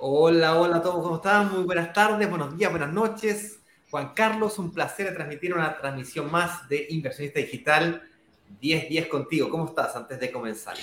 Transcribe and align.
Hola, 0.00 0.56
hola 0.56 0.76
a 0.76 0.82
todos, 0.82 1.02
¿cómo 1.02 1.16
están? 1.16 1.52
Muy 1.52 1.64
buenas 1.64 1.92
tardes, 1.92 2.30
buenos 2.30 2.56
días, 2.56 2.70
buenas 2.70 2.92
noches. 2.92 3.57
Juan 3.90 4.12
Carlos, 4.14 4.58
un 4.58 4.70
placer 4.70 5.14
transmitir 5.14 5.54
una 5.54 5.76
transmisión 5.78 6.30
más 6.30 6.68
de 6.68 6.86
Inversionista 6.90 7.40
Digital 7.40 8.02
10-10 8.60 9.08
contigo. 9.08 9.48
¿Cómo 9.48 9.66
estás 9.66 9.96
antes 9.96 10.20
de 10.20 10.30
comenzar? 10.30 10.76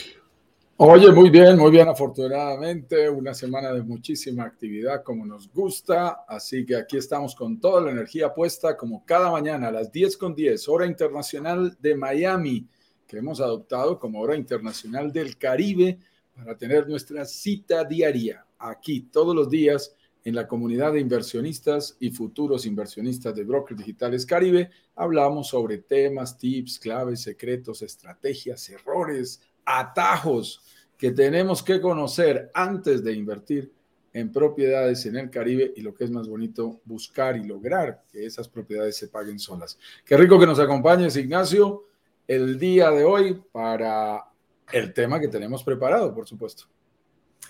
Oye, 0.77 1.11
muy 1.11 1.29
bien, 1.29 1.57
muy 1.57 1.69
bien, 1.69 1.87
afortunadamente. 1.87 3.07
Una 3.07 3.33
semana 3.33 3.71
de 3.71 3.83
muchísima 3.83 4.43
actividad 4.43 5.03
como 5.03 5.23
nos 5.25 5.51
gusta. 5.53 6.25
Así 6.27 6.65
que 6.65 6.75
aquí 6.75 6.97
estamos 6.97 7.35
con 7.35 7.59
toda 7.59 7.79
la 7.79 7.91
energía 7.91 8.33
puesta, 8.33 8.75
como 8.75 9.05
cada 9.05 9.29
mañana 9.29 9.67
a 9.67 9.71
las 9.71 9.91
10 9.91 10.17
con 10.17 10.33
10, 10.33 10.67
hora 10.67 10.87
internacional 10.87 11.77
de 11.79 11.95
Miami, 11.95 12.67
que 13.07 13.19
hemos 13.19 13.39
adoptado 13.39 13.99
como 13.99 14.19
hora 14.19 14.35
internacional 14.35 15.13
del 15.13 15.37
Caribe 15.37 15.99
para 16.35 16.57
tener 16.57 16.89
nuestra 16.89 17.23
cita 17.23 17.83
diaria 17.83 18.45
aquí 18.57 19.01
todos 19.01 19.35
los 19.35 19.49
días 19.49 19.95
en 20.25 20.35
la 20.35 20.47
comunidad 20.47 20.93
de 20.93 20.99
inversionistas 20.99 21.95
y 21.99 22.09
futuros 22.09 22.65
inversionistas 22.65 23.33
de 23.35 23.43
Brokers 23.43 23.77
Digitales 23.77 24.25
Caribe. 24.25 24.71
Hablamos 24.95 25.47
sobre 25.47 25.77
temas, 25.77 26.37
tips, 26.37 26.79
claves, 26.79 27.21
secretos, 27.21 27.83
estrategias, 27.83 28.67
errores, 28.69 29.39
atajos 29.63 30.61
que 30.97 31.11
tenemos 31.11 31.61
que 31.61 31.79
conocer 31.79 32.49
antes 32.55 33.03
de 33.03 33.13
invertir 33.13 33.71
en 34.13 34.31
propiedades 34.31 35.05
en 35.05 35.17
el 35.17 35.29
Caribe 35.29 35.73
y 35.75 35.81
lo 35.81 35.93
que 35.93 36.05
es 36.05 36.11
más 36.11 36.27
bonito, 36.27 36.79
buscar 36.85 37.37
y 37.37 37.43
lograr 37.43 38.03
que 38.11 38.25
esas 38.25 38.47
propiedades 38.47 38.97
se 38.97 39.09
paguen 39.09 39.37
solas. 39.37 39.77
Qué 40.03 40.17
rico 40.17 40.39
que 40.39 40.47
nos 40.47 40.57
acompañes, 40.57 41.17
Ignacio, 41.17 41.83
el 42.27 42.57
día 42.57 42.89
de 42.89 43.03
hoy 43.03 43.43
para 43.51 44.23
el 44.71 44.93
tema 44.93 45.19
que 45.19 45.27
tenemos 45.27 45.63
preparado, 45.63 46.15
por 46.15 46.25
supuesto. 46.27 46.65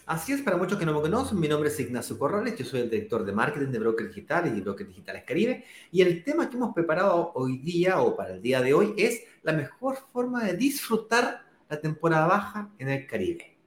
Así 0.06 0.34
es, 0.34 0.44
para 0.44 0.58
muchos 0.58 0.78
que 0.78 0.86
no 0.86 0.94
me 0.94 1.02
conocen, 1.02 1.39
mi 1.39 1.48
nombre 1.48 1.70
es 1.70 1.80
Ignacio 1.80 2.20
Corrales, 2.20 2.56
yo 2.56 2.64
soy 2.64 2.81
el 2.81 2.92
director 2.92 3.25
de 3.25 3.31
marketing 3.31 3.72
de 3.72 3.80
Brokers 3.80 4.09
Digitales 4.09 4.56
y 4.56 4.61
Brokers 4.61 4.89
Digitales 4.89 5.23
Caribe, 5.25 5.66
y 5.92 6.02
el 6.02 6.23
tema 6.23 6.48
que 6.48 6.58
hemos 6.58 6.75
preparado 6.75 7.31
hoy 7.34 7.58
día 7.58 8.00
o 8.00 8.16
para 8.16 8.36
el 8.36 8.42
día 8.42 8.61
de 8.61 8.76
hoy 8.76 8.94
es 8.98 9.23
la 9.42 9.53
mejor 9.53 9.98
forma 10.14 10.44
de 10.44 10.56
disfrutar 10.56 11.42
la 11.67 11.81
temporada 11.81 12.28
baja 12.28 12.70
en 12.78 12.89
el 12.89 13.08
Caribe. 13.08 13.58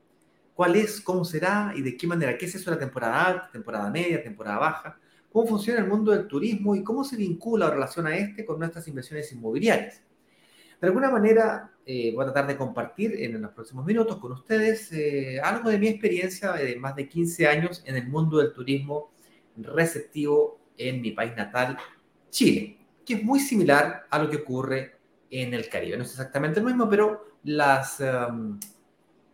¿Cuál 0.55 0.77
es, 0.77 1.00
cómo 1.00 1.25
será 1.25 1.72
y 1.75 1.83
de 1.83 1.97
qué 1.97 2.06
manera? 2.06 2.39
¿Qué 2.39 2.47
es 2.47 2.55
eso 2.55 2.70
la 2.70 2.78
temporada 2.78 3.25
alta, 3.25 3.50
temporada 3.50 3.91
media, 3.91 4.22
temporada 4.22 4.59
baja? 4.59 4.98
¿Cómo 5.33 5.44
funciona 5.44 5.81
el 5.81 5.89
mundo 5.89 6.12
del 6.12 6.28
turismo 6.28 6.77
y 6.77 6.84
cómo 6.84 7.03
se 7.03 7.16
vincula 7.16 7.66
o 7.66 7.70
relaciona 7.70 8.16
este 8.16 8.44
con 8.44 8.61
nuestras 8.61 8.86
inversiones 8.86 9.33
inmobiliarias? 9.33 10.03
De 10.80 10.86
alguna 10.86 11.10
manera, 11.10 11.72
eh, 11.84 12.12
voy 12.14 12.22
a 12.22 12.26
tratar 12.26 12.46
de 12.46 12.56
compartir 12.56 13.14
en 13.22 13.40
los 13.40 13.52
próximos 13.52 13.84
minutos 13.84 14.18
con 14.18 14.32
ustedes 14.32 14.92
eh, 14.92 15.40
algo 15.42 15.70
de 15.70 15.78
mi 15.78 15.88
experiencia 15.88 16.52
de 16.52 16.76
más 16.76 16.94
de 16.94 17.08
15 17.08 17.48
años 17.48 17.82
en 17.86 17.96
el 17.96 18.06
mundo 18.06 18.38
del 18.38 18.52
turismo 18.52 19.10
receptivo 19.56 20.60
en 20.76 21.00
mi 21.00 21.10
país 21.10 21.34
natal, 21.36 21.76
Chile, 22.30 22.78
que 23.04 23.14
es 23.14 23.24
muy 23.24 23.40
similar 23.40 24.06
a 24.08 24.18
lo 24.18 24.30
que 24.30 24.36
ocurre 24.36 24.96
en 25.30 25.52
el 25.52 25.68
Caribe. 25.68 25.96
No 25.96 26.04
es 26.04 26.10
exactamente 26.10 26.60
lo 26.60 26.66
mismo, 26.66 26.88
pero 26.88 27.36
las, 27.42 27.98
um, 28.00 28.60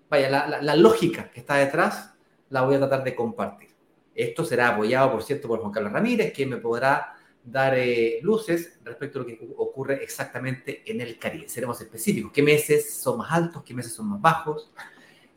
vaya, 0.08 0.30
la, 0.30 0.62
la 0.62 0.76
lógica 0.76 1.30
que 1.30 1.40
está 1.40 1.56
detrás 1.56 2.14
la 2.48 2.62
voy 2.62 2.76
a 2.76 2.78
tratar 2.78 3.04
de 3.04 3.14
compartir. 3.14 3.70
Esto 4.14 4.44
será 4.44 4.68
apoyado, 4.68 5.12
por 5.12 5.22
cierto, 5.22 5.48
por 5.48 5.60
Juan 5.60 5.72
Carlos 5.72 5.92
Ramírez, 5.92 6.32
que 6.32 6.46
me 6.46 6.56
podrá 6.56 7.13
dar 7.44 7.74
eh, 7.76 8.18
luces 8.22 8.78
respecto 8.84 9.18
a 9.18 9.22
lo 9.22 9.26
que 9.26 9.38
ocurre 9.56 10.02
exactamente 10.02 10.82
en 10.86 11.00
el 11.00 11.18
Caribe. 11.18 11.48
Seremos 11.48 11.80
específicos, 11.80 12.32
qué 12.32 12.42
meses 12.42 12.94
son 12.94 13.18
más 13.18 13.32
altos, 13.32 13.62
qué 13.62 13.74
meses 13.74 13.92
son 13.92 14.08
más 14.08 14.20
bajos, 14.20 14.72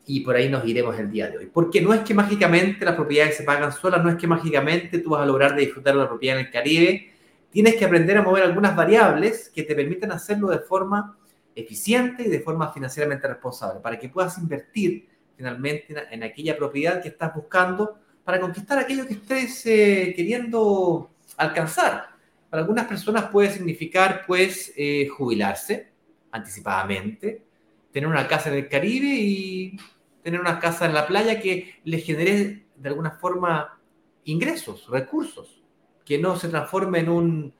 y 0.06 0.20
por 0.20 0.34
ahí 0.36 0.48
nos 0.48 0.66
iremos 0.66 0.98
el 0.98 1.10
día 1.10 1.28
de 1.28 1.38
hoy. 1.38 1.46
Porque 1.52 1.82
no 1.82 1.92
es 1.92 2.00
que 2.00 2.14
mágicamente 2.14 2.84
las 2.84 2.94
propiedades 2.94 3.36
se 3.36 3.42
pagan 3.42 3.72
solas, 3.72 4.02
no 4.02 4.10
es 4.10 4.16
que 4.16 4.26
mágicamente 4.26 4.98
tú 5.00 5.10
vas 5.10 5.22
a 5.22 5.26
lograr 5.26 5.54
de 5.54 5.60
disfrutar 5.60 5.94
la 5.94 6.08
propiedad 6.08 6.38
en 6.38 6.46
el 6.46 6.50
Caribe, 6.50 7.12
tienes 7.50 7.76
que 7.76 7.84
aprender 7.84 8.16
a 8.16 8.22
mover 8.22 8.42
algunas 8.42 8.74
variables 8.74 9.50
que 9.54 9.62
te 9.62 9.74
permitan 9.74 10.10
hacerlo 10.12 10.48
de 10.48 10.60
forma 10.60 11.18
eficiente 11.54 12.22
y 12.22 12.28
de 12.28 12.40
forma 12.40 12.72
financieramente 12.72 13.28
responsable, 13.28 13.80
para 13.80 13.98
que 13.98 14.08
puedas 14.08 14.38
invertir 14.38 15.08
finalmente 15.36 15.94
en 16.10 16.22
aquella 16.22 16.56
propiedad 16.56 17.02
que 17.02 17.08
estás 17.08 17.34
buscando 17.34 17.98
para 18.24 18.40
conquistar 18.40 18.78
aquello 18.78 19.06
que 19.06 19.14
estés 19.14 19.64
eh, 19.66 20.12
queriendo 20.14 21.10
alcanzar. 21.38 22.08
Para 22.50 22.62
algunas 22.62 22.86
personas 22.86 23.30
puede 23.30 23.50
significar, 23.50 24.24
pues, 24.26 24.72
eh, 24.76 25.08
jubilarse 25.08 25.92
anticipadamente, 26.30 27.42
tener 27.92 28.08
una 28.08 28.28
casa 28.28 28.50
en 28.50 28.56
el 28.56 28.68
Caribe 28.68 29.08
y 29.08 29.76
tener 30.22 30.40
una 30.40 30.58
casa 30.58 30.86
en 30.86 30.94
la 30.94 31.06
playa 31.06 31.40
que 31.40 31.80
les 31.84 32.04
genere 32.04 32.66
de 32.76 32.88
alguna 32.88 33.12
forma 33.12 33.80
ingresos, 34.24 34.86
recursos, 34.90 35.62
que 36.04 36.18
no 36.18 36.36
se 36.36 36.48
transforme 36.48 37.00
en 37.00 37.08
un, 37.08 37.54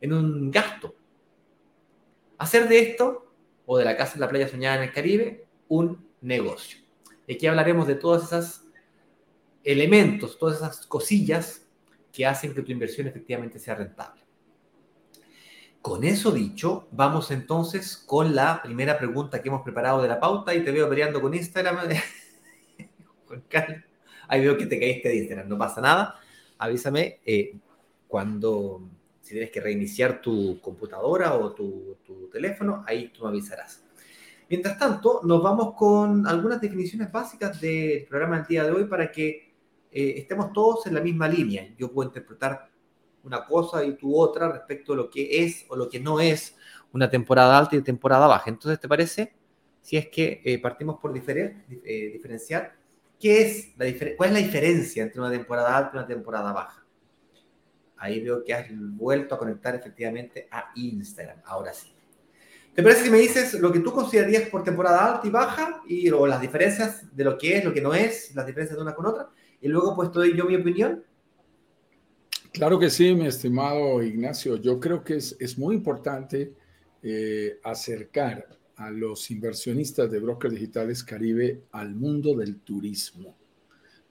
en 0.00 0.12
un 0.12 0.50
gasto. 0.50 0.94
Hacer 2.38 2.68
de 2.68 2.80
esto, 2.80 3.32
o 3.66 3.78
de 3.78 3.84
la 3.84 3.96
casa 3.96 4.14
en 4.14 4.20
la 4.20 4.28
playa 4.28 4.48
soñada 4.48 4.76
en 4.76 4.82
el 4.82 4.92
Caribe, 4.92 5.46
un 5.68 6.04
negocio. 6.20 6.78
Y 7.26 7.34
aquí 7.34 7.46
hablaremos 7.46 7.86
de 7.86 7.94
todos 7.94 8.24
esos 8.24 8.64
elementos, 9.62 10.38
todas 10.38 10.56
esas 10.56 10.86
cosillas 10.86 11.69
que 12.12 12.26
hacen 12.26 12.54
que 12.54 12.62
tu 12.62 12.72
inversión 12.72 13.06
efectivamente 13.06 13.58
sea 13.58 13.74
rentable. 13.74 14.20
Con 15.82 16.04
eso 16.04 16.30
dicho, 16.30 16.88
vamos 16.90 17.30
entonces 17.30 17.96
con 17.96 18.34
la 18.34 18.62
primera 18.62 18.98
pregunta 18.98 19.40
que 19.40 19.48
hemos 19.48 19.62
preparado 19.62 20.02
de 20.02 20.08
la 20.08 20.20
pauta 20.20 20.54
y 20.54 20.62
te 20.62 20.72
veo 20.72 20.88
peleando 20.88 21.22
con 21.22 21.32
Instagram. 21.34 21.78
Ahí 24.28 24.40
veo 24.42 24.58
que 24.58 24.66
te 24.66 24.78
caíste 24.78 25.08
de 25.08 25.16
Instagram, 25.16 25.48
no 25.48 25.56
pasa 25.56 25.80
nada. 25.80 26.20
Avísame 26.58 27.20
eh, 27.24 27.56
cuando, 28.06 28.82
si 29.22 29.30
tienes 29.30 29.50
que 29.50 29.60
reiniciar 29.60 30.20
tu 30.20 30.60
computadora 30.60 31.34
o 31.34 31.52
tu, 31.52 31.96
tu 32.04 32.28
teléfono, 32.28 32.84
ahí 32.86 33.08
tú 33.08 33.22
me 33.24 33.30
avisarás. 33.30 33.82
Mientras 34.50 34.76
tanto, 34.78 35.20
nos 35.24 35.42
vamos 35.42 35.74
con 35.74 36.26
algunas 36.26 36.60
definiciones 36.60 37.10
básicas 37.10 37.60
del 37.60 38.04
programa 38.06 38.38
del 38.38 38.46
día 38.46 38.64
de 38.64 38.72
hoy 38.72 38.84
para 38.84 39.10
que 39.10 39.49
eh, 39.92 40.14
estemos 40.16 40.52
todos 40.52 40.86
en 40.86 40.94
la 40.94 41.00
misma 41.00 41.28
línea. 41.28 41.74
Yo 41.76 41.92
puedo 41.92 42.08
interpretar 42.08 42.70
una 43.22 43.44
cosa 43.44 43.84
y 43.84 43.96
tú 43.96 44.16
otra 44.16 44.50
respecto 44.50 44.92
a 44.92 44.96
lo 44.96 45.10
que 45.10 45.44
es 45.44 45.66
o 45.68 45.76
lo 45.76 45.88
que 45.88 46.00
no 46.00 46.20
es 46.20 46.56
una 46.92 47.10
temporada 47.10 47.58
alta 47.58 47.76
y 47.76 47.82
temporada 47.82 48.26
baja. 48.26 48.50
Entonces, 48.50 48.80
¿te 48.80 48.88
parece? 48.88 49.34
Si 49.82 49.96
es 49.96 50.08
que 50.08 50.40
eh, 50.44 50.58
partimos 50.58 50.98
por 51.00 51.12
diferer, 51.12 51.64
eh, 51.84 52.10
diferenciar, 52.12 52.74
¿qué 53.18 53.42
es 53.42 53.72
la 53.78 53.86
¿cuál 54.16 54.30
es 54.30 54.34
la 54.34 54.40
diferencia 54.40 55.02
entre 55.02 55.20
una 55.20 55.30
temporada 55.30 55.76
alta 55.76 55.90
y 55.94 55.98
una 55.98 56.06
temporada 56.06 56.52
baja? 56.52 56.84
Ahí 57.96 58.20
veo 58.20 58.42
que 58.42 58.54
has 58.54 58.66
vuelto 58.70 59.34
a 59.34 59.38
conectar 59.38 59.74
efectivamente 59.74 60.48
a 60.50 60.70
Instagram. 60.74 61.38
Ahora 61.44 61.72
sí. 61.72 61.92
¿Te 62.74 62.82
parece 62.82 63.04
que 63.04 63.10
me 63.10 63.18
dices 63.18 63.54
lo 63.54 63.72
que 63.72 63.80
tú 63.80 63.92
considerarías 63.92 64.48
por 64.48 64.62
temporada 64.62 65.14
alta 65.14 65.26
y 65.26 65.30
baja 65.30 65.82
y 65.86 66.08
o 66.10 66.26
las 66.26 66.40
diferencias 66.40 67.14
de 67.14 67.24
lo 67.24 67.36
que 67.36 67.58
es, 67.58 67.64
lo 67.64 67.74
que 67.74 67.80
no 67.80 67.92
es, 67.92 68.34
las 68.34 68.46
diferencias 68.46 68.76
de 68.76 68.82
una 68.82 68.94
con 68.94 69.06
otra? 69.06 69.28
Y 69.60 69.68
luego 69.68 69.94
pues 69.94 70.10
doy 70.12 70.36
yo 70.36 70.44
mi 70.44 70.56
opinión. 70.56 71.04
Claro 72.52 72.78
que 72.78 72.90
sí, 72.90 73.14
mi 73.14 73.26
estimado 73.26 74.02
Ignacio. 74.02 74.56
Yo 74.56 74.80
creo 74.80 75.04
que 75.04 75.16
es, 75.16 75.36
es 75.38 75.56
muy 75.56 75.76
importante 75.76 76.54
eh, 77.02 77.58
acercar 77.62 78.46
a 78.76 78.90
los 78.90 79.30
inversionistas 79.30 80.10
de 80.10 80.20
brokers 80.20 80.54
digitales 80.54 81.04
Caribe 81.04 81.62
al 81.72 81.94
mundo 81.94 82.34
del 82.34 82.60
turismo. 82.60 83.36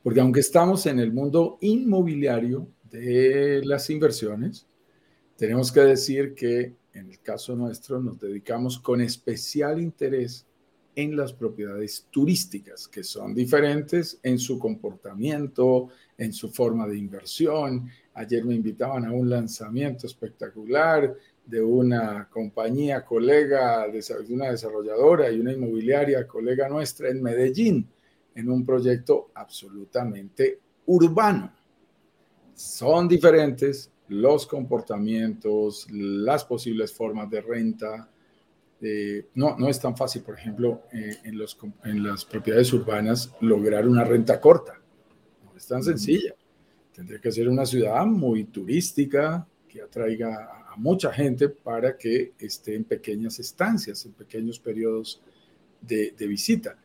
Porque 0.01 0.21
aunque 0.21 0.39
estamos 0.39 0.85
en 0.85 0.99
el 0.99 1.11
mundo 1.11 1.57
inmobiliario 1.61 2.67
de 2.89 3.61
las 3.65 3.89
inversiones, 3.89 4.67
tenemos 5.35 5.71
que 5.71 5.81
decir 5.81 6.33
que 6.33 6.75
en 6.93 7.09
el 7.09 7.19
caso 7.19 7.55
nuestro 7.55 8.01
nos 8.01 8.19
dedicamos 8.19 8.79
con 8.79 9.01
especial 9.01 9.81
interés 9.81 10.45
en 10.95 11.15
las 11.15 11.33
propiedades 11.33 12.07
turísticas, 12.09 12.87
que 12.87 13.03
son 13.03 13.33
diferentes 13.33 14.19
en 14.23 14.37
su 14.37 14.59
comportamiento, 14.59 15.89
en 16.17 16.33
su 16.33 16.49
forma 16.49 16.87
de 16.87 16.97
inversión. 16.97 17.89
Ayer 18.13 18.43
me 18.43 18.55
invitaban 18.55 19.05
a 19.05 19.11
un 19.11 19.29
lanzamiento 19.29 20.07
espectacular 20.07 21.15
de 21.45 21.61
una 21.61 22.27
compañía 22.29 23.03
colega, 23.03 23.87
de 23.87 24.03
una 24.29 24.51
desarrolladora 24.51 25.31
y 25.31 25.39
una 25.39 25.53
inmobiliaria 25.53 26.27
colega 26.27 26.69
nuestra 26.69 27.09
en 27.09 27.23
Medellín, 27.23 27.87
en 28.35 28.49
un 28.49 28.65
proyecto 28.65 29.31
absolutamente 29.33 30.59
urbano. 30.85 31.53
Son 32.53 33.07
diferentes 33.07 33.91
los 34.09 34.45
comportamientos, 34.45 35.87
las 35.91 36.43
posibles 36.43 36.91
formas 36.93 37.29
de 37.29 37.41
renta, 37.41 38.09
eh, 38.81 39.27
no, 39.35 39.57
no 39.57 39.67
es 39.67 39.79
tan 39.79 39.95
fácil, 39.97 40.21
por 40.21 40.35
ejemplo, 40.35 40.83
eh, 40.93 41.17
en, 41.23 41.37
los, 41.37 41.57
en 41.83 42.03
las 42.03 42.23
propiedades 42.23 42.71
urbanas 42.71 43.33
lograr 43.41 43.87
una 43.87 44.03
renta 44.03 44.39
corta. 44.39 44.79
No 45.43 45.57
es 45.57 45.67
tan 45.67 45.83
sencilla. 45.83 46.33
Tendría 46.93 47.19
que 47.19 47.31
ser 47.31 47.49
una 47.49 47.65
ciudad 47.65 48.05
muy 48.05 48.45
turística, 48.45 49.45
que 49.67 49.81
atraiga 49.81 50.65
a 50.71 50.75
mucha 50.77 51.11
gente 51.11 51.49
para 51.49 51.97
que 51.97 52.33
esté 52.39 52.75
en 52.75 52.85
pequeñas 52.85 53.39
estancias, 53.39 54.05
en 54.05 54.13
pequeños 54.13 54.59
periodos 54.59 55.21
de, 55.81 56.13
visita. 56.27 56.77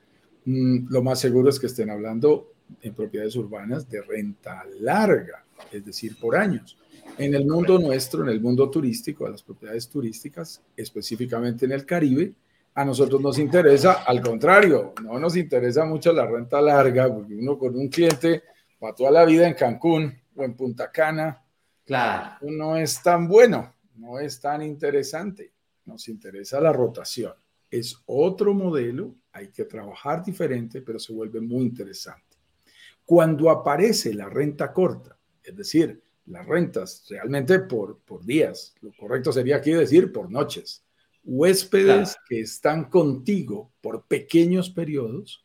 Mm, 0.45 0.89
lo 0.91 1.03
más 1.03 1.21
seguro 1.21 1.49
es 1.49 1.59
que 1.59 1.67
estén 1.67 1.91
hablando 1.91 2.53
en 2.83 2.95
propiedades 2.95 3.37
urbanas 3.37 3.89
de 3.89 4.03
renta 4.03 4.65
larga, 4.81 5.45
es 5.71 5.85
decir, 5.85 6.17
por 6.19 6.37
años. 6.37 6.77
En 7.17 7.35
el 7.35 7.47
mundo 7.47 7.79
nuestro, 7.79 8.23
en 8.23 8.31
el 8.31 8.41
mundo 8.41 8.69
turístico, 8.69 9.27
a 9.27 9.31
las 9.31 9.43
propiedades 9.43 9.89
turísticas, 9.89 10.61
específicamente 10.77 11.65
en 11.65 11.73
el 11.73 11.87
Caribe, 11.87 12.35
a 12.75 12.85
nosotros 12.85 13.21
nos 13.21 13.39
interesa, 13.39 14.03
al 14.05 14.21
contrario, 14.21 14.95
no 15.01 15.21
nos 15.21 15.37
interesa 15.37 15.85
mucho 15.85 16.13
la 16.13 16.27
renta 16.27 16.61
larga, 16.61 17.13
porque 17.13 17.35
uno 17.35 17.57
con 17.57 17.77
un 17.77 17.89
cliente 17.89 18.43
para 18.81 18.97
toda 18.97 19.13
la 19.13 19.25
vida 19.25 19.47
en 19.47 19.55
Cancún 19.55 20.13
o 20.35 20.43
en 20.43 20.55
Punta 20.55 20.91
Cana, 20.91 21.41
claro. 21.87 22.37
no 22.43 22.77
es 22.77 23.01
tan 23.01 23.29
bueno, 23.29 23.73
no 23.95 24.19
es 24.19 24.41
tan 24.41 24.63
interesante. 24.63 25.53
Nos 25.85 26.09
interesa 26.09 26.61
la 26.61 26.73
rotación. 26.73 27.35
Es 27.71 27.97
otro 28.07 28.55
modelo, 28.55 29.15
hay 29.33 29.49
que 29.49 29.65
trabajar 29.67 30.25
diferente, 30.25 30.83
pero 30.83 30.99
se 30.99 31.13
vuelve 31.13 31.41
muy 31.41 31.63
interesante. 31.63 32.37
Cuando 33.05 33.51
aparece 33.51 34.15
la 34.15 34.29
renta 34.29 34.73
corta, 34.73 35.17
es 35.43 35.55
decir, 35.55 36.03
las 36.27 36.47
rentas 36.47 37.05
realmente 37.09 37.59
por, 37.61 38.01
por 38.01 38.25
días, 38.25 38.75
lo 38.81 38.93
correcto 38.93 39.33
sería 39.33 39.57
aquí 39.57 39.73
decir 39.73 40.13
por 40.13 40.31
noches, 40.31 40.85
huéspedes 41.23 42.17
que 42.29 42.41
están 42.41 42.85
contigo 42.85 43.73
por 43.81 44.07
pequeños 44.07 44.71
periodos, 44.71 45.45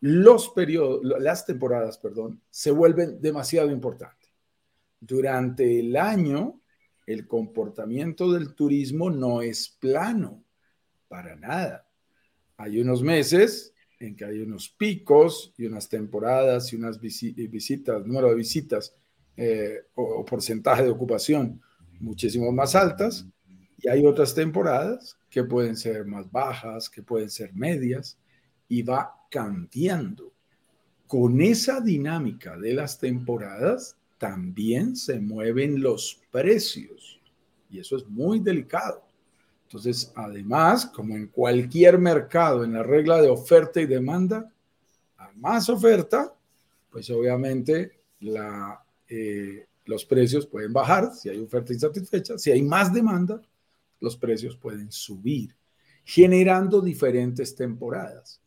los 0.00 0.50
periodos, 0.50 1.00
las 1.20 1.46
temporadas, 1.46 1.98
perdón, 1.98 2.40
se 2.50 2.70
vuelven 2.70 3.20
demasiado 3.20 3.70
importantes. 3.70 4.30
Durante 5.00 5.80
el 5.80 5.96
año, 5.96 6.60
el 7.06 7.26
comportamiento 7.26 8.32
del 8.32 8.54
turismo 8.54 9.10
no 9.10 9.42
es 9.42 9.68
plano, 9.68 10.44
para 11.08 11.36
nada. 11.36 11.88
Hay 12.56 12.80
unos 12.80 13.02
meses 13.02 13.74
en 14.00 14.16
que 14.16 14.24
hay 14.24 14.40
unos 14.40 14.68
picos 14.68 15.54
y 15.56 15.66
unas 15.66 15.88
temporadas 15.88 16.72
y 16.72 16.76
unas 16.76 17.00
visitas, 17.00 18.04
número 18.06 18.28
de 18.28 18.34
visitas 18.34 18.94
eh, 19.36 19.82
o, 19.94 20.24
porcentaje 20.24 20.84
de 20.84 20.90
ocupación 20.90 21.60
muchísimo 22.00 22.50
más 22.52 22.74
altas 22.74 23.26
y 23.78 23.88
hay 23.88 24.06
otras 24.06 24.34
temporadas 24.34 25.18
que 25.28 25.44
pueden 25.44 25.76
ser 25.76 26.06
más 26.06 26.30
bajas, 26.30 26.88
que 26.88 27.02
pueden 27.02 27.28
ser 27.28 27.52
medias 27.52 28.18
y 28.68 28.82
va 28.82 29.14
cambiando. 29.30 30.32
Con 31.06 31.40
esa 31.42 31.80
dinámica 31.80 32.56
de 32.56 32.72
las 32.72 32.98
temporadas 32.98 33.96
también 34.18 34.96
se 34.96 35.20
mueven 35.20 35.82
los 35.82 36.22
precios 36.30 37.20
y 37.70 37.78
eso 37.78 37.96
es 37.96 38.06
muy 38.06 38.40
delicado. 38.40 39.04
Entonces, 39.64 40.12
además, 40.14 40.86
como 40.86 41.14
en 41.14 41.26
cualquier 41.26 41.98
mercado, 41.98 42.64
en 42.64 42.72
la 42.72 42.82
regla 42.82 43.20
de 43.20 43.28
oferta 43.28 43.80
y 43.80 43.86
demanda, 43.86 44.50
a 45.18 45.30
más 45.32 45.68
oferta, 45.68 46.32
pues 46.90 47.10
obviamente 47.10 48.00
la, 48.20 48.85
eh, 49.08 49.66
los 49.84 50.04
precios 50.04 50.46
pueden 50.46 50.72
bajar 50.72 51.12
si 51.14 51.28
hay 51.28 51.38
oferta 51.38 51.72
insatisfecha. 51.72 52.38
Si 52.38 52.50
hay 52.50 52.62
más 52.62 52.92
demanda, 52.92 53.40
los 54.00 54.16
precios 54.16 54.56
pueden 54.56 54.90
subir, 54.90 55.54
generando 56.04 56.80
diferentes 56.80 57.54
temporadas. 57.54 58.40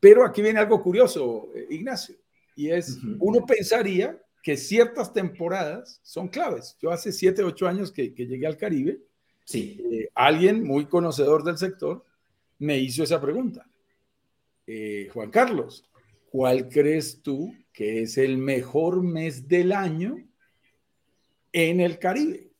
Pero 0.00 0.24
aquí 0.24 0.42
viene 0.42 0.60
algo 0.60 0.82
curioso, 0.82 1.50
eh, 1.54 1.66
Ignacio, 1.70 2.16
y 2.54 2.70
es, 2.70 2.98
uno 3.18 3.44
pensaría 3.44 4.20
que 4.42 4.56
ciertas 4.56 5.12
temporadas 5.12 6.00
son 6.02 6.28
claves. 6.28 6.76
Yo 6.80 6.90
hace 6.90 7.12
7, 7.12 7.42
8 7.42 7.66
años 7.66 7.92
que, 7.92 8.14
que 8.14 8.26
llegué 8.26 8.46
al 8.46 8.56
Caribe 8.56 9.00
Sí. 9.46 9.80
Eh, 9.92 10.10
alguien 10.14 10.64
muy 10.64 10.86
conocedor 10.86 11.44
del 11.44 11.56
sector 11.56 12.04
me 12.58 12.78
hizo 12.78 13.04
esa 13.04 13.20
pregunta. 13.20 13.64
Eh, 14.66 15.08
Juan 15.14 15.30
Carlos, 15.30 15.88
¿cuál 16.30 16.68
crees 16.68 17.22
tú 17.22 17.54
que 17.76 18.00
es 18.00 18.16
el 18.16 18.38
mejor 18.38 19.02
mes 19.02 19.46
del 19.46 19.70
año 19.70 20.16
en 21.52 21.80
el 21.80 21.98
Caribe? 21.98 22.50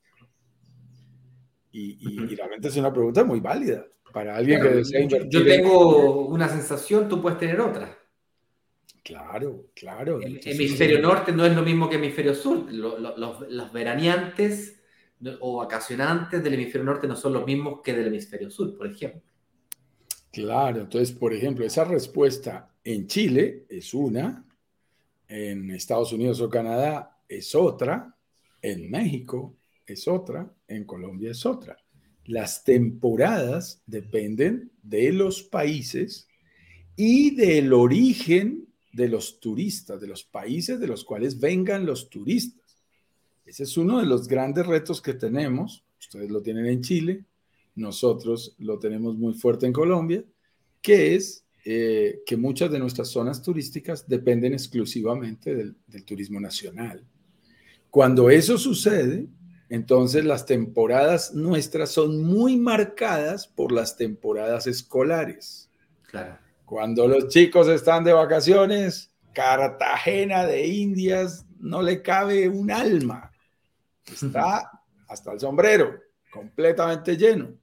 Y, 1.73 2.35
realmente 2.37 2.69
es 2.69 2.77
una 2.77 2.93
pregunta 2.93 3.25
muy 3.25 3.41
válida 3.41 3.87
para 4.13 4.37
alguien 4.37 4.61
que 4.61 4.69
desea 4.69 5.01
invertir. 5.01 5.31
Yo 5.31 5.45
tengo 5.45 6.27
una 6.27 6.49
sensación, 6.51 7.09
tú 7.09 7.23
puedes 7.23 7.39
tener 7.39 7.59
otra. 7.63 7.99
Claro, 9.03 9.71
claro. 9.75 10.21
El 10.21 10.39
hemisferio 10.45 11.01
norte 11.01 11.33
no 11.33 11.47
es 11.47 11.57
lo 11.57 11.63
mismo 11.63 11.89
que 11.89 11.97
hemisferio 11.97 12.35
sur. 12.35 12.71
Los, 12.71 13.19
los 13.49 13.73
veraneantes 13.73 14.83
o 15.41 15.57
vacacionantes 15.57 16.43
del 16.43 16.55
hemisferio 16.55 16.85
norte 16.85 17.07
no 17.07 17.17
son 17.17 17.33
los 17.33 17.47
mismos 17.47 17.81
que 17.83 17.95
del 17.95 18.09
hemisferio 18.09 18.51
sur, 18.51 18.77
por 18.77 18.87
ejemplo. 18.87 19.23
Claro, 20.31 20.83
entonces, 20.83 21.13
por 21.13 21.33
ejemplo, 21.33 21.65
esa 21.65 21.85
respuesta 21.85 22.71
en 22.85 23.07
Chile 23.07 23.65
es 23.71 23.95
una, 23.95 24.46
en 25.29 25.71
Estados 25.71 26.13
Unidos 26.13 26.41
o 26.41 26.49
Canadá 26.49 27.19
es 27.29 27.55
otra, 27.55 28.17
en 28.63 28.91
México 28.91 29.57
es 29.87 30.09
otra, 30.09 30.53
en 30.69 30.85
Colombia 30.85 31.31
es 31.31 31.47
otra. 31.47 31.77
Las 32.25 32.65
temporadas 32.65 33.83
dependen 33.87 34.73
de 34.83 35.13
los 35.13 35.43
países 35.43 36.29
y 36.97 37.35
del 37.35 37.73
origen 37.73 38.67
de 38.93 39.09
los 39.09 39.39
turistas, 39.39 40.01
de 40.01 40.07
los 40.07 40.25
países 40.25 40.81
de 40.81 40.87
los 40.87 41.05
cuales 41.05 41.39
vengan 41.39 41.87
los 41.87 42.09
turistas. 42.09 42.83
Ese 43.45 43.63
es 43.63 43.77
uno 43.77 44.01
de 44.01 44.07
los 44.07 44.27
grandes 44.27 44.67
retos 44.67 45.01
que 45.01 45.15
tenemos. 45.15 45.85
Ustedes 46.01 46.31
lo 46.31 46.43
tienen 46.43 46.67
en 46.67 46.83
Chile, 46.83 47.25
nosotros 47.77 48.57
lo 48.59 48.79
tenemos 48.79 49.17
muy 49.17 49.35
fuerte 49.35 49.67
en 49.67 49.73
Colombia, 49.73 50.25
que 50.83 51.15
es 51.15 51.46
eh, 51.69 52.23
que 52.25 52.37
muchas 52.37 52.71
de 52.71 52.79
nuestras 52.79 53.09
zonas 53.09 53.43
turísticas 53.43 54.07
dependen 54.07 54.53
exclusivamente 54.53 55.53
del, 55.53 55.75
del 55.89 56.05
turismo 56.05 56.39
nacional. 56.39 57.05
Cuando 57.91 58.31
eso 58.31 58.57
sucede, 58.57 59.27
entonces 59.69 60.25
las 60.25 60.47
temporadas 60.47 61.35
nuestras 61.35 61.91
son 61.91 62.23
muy 62.23 62.57
marcadas 62.57 63.49
por 63.49 63.73
las 63.73 63.97
temporadas 63.97 64.69
escolares. 64.69 65.69
Claro. 66.09 66.39
Cuando 66.65 67.09
los 67.09 67.27
chicos 67.27 67.67
están 67.67 68.05
de 68.05 68.13
vacaciones, 68.13 69.11
Cartagena 69.33 70.47
de 70.47 70.69
Indias 70.69 71.47
no 71.59 71.83
le 71.83 72.01
cabe 72.01 72.49
un 72.49 72.71
alma. 72.71 73.33
Está 74.07 74.71
hasta 75.09 75.33
el 75.33 75.41
sombrero, 75.41 75.99
completamente 76.31 77.17
lleno. 77.17 77.59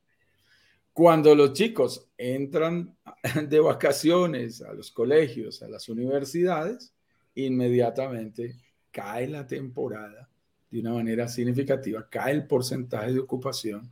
Cuando 0.93 1.33
los 1.35 1.53
chicos 1.53 2.07
entran 2.17 2.95
de 3.50 3.59
vacaciones 3.59 4.62
a 4.62 4.73
los 4.73 4.91
colegios, 4.91 5.62
a 5.63 5.67
las 5.67 5.89
universidades, 5.89 6.93
inmediatamente 7.35 8.55
cae 8.91 9.27
la 9.27 9.45
temporada 9.45 10.29
de 10.69 10.79
una 10.79 10.93
manera 10.93 11.27
significativa, 11.27 12.07
cae 12.09 12.33
el 12.33 12.47
porcentaje 12.47 13.13
de 13.13 13.19
ocupación, 13.19 13.91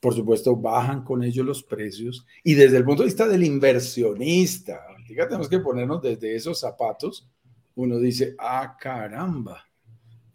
por 0.00 0.14
supuesto 0.14 0.54
bajan 0.54 1.02
con 1.02 1.22
ellos 1.22 1.46
los 1.46 1.62
precios 1.62 2.26
y 2.42 2.54
desde 2.54 2.76
el 2.76 2.84
punto 2.84 3.02
de 3.02 3.06
vista 3.06 3.26
del 3.26 3.42
inversionista, 3.42 4.86
fíjate, 5.06 5.28
tenemos 5.28 5.48
que 5.48 5.60
ponernos 5.60 6.02
desde 6.02 6.36
esos 6.36 6.60
zapatos, 6.60 7.26
uno 7.74 7.98
dice, 7.98 8.34
ah, 8.38 8.76
caramba, 8.78 9.66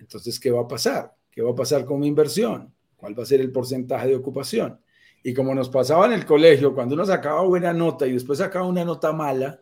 entonces, 0.10 0.39
¿qué 0.39 0.50
va 0.50 0.62
a 0.62 0.68
pasar? 0.68 1.13
¿Qué 1.30 1.44
va 1.44 1.51
a 1.51 1.56
pasar 1.56 1.86
con 1.86 2.00
mi 2.00 2.08
inversión? 2.08 2.74
¿Cuál 2.96 3.18
va 3.18 3.22
a 3.22 3.28
ser 3.28 3.42
el 3.42 3.51
porcentaje 3.51 4.08
de 4.08 4.16
ocupación? 4.16 4.80
Y 5.24 5.34
como 5.34 5.54
nos 5.54 5.70
pasaba 5.70 6.06
en 6.06 6.14
el 6.14 6.26
colegio, 6.26 6.74
cuando 6.74 6.96
uno 6.96 7.06
sacaba 7.06 7.44
buena 7.44 7.74
nota 7.74 8.08
y 8.08 8.14
después 8.14 8.40
sacaba 8.40 8.66
una 8.66 8.86
nota 8.86 9.12
mala, 9.12 9.60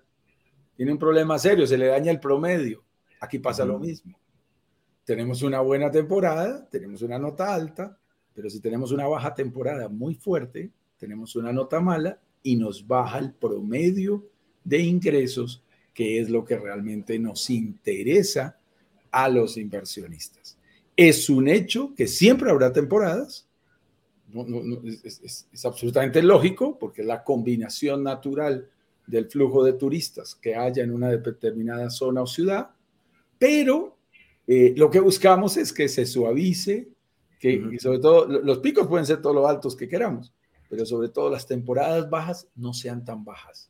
tiene 0.75 0.91
un 0.91 0.99
problema 0.99 1.39
serio, 1.39 1.65
se 1.65 1.77
le 1.77 1.87
daña 1.87 2.11
el 2.11 2.19
promedio. 2.19 2.83
Aquí 3.19 3.39
pasa 3.39 3.65
lo 3.65 3.79
mismo. 3.79 4.19
Tenemos 5.03 5.41
una 5.41 5.61
buena 5.61 5.89
temporada, 5.89 6.67
tenemos 6.69 7.01
una 7.01 7.17
nota 7.17 7.53
alta, 7.53 7.97
pero 8.33 8.49
si 8.49 8.59
tenemos 8.59 8.91
una 8.91 9.07
baja 9.07 9.33
temporada 9.33 9.89
muy 9.89 10.13
fuerte, 10.13 10.69
tenemos 10.97 11.35
una 11.35 11.51
nota 11.51 11.79
mala 11.79 12.19
y 12.43 12.55
nos 12.55 12.85
baja 12.85 13.17
el 13.17 13.33
promedio 13.33 14.27
de 14.63 14.79
ingresos, 14.79 15.63
que 15.93 16.19
es 16.19 16.29
lo 16.29 16.45
que 16.45 16.57
realmente 16.57 17.17
nos 17.17 17.49
interesa 17.49 18.59
a 19.09 19.29
los 19.29 19.57
inversionistas. 19.57 20.57
Es 20.95 21.29
un 21.29 21.47
hecho 21.47 21.93
que 21.95 22.05
siempre 22.05 22.51
habrá 22.51 22.71
temporadas. 22.71 23.46
Es, 25.03 25.47
absolutamente 25.63 26.21
lógico 26.21 26.77
porque 26.77 27.01
es 27.01 27.07
la 27.07 27.23
combinación 27.23 28.03
natural 28.03 28.69
del 29.05 29.29
flujo 29.29 29.63
de 29.63 29.73
turistas 29.73 30.35
que 30.35 30.55
haya 30.55 30.83
en 30.83 30.91
una 30.91 31.09
determinada 31.09 31.89
zona 31.89 32.21
o 32.21 32.27
ciudad, 32.27 32.69
pero 33.39 33.97
eh, 34.45 34.73
lo 34.75 34.89
que 34.89 34.99
buscamos 34.99 35.55
es 35.57 35.71
que 35.71 35.87
se 35.87 36.05
suavice, 36.05 36.89
que 37.39 37.77
sobre 37.79 37.99
todo 37.99 38.25
los 38.25 38.59
picos 38.59 38.87
pueden 38.87 39.05
ser 39.05 39.21
todos 39.21 39.35
los 39.35 39.47
altos 39.47 39.75
que 39.75 39.87
queramos, 39.87 40.33
pero 40.69 40.85
sobre 40.85 41.09
todo 41.09 41.29
las 41.29 41.47
temporadas 41.47 42.09
bajas 42.09 42.47
no 42.55 42.73
sean 42.73 43.05
tan 43.05 43.23
bajas. 43.23 43.69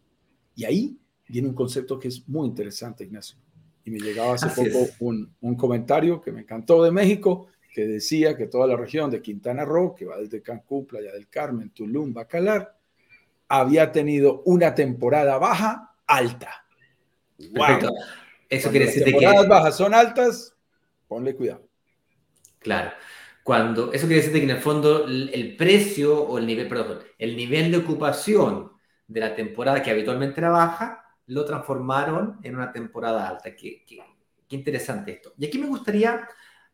Y 0.55 0.65
ahí 0.65 0.97
viene 1.27 1.49
un 1.49 1.53
concepto 1.53 1.99
que 1.99 2.07
es 2.07 2.27
muy 2.27 2.47
interesante, 2.47 3.03
Ignacio. 3.03 3.37
Y 3.85 3.91
me 3.91 3.99
llegaba 3.99 4.33
hace 4.33 4.49
poco 4.49 4.87
un, 4.99 5.33
un, 5.39 5.55
comentario 5.55 6.19
que 6.19 6.31
me 6.31 6.41
encantó 6.41 6.83
de 6.83 6.91
México, 6.91 7.47
que 7.77 7.85
decía 7.85 8.35
que 8.35 8.47
toda 8.47 8.65
la 8.65 8.75
región 8.75 9.11
de 9.11 9.21
Quintana 9.21 9.63
Roo, 9.63 9.93
que 9.93 10.05
va 10.05 10.17
desde 10.17 10.41
Cancún, 10.41 10.87
Playa 10.87 11.11
del 11.11 11.27
Carmen, 11.27 11.69
Tulum, 11.69 12.11
Bacalar, 12.11 12.75
había 13.47 13.91
tenido 13.91 14.41
una 14.45 14.73
temporada 14.73 15.37
baja 15.37 15.93
alta. 16.07 16.65
Wow. 17.37 17.93
Eso 18.49 18.71
quiere 18.71 18.87
decir 18.87 19.03
que... 19.03 19.11
Las 19.11 19.19
temporadas 19.21 19.47
bajas 19.47 19.77
son 19.77 19.93
altas, 19.93 20.55
ponle 21.07 21.35
cuidado. 21.35 21.69
Claro. 22.57 22.93
Cuando, 23.43 23.93
eso 23.93 24.07
quiere 24.07 24.23
decir 24.23 24.33
que 24.33 24.43
en 24.43 24.49
el 24.49 24.61
fondo 24.61 25.05
el 25.05 25.55
precio 25.55 26.19
o 26.19 26.39
el 26.39 26.47
nivel, 26.47 26.67
perdón, 26.67 27.01
el 27.19 27.37
nivel 27.37 27.69
de 27.69 27.77
ocupación 27.77 28.71
de 29.07 29.19
la 29.19 29.35
temporada 29.35 29.83
que 29.83 29.91
habitualmente 29.91 30.39
era 30.39 30.49
baja, 30.49 31.05
lo 31.27 31.45
transformaron 31.45 32.39
en 32.41 32.55
una 32.55 32.71
temporada 32.71 33.29
alta. 33.29 33.55
Qué, 33.55 33.85
qué, 33.85 33.99
qué 34.49 34.55
interesante 34.55 35.11
esto. 35.11 35.35
Y 35.37 35.45
aquí 35.45 35.59
me 35.59 35.67
gustaría 35.67 36.27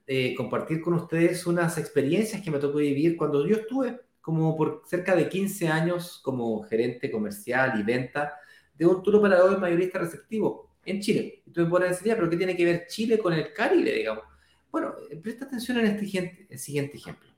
eh, 0.05 0.36
compartir 0.36 0.81
con 0.81 0.95
ustedes 0.95 1.45
unas 1.45 1.77
experiencias 1.77 2.41
que 2.41 2.51
me 2.51 2.60
tocó 2.60 2.79
vivir 2.79 3.15
cuando 3.15 3.48
yo 3.48 3.55
estuve 3.55 4.00
como 4.19 4.55
por 4.55 4.83
cerca 4.86 5.15
de 5.15 5.27
15 5.27 5.67
años 5.67 6.19
como 6.24 6.63
gerente 6.63 7.12
comercial 7.12 7.79
y 7.79 7.83
venta 7.83 8.33
de 8.74 8.86
un 8.86 9.03
tour 9.03 9.17
operador 9.17 9.60
mayorista 9.60 10.00
receptivo 10.00 10.77
en 10.86 11.01
Chile. 11.01 11.43
Y 11.45 11.51
tú 11.51 11.62
me 11.62 11.67
podrás 11.67 11.91
decir, 11.91 12.13
pero 12.15 12.29
¿qué 12.29 12.38
tiene 12.38 12.55
que 12.55 12.65
ver 12.65 12.88
Chile 12.88 13.17
con 13.17 13.33
el 13.33 13.53
Caribe, 13.53 13.91
digamos? 13.93 14.24
Bueno, 14.72 14.93
eh, 15.10 15.17
presta 15.17 15.45
atención 15.45 15.77
en 15.79 15.86
este 15.88 16.57
siguiente 16.57 16.98
ejemplo. 16.98 17.29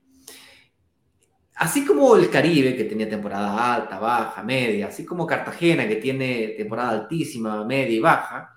Así 1.56 1.84
como 1.86 2.16
el 2.16 2.28
Caribe, 2.30 2.76
que 2.76 2.84
tenía 2.84 3.08
temporada 3.08 3.74
alta, 3.74 3.98
baja, 3.98 4.42
media, 4.42 4.88
así 4.88 5.04
como 5.04 5.26
Cartagena, 5.26 5.88
que 5.88 5.96
tiene 5.96 6.48
temporada 6.48 6.90
altísima, 6.90 7.64
media 7.64 7.96
y 7.96 8.00
baja, 8.00 8.55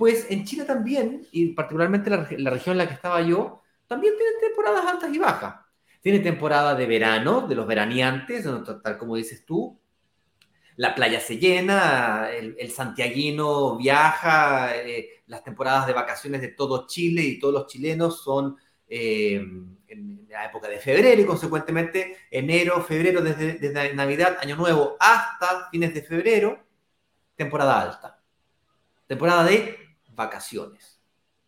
pues 0.00 0.30
en 0.30 0.46
Chile 0.46 0.64
también, 0.64 1.26
y 1.30 1.48
particularmente 1.48 2.08
la, 2.08 2.24
región 2.24 2.72
en 2.72 2.78
la 2.78 2.88
que 2.88 2.94
estaba 2.94 3.20
yo, 3.20 3.60
también 3.86 4.14
tiene 4.16 4.32
temporadas 4.40 4.86
altas 4.86 5.14
y 5.14 5.18
bajas. 5.18 5.56
Tiene 6.00 6.20
temporada 6.20 6.74
de 6.74 6.86
verano, 6.86 7.46
de 7.46 7.54
los 7.54 7.66
veraneantes, 7.66 8.46
tal 8.82 8.96
como 8.96 9.16
dices 9.16 9.44
tú, 9.44 9.78
la 10.76 10.94
playa 10.94 11.20
se 11.20 11.36
llena, 11.36 12.30
el, 12.30 12.70
santiaguino 12.70 13.76
viaja, 13.76 14.74
eh, 14.74 15.22
las 15.26 15.44
temporadas 15.44 15.86
de 15.86 15.92
vacaciones 15.92 16.40
de 16.40 16.48
todo 16.48 16.86
Chile 16.86 17.22
y 17.22 17.38
todos 17.38 17.52
los 17.52 17.66
chilenos 17.66 18.22
son 18.22 18.56
eh, 18.88 19.34
en 19.86 20.26
la 20.30 20.46
época 20.46 20.66
de 20.66 20.78
febrero 20.78 21.20
y 21.20 21.26
consecuentemente 21.26 22.16
enero, 22.30 22.82
febrero, 22.82 23.20
desde 23.20 23.92
Navidad, 23.92 24.38
Año 24.40 24.56
Nuevo 24.56 24.96
hasta 24.98 25.68
fines 25.70 25.92
de 25.92 26.00
febrero, 26.00 26.58
temporada 27.36 27.82
alta. 27.82 28.22
Temporada 29.06 29.44
de 29.44 29.79
vacaciones. 30.20 31.00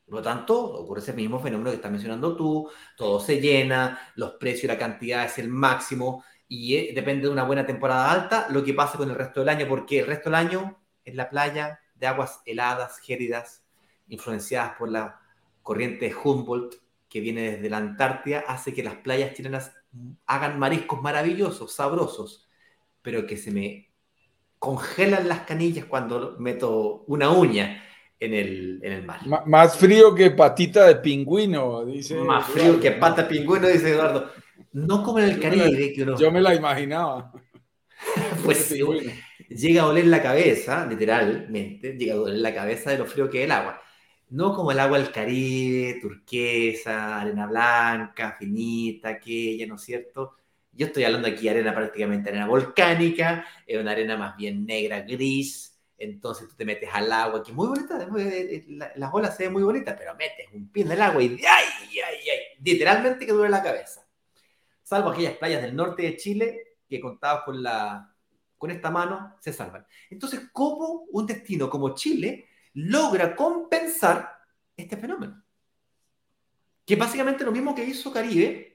Por 0.05 0.17
lo 0.17 0.23
tanto, 0.23 0.61
ocurre 0.61 1.01
ese 1.01 1.13
mismo 1.13 1.39
fenómeno 1.41 1.71
que 1.71 1.77
estás 1.77 1.91
mencionando 1.91 2.37
tú, 2.37 2.69
todo 2.97 3.21
se 3.21 3.41
llena, 3.41 4.13
los 4.17 4.33
precios 4.33 4.65
y 4.65 4.67
la 4.67 4.79
cantidad 4.79 5.25
es 5.25 5.39
el 5.39 5.49
máximo, 5.49 6.25
y 6.49 6.77
eh, 6.77 6.93
depende 6.95 7.23
de 7.27 7.33
una 7.33 7.45
buena 7.45 7.65
temporada 7.65 8.11
alta 8.11 8.47
lo 8.51 8.63
que 8.63 8.75
pasa 8.75 8.99
con 8.99 9.09
el 9.11 9.17
resto 9.17 9.41
del 9.41 9.49
año, 9.49 9.67
porque 9.69 10.01
el 10.01 10.07
resto 10.07 10.29
del 10.29 10.35
año 10.35 10.83
es 11.05 11.15
la 11.15 11.31
playa 11.31 11.81
de 11.95 12.07
aguas 12.07 12.41
heladas, 12.45 12.99
gélidas, 12.99 13.65
influenciadas 14.09 14.77
por 14.77 14.91
la 14.91 15.21
corriente 15.63 16.13
Humboldt 16.15 16.75
que 17.09 17.21
viene 17.21 17.53
desde 17.53 17.71
la 17.71 17.77
Antártida, 17.77 18.45
hace 18.47 18.75
que 18.75 18.83
las 18.83 18.97
playas 18.97 19.35
chilenas 19.35 19.73
hagan 20.27 20.59
mariscos 20.59 21.01
maravillosos, 21.03 21.75
sabrosos, 21.75 22.49
pero 23.03 23.27
que 23.27 23.37
se 23.37 23.51
me 23.51 23.91
congelan 24.59 25.29
las 25.29 25.41
canillas 25.41 25.87
cuando 25.87 26.37
meto 26.39 27.05
una 27.07 27.31
uña 27.31 27.83
en 28.25 28.35
el, 28.35 28.81
en 28.83 28.93
el 28.93 29.03
mar. 29.05 29.21
más 29.47 29.77
frío 29.77 30.15
que 30.15 30.31
patita 30.31 30.87
de 30.87 30.97
pingüino, 30.97 31.85
dice. 31.85 32.15
Más 32.17 32.47
frío 32.47 32.79
que 32.79 32.93
pata 32.93 33.23
de 33.23 33.29
pingüino, 33.29 33.67
dice 33.67 33.91
Eduardo. 33.91 34.31
No 34.73 35.03
como 35.03 35.19
en 35.19 35.31
el 35.31 35.41
Caribe, 35.41 35.93
que 35.93 36.07
Yo 36.19 36.31
me 36.31 36.41
la 36.41 36.55
imaginaba. 36.55 37.33
pues 38.45 38.59
sí, 38.59 38.81
llega 39.49 39.83
a 39.83 39.87
oler 39.87 40.07
la 40.07 40.23
cabeza, 40.23 40.87
literalmente, 40.87 41.97
llega 41.97 42.15
a 42.15 42.21
oler 42.21 42.39
la 42.39 42.55
cabeza 42.55 42.91
de 42.91 42.99
lo 42.99 43.07
frío 43.07 43.29
que 43.29 43.41
es 43.41 43.45
el 43.45 43.53
agua. 43.53 43.81
No 44.31 44.55
como 44.55 44.71
el 44.71 44.79
agua 44.79 44.99
del 44.99 45.11
Caribe, 45.11 45.99
turquesa, 46.01 47.21
arena 47.21 47.47
blanca, 47.47 48.37
finita, 48.39 49.11
aquella, 49.11 49.67
¿no 49.67 49.75
es 49.75 49.83
cierto? 49.83 50.37
Yo 50.73 50.87
estoy 50.87 51.05
hablando 51.05 51.29
aquí 51.29 51.43
de 51.43 51.51
arena 51.51 51.75
prácticamente 51.75 52.31
arena 52.31 52.47
volcánica, 52.47 53.45
es 53.67 53.79
una 53.79 53.91
arena 53.91 54.17
más 54.17 54.37
bien 54.37 54.65
negra, 54.65 55.01
gris, 55.01 55.72
entonces 56.03 56.49
tú 56.49 56.57
te 56.57 56.65
metes 56.65 56.89
al 56.93 57.11
agua, 57.11 57.43
que 57.43 57.51
es 57.51 57.57
muy 57.57 57.69
bonita, 57.69 58.09
eh, 58.19 58.65
las 58.97 59.15
olas 59.15 59.37
se 59.37 59.45
ven 59.45 59.53
muy 59.53 59.63
bonitas, 59.63 59.95
pero 59.99 60.15
metes 60.15 60.47
un 60.53 60.69
pie 60.71 60.85
en 60.85 60.93
el 60.93 61.03
agua 61.03 61.23
y 61.23 61.29
¡ay, 61.29 61.67
ay, 61.91 62.01
ay! 62.03 62.39
Literalmente 62.63 63.25
que 63.27 63.33
duele 63.33 63.51
la 63.51 63.63
cabeza 63.63 64.03
salvo 64.93 65.09
aquellas 65.09 65.39
playas 65.39 65.63
del 65.63 65.75
norte 65.75 66.03
de 66.03 66.17
Chile 66.19 66.77
que 66.87 67.01
contadas 67.01 67.45
con, 67.45 67.63
la, 67.63 68.15
con 68.59 68.71
esta 68.71 68.91
mano, 68.91 69.37
se 69.41 69.51
salvan. 69.51 69.87
Entonces, 70.11 70.51
¿cómo 70.53 71.07
un 71.11 71.27
destino 71.27 71.71
como 71.71 71.95
Chile 71.95 72.49
logra 72.75 73.35
compensar 73.35 74.37
este 74.77 74.99
fenómeno? 74.99 75.43
Que 76.85 76.97
básicamente 76.97 77.43
lo 77.43 77.53
mismo 77.53 77.75
que 77.75 77.87
hizo 77.87 78.13
Caribe, 78.13 78.72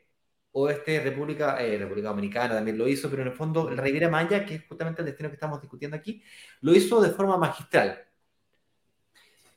o 0.60 0.70
este 0.70 1.00
República, 1.00 1.62
eh, 1.62 1.78
República 1.78 2.10
Dominicana 2.10 2.56
también 2.56 2.78
lo 2.78 2.88
hizo, 2.88 3.10
pero 3.10 3.22
en 3.22 3.28
el 3.28 3.34
fondo 3.36 3.70
el 3.70 3.78
Riviera 3.78 4.10
Maya, 4.10 4.44
que 4.46 4.56
es 4.56 4.68
justamente 4.68 5.02
el 5.02 5.06
destino 5.06 5.30
que 5.30 5.36
estamos 5.36 5.62
discutiendo 5.62 5.96
aquí, 5.96 6.24
lo 6.62 6.74
hizo 6.76 7.00
de 7.00 7.12
forma 7.12 7.38
magistral. 7.38 8.04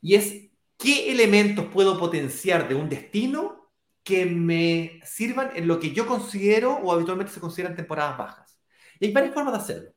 Y 0.02 0.14
es, 0.14 0.50
¿qué 0.76 1.10
elementos 1.10 1.66
puedo 1.66 1.98
potenciar 1.98 2.68
de 2.68 2.74
un 2.74 2.88
destino 2.88 3.70
que 4.04 4.26
me 4.26 5.00
sirvan 5.04 5.52
en 5.54 5.68
lo 5.68 5.78
que 5.80 5.92
yo 5.92 6.06
considero 6.06 6.74
o 6.74 6.92
habitualmente 6.92 7.32
se 7.32 7.40
consideran 7.40 7.76
temporadas 7.76 8.18
bajas. 8.18 8.60
Y 8.98 9.06
hay 9.06 9.12
varias 9.12 9.34
formas 9.34 9.54
de 9.54 9.58
hacerlo. 9.58 9.94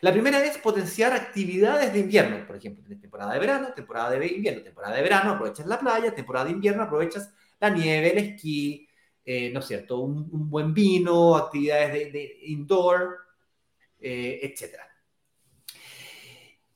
La 0.00 0.12
primera 0.12 0.44
es 0.44 0.58
potenciar 0.58 1.12
actividades 1.12 1.92
de 1.92 2.00
invierno. 2.00 2.46
Por 2.46 2.56
ejemplo, 2.56 2.82
tienes 2.82 3.00
temporada 3.00 3.32
de 3.32 3.40
verano, 3.40 3.72
temporada 3.74 4.10
de 4.10 4.26
invierno, 4.26 4.62
temporada 4.62 4.96
de 4.96 5.02
verano, 5.02 5.32
aprovechas 5.32 5.66
la 5.66 5.78
playa, 5.78 6.14
temporada 6.14 6.46
de 6.46 6.52
invierno, 6.52 6.82
aprovechas 6.82 7.32
la 7.60 7.70
nieve, 7.70 8.12
el 8.12 8.18
esquí, 8.18 8.88
eh, 9.24 9.50
¿no 9.52 9.60
es 9.60 9.66
cierto? 9.66 10.00
Un, 10.00 10.50
buen 10.50 10.74
vino, 10.74 11.36
actividades 11.36 12.12
de, 12.12 12.38
indoor, 12.46 13.18
eh, 14.00 14.40
etc. 14.42 14.76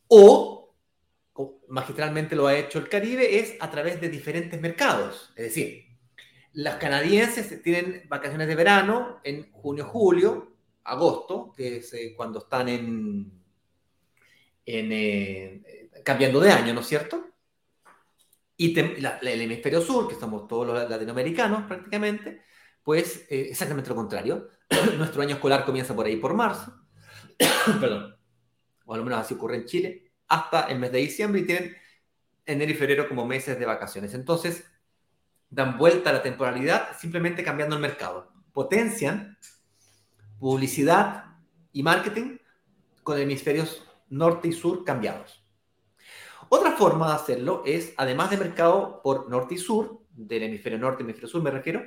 O, 0.09 0.75
magistralmente 1.69 2.37
lo 2.37 2.47
ha 2.47 2.57
hecho 2.57 2.79
el 2.79 2.89
Caribe, 2.89 3.39
es 3.39 3.57
a 3.61 3.71
través 3.71 4.01
de 4.01 4.09
diferentes 4.09 4.61
mercados. 4.61 5.33
Es 5.37 5.45
decir, 5.47 5.87
las 6.53 6.77
canadienses 6.77 7.63
tienen 7.63 8.05
vacaciones 8.09 8.49
de 8.49 8.55
verano 8.55 9.21
en 9.25 9.51
junio, 9.53 9.85
julio, 9.85 10.57
agosto, 10.85 11.53
que 11.57 11.79
es 11.79 11.93
eh, 11.93 12.15
cuando 12.17 12.39
están 12.39 12.69
en, 12.69 13.43
eh, 14.65 15.91
cambiando 16.05 16.41
de 16.41 16.51
año, 16.51 16.73
¿no 16.73 16.81
es 16.81 16.87
cierto? 16.87 17.27
Y 18.57 18.79
el 18.79 19.41
hemisferio 19.43 19.81
sur, 19.83 20.09
que 20.09 20.15
somos 20.15 20.49
todos 20.49 20.67
los 20.67 20.91
latinoamericanos 20.91 21.65
prácticamente, 21.65 22.43
pues 22.83 23.27
eh, 23.29 23.49
exactamente 23.51 23.91
lo 23.91 23.97
contrario. 23.97 24.49
Nuestro 24.97 25.23
año 25.23 25.35
escolar 25.35 25.65
comienza 25.65 25.95
por 25.95 26.07
ahí 26.07 26.17
por 26.17 26.35
marzo, 26.35 26.73
perdón, 27.81 28.17
o 28.87 28.95
al 28.95 29.05
menos 29.05 29.21
así 29.21 29.35
ocurre 29.35 29.57
en 29.57 29.67
Chile, 29.67 30.13
hasta 30.29 30.63
el 30.69 30.79
mes 30.79 30.93
de 30.93 30.99
diciembre 30.99 31.41
y 31.43 31.45
tienen 31.45 31.77
enero 32.47 32.71
y 32.71 32.75
febrero 32.75 33.09
como 33.09 33.27
meses 33.27 33.59
de 33.59 33.67
vacaciones. 33.67 34.15
Entonces, 34.15 34.65
dan 35.51 35.77
vuelta 35.79 36.11
a 36.11 36.15
la 36.15 36.23
temporalidad 36.23 36.97
simplemente 36.99 37.45
cambiando 37.45 37.77
el 37.77 37.83
mercado. 37.83 38.33
Potencian 38.53 39.37
publicidad 40.39 41.25
y 41.73 41.83
marketing 41.83 42.39
con 43.03 43.19
hemisferios 43.19 43.87
norte 44.09 44.49
y 44.49 44.53
sur 44.53 44.85
cambiados. 44.85 45.46
Otra 46.49 46.73
forma 46.73 47.09
de 47.09 47.15
hacerlo 47.15 47.63
es, 47.67 47.93
además 47.97 48.31
de 48.31 48.37
mercado 48.37 49.01
por 49.03 49.29
norte 49.29 49.55
y 49.55 49.59
sur, 49.59 50.01
del 50.11 50.45
hemisferio 50.45 50.79
norte 50.79 51.03
y 51.03 51.05
hemisferio 51.05 51.29
sur 51.29 51.43
me 51.43 51.51
refiero, 51.51 51.83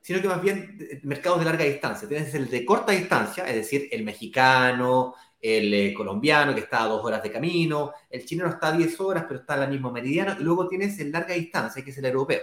sino 0.00 0.20
que 0.20 0.28
más 0.28 0.42
bien 0.42 1.00
mercados 1.04 1.38
de 1.38 1.44
larga 1.44 1.64
distancia. 1.64 2.08
Tienes 2.08 2.34
el 2.34 2.50
de 2.50 2.64
corta 2.64 2.92
distancia, 2.92 3.48
es 3.48 3.54
decir, 3.54 3.88
el 3.92 4.04
mexicano, 4.04 5.14
el 5.40 5.74
eh, 5.74 5.94
colombiano 5.94 6.54
que 6.54 6.60
está 6.60 6.84
a 6.84 6.88
dos 6.88 7.04
horas 7.04 7.22
de 7.22 7.32
camino, 7.32 7.92
el 8.10 8.24
chileno 8.24 8.48
está 8.48 8.68
a 8.68 8.72
diez 8.72 8.98
horas 9.00 9.24
pero 9.26 9.40
está 9.40 9.54
en 9.54 9.60
la 9.60 9.66
misma 9.66 9.90
meridiano, 9.90 10.36
y 10.38 10.42
luego 10.42 10.68
tienes 10.68 10.98
el 11.00 11.10
larga 11.10 11.34
distancia, 11.34 11.82
que 11.84 11.90
es 11.90 11.98
el 11.98 12.06
europeo. 12.06 12.42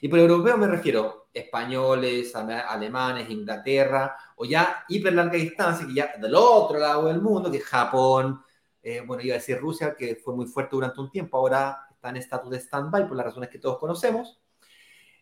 Y 0.00 0.08
por 0.08 0.18
europeo 0.18 0.56
me 0.56 0.66
refiero 0.66 1.28
españoles, 1.32 2.34
alemanes, 2.34 3.28
Inglaterra, 3.28 4.16
o 4.36 4.44
ya 4.44 4.84
hiper 4.88 5.12
larga 5.12 5.34
distancia, 5.34 5.86
que 5.86 5.94
ya 5.94 6.14
del 6.18 6.34
otro 6.34 6.78
lado 6.78 7.06
del 7.06 7.20
mundo, 7.20 7.50
que 7.50 7.58
es 7.58 7.64
Japón, 7.64 8.42
eh, 8.82 9.00
bueno, 9.06 9.22
iba 9.22 9.34
a 9.34 9.38
decir 9.38 9.58
Rusia, 9.58 9.94
que 9.96 10.16
fue 10.16 10.34
muy 10.34 10.46
fuerte 10.46 10.76
durante 10.76 11.00
un 11.00 11.10
tiempo, 11.10 11.38
ahora 11.38 11.86
está 11.92 12.10
en 12.10 12.16
estatus 12.16 12.50
de 12.50 12.58
stand-by 12.60 13.08
por 13.08 13.16
las 13.16 13.26
razones 13.26 13.50
que 13.50 13.58
todos 13.58 13.78
conocemos. 13.78 14.40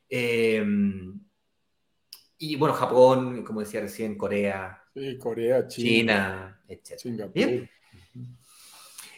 Eh, 0.09 0.64
Y 2.38 2.57
bueno, 2.57 2.75
Japón, 2.75 3.45
como 3.45 3.61
decía 3.61 3.81
recién, 3.83 4.17
Corea. 4.17 4.83
Sí, 4.95 5.19
Corea, 5.19 5.67
China, 5.69 6.61
China 6.97 7.31
etc. 7.35 7.69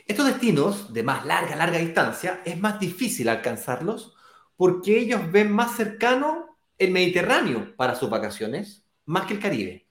Estos 0.06 0.26
destinos 0.26 0.92
de 0.92 1.02
más 1.02 1.24
larga, 1.24 1.56
larga 1.56 1.78
distancia, 1.78 2.42
es 2.44 2.58
más 2.58 2.80
difícil 2.80 3.28
alcanzarlos 3.28 4.14
porque 4.56 4.98
ellos 4.98 5.30
ven 5.30 5.52
más 5.52 5.76
cercano 5.76 6.58
el 6.78 6.90
Mediterráneo 6.90 7.74
para 7.76 7.94
sus 7.94 8.10
vacaciones, 8.10 8.84
más 9.06 9.26
que 9.26 9.34
el 9.34 9.40
Caribe. 9.40 9.88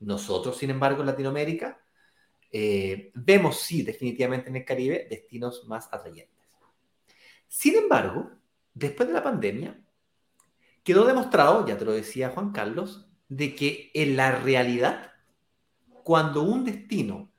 Nosotros, 0.00 0.56
sin 0.56 0.70
embargo, 0.70 1.00
en 1.02 1.06
Latinoamérica, 1.08 1.81
eh, 2.52 3.10
vemos, 3.14 3.60
sí, 3.60 3.82
definitivamente 3.82 4.50
en 4.50 4.56
el 4.56 4.64
Caribe, 4.64 5.06
destinos 5.08 5.66
más 5.66 5.88
atrayentes. 5.92 6.46
Sin 7.48 7.76
embargo, 7.76 8.30
después 8.74 9.08
de 9.08 9.14
la 9.14 9.22
pandemia, 9.22 9.80
quedó 10.84 11.04
demostrado, 11.04 11.66
ya 11.66 11.78
te 11.78 11.84
lo 11.84 11.92
decía 11.92 12.30
Juan 12.30 12.52
Carlos, 12.52 13.08
de 13.28 13.54
que 13.54 13.90
en 13.94 14.16
la 14.16 14.32
realidad, 14.32 15.12
cuando 16.02 16.42
un 16.42 16.64
destino 16.64 17.32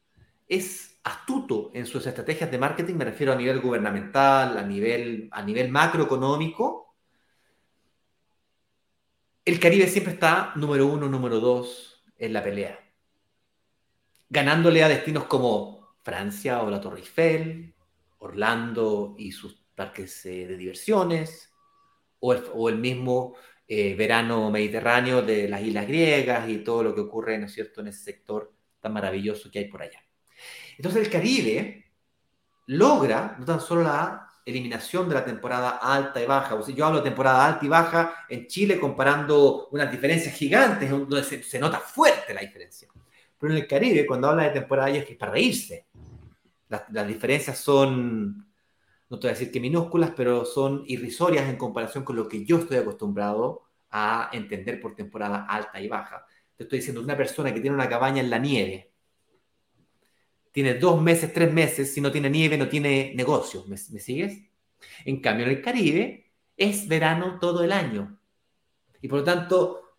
es 0.48 1.00
astuto 1.04 1.72
en 1.74 1.86
sus 1.86 2.06
estrategias 2.08 2.50
de 2.50 2.58
marketing, 2.58 2.96
me 2.96 3.06
refiero 3.06 3.34
a 3.34 3.36
nivel 3.36 3.60
gubernamental, 3.60 4.58
a 4.58 4.64
nivel, 4.64 5.30
a 5.32 5.42
nivel 5.44 5.70
macroeconómico, 5.70 6.96
el 9.46 9.60
Caribe 9.60 9.88
siempre 9.88 10.14
está 10.14 10.54
número 10.56 10.88
uno, 10.88 11.10
número 11.10 11.40
dos 11.40 12.06
en 12.18 12.32
la 12.32 12.44
pelea, 12.44 12.80
ganándole 14.34 14.84
a 14.84 14.90
destinos 14.90 15.26
como 15.26 15.96
Francia 16.02 16.64
o 16.64 16.70
la 16.72 16.82
Torre 16.82 17.00
Eiffel, 17.02 17.76
Orlando 18.18 19.14
y 19.16 19.32
sus 19.32 19.64
parques 19.76 20.26
eh, 20.26 20.48
de 20.48 20.58
diversiones, 20.58 21.52
o 22.20 22.70
el, 22.70 22.78
mismo 22.78 23.36
eh, 23.68 23.94
verano 23.96 24.50
mediterráneo 24.50 25.22
de 25.22 25.48
las 25.48 25.62
islas 25.62 25.86
griegas 25.86 26.50
y 26.50 26.60
todo 26.60 26.82
lo 26.82 26.96
que 26.96 27.02
ocurre, 27.02 27.38
¿no 27.38 27.46
es 27.46 27.54
cierto?, 27.54 27.82
en 27.82 27.90
ese 27.90 28.02
sector 28.02 28.52
tan 28.80 28.94
maravilloso 28.94 29.52
que 29.52 29.60
hay 29.60 29.66
por 29.66 29.84
allá. 29.84 30.00
Entonces 30.78 31.06
el 31.06 31.12
Caribe 31.12 31.92
logra 32.68 33.36
no 33.38 33.46
tan 33.46 33.60
solo 33.60 33.84
la 33.84 34.32
eliminación 34.46 35.08
de 35.10 35.16
la 35.16 35.26
temporada 35.26 35.78
alta 35.78 36.22
y 36.22 36.26
baja, 36.26 36.56
o 36.56 36.64
sea, 36.64 36.74
yo 36.74 36.86
hablo 36.86 37.00
de 37.00 37.10
temporada 37.10 37.46
alta 37.46 37.66
y 37.66 37.70
baja 37.70 38.26
en 38.30 38.48
Chile 38.48 38.80
comparando 38.80 39.68
unas 39.72 39.92
diferencias 39.92 40.34
gigantes, 40.34 40.90
donde 40.90 41.24
se, 41.24 41.60
nota 41.60 41.80
fuerte 41.80 42.34
la 42.34 42.42
diferencia. 42.42 42.88
Pero 43.44 43.56
en 43.56 43.60
el 43.60 43.68
Caribe, 43.68 44.06
cuando 44.06 44.30
habla 44.30 44.44
de 44.44 44.52
temporada 44.52 44.90
es 44.90 45.04
que 45.04 45.12
es 45.12 45.20
para 45.20 45.34
reírse. 45.34 45.86
las 46.70 47.06
diferencias 47.06 47.58
son 47.58 48.48
no 49.10 49.20
te 49.20 49.28
voy 49.28 49.32
a 49.32 49.38
decir 49.38 49.52
que 49.52 49.60
minúsculas, 49.60 50.14
pero 50.16 50.46
son 50.46 50.86
irrisorias 50.88 51.50
en 51.50 51.58
comparación 51.58 52.06
con 52.06 52.16
lo 52.16 52.30
que 52.30 52.46
yo 52.46 52.60
estoy 52.60 52.78
acostumbrado 52.78 53.64
a 53.92 54.30
entender 54.32 54.80
por 54.80 54.96
temporada 54.96 55.46
alta 55.46 55.82
y 55.82 55.90
baja. 55.90 56.26
Te 56.56 56.64
estoy 56.64 56.80
diciendo, 56.80 57.02
una 57.02 57.18
persona 57.18 57.54
que 57.54 57.60
tiene 57.60 57.76
una 57.76 57.90
cabaña 57.90 58.22
en 58.22 58.30
la 58.30 58.40
nieve, 58.40 58.94
tiene 60.54 60.76
dos 60.76 61.02
meses, 61.02 61.34
tres 61.34 61.52
meses, 61.52 61.94
si 61.94 62.00
no 62.00 62.14
tiene 62.14 62.30
nieve 62.30 62.58
no 62.58 62.70
tiene 62.70 63.12
negocio, 63.14 63.66
¿me, 63.68 63.76
sigues? 63.76 64.40
En 65.04 65.20
cambio, 65.20 65.48
en 65.48 65.52
el 65.52 65.62
Caribe 65.62 66.32
es 66.56 66.88
verano 66.88 67.40
todo 67.42 67.62
el 67.62 67.74
año. 67.74 68.18
Y 69.02 69.10
por 69.10 69.20
lo 69.20 69.26
tanto, 69.26 69.98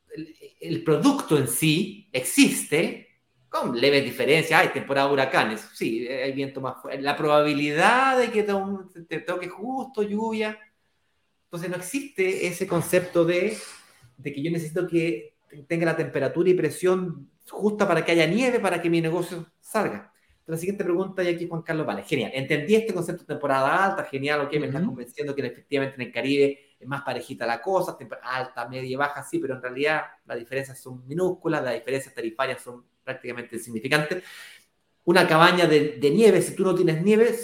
el 0.61 0.83
producto 0.83 1.37
en 1.37 1.47
sí 1.47 2.09
existe, 2.11 3.14
con 3.55 3.81
leves 3.81 4.05
diferencias, 4.05 4.61
hay 4.61 4.69
temporada 4.69 5.07
de 5.07 5.15
huracanes, 5.15 5.69
sí, 5.73 6.09
hay 6.09 6.33
viento 6.33 6.61
más 6.61 6.83
fuerte, 6.83 7.01
la 7.01 7.17
probabilidad 7.17 8.19
de 8.19 8.31
que 8.31 8.43
te, 8.43 9.21
toque 9.21 9.49
justo 9.49 10.03
lluvia, 10.03 10.59
entonces 11.45 11.71
no 11.71 11.77
existe 11.77 12.49
ese 12.49 12.67
concepto 12.67 13.25
de, 13.25 13.57
de 14.17 14.33
que 14.33 14.43
yo 14.43 14.51
necesito 14.51 14.89
que 14.89 15.37
tenga 15.69 15.87
la 15.87 15.97
temperatura 15.97 16.51
y 16.51 16.55
presión 16.55 17.31
justa 17.49 17.87
para 17.87 18.05
que 18.05 18.11
haya 18.11 18.27
nieve, 18.27 18.59
para 18.59 18.83
que 18.83 18.91
mi 18.91 19.01
negocio 19.01 19.47
salga. 19.61 20.13
la 20.47 20.57
siguiente 20.57 20.83
pregunta, 20.83 21.23
y 21.23 21.29
aquí 21.29 21.47
Juan 21.47 21.63
Carlos, 21.63 21.87
vale, 21.87 22.03
genial, 22.03 22.33
entendí 22.35 22.75
este 22.75 22.93
concepto 22.93 23.23
de 23.23 23.29
temporada 23.29 23.85
alta, 23.85 24.03
genial, 24.03 24.41
ok, 24.41 24.53
me 24.55 24.67
estás 24.67 24.83
convenciendo 24.83 25.33
que 25.33 25.47
efectivamente 25.47 25.95
en 25.95 26.09
el 26.09 26.13
Caribe 26.13 26.75
es 26.81 26.89
más 26.89 27.03
parejita 27.03 27.47
la 27.47 27.63
cosa, 27.63 27.97
alta, 28.25 28.69
media 28.69 28.91
y 28.91 28.97
baja, 28.97 29.23
sí, 29.23 29.39
pero 29.39 29.55
en 29.55 29.63
realidad 29.63 30.03
las 30.27 30.41
diferencias 30.41 30.81
son 30.81 31.07
minúsculas, 31.07 31.63
las 31.63 31.75
diferencias 31.75 32.13
tarifarias 32.13 32.61
son 32.61 32.85
prácticamente 33.05 33.57
insignificante. 33.57 34.23
Una 35.05 35.29
cabaña 35.29 35.67
de, 35.67 35.99
nieve, 36.13 36.41
si 36.41 36.55
tú 36.55 36.65
no 36.65 36.75
tienes 36.75 37.03
nieve, 37.03 37.37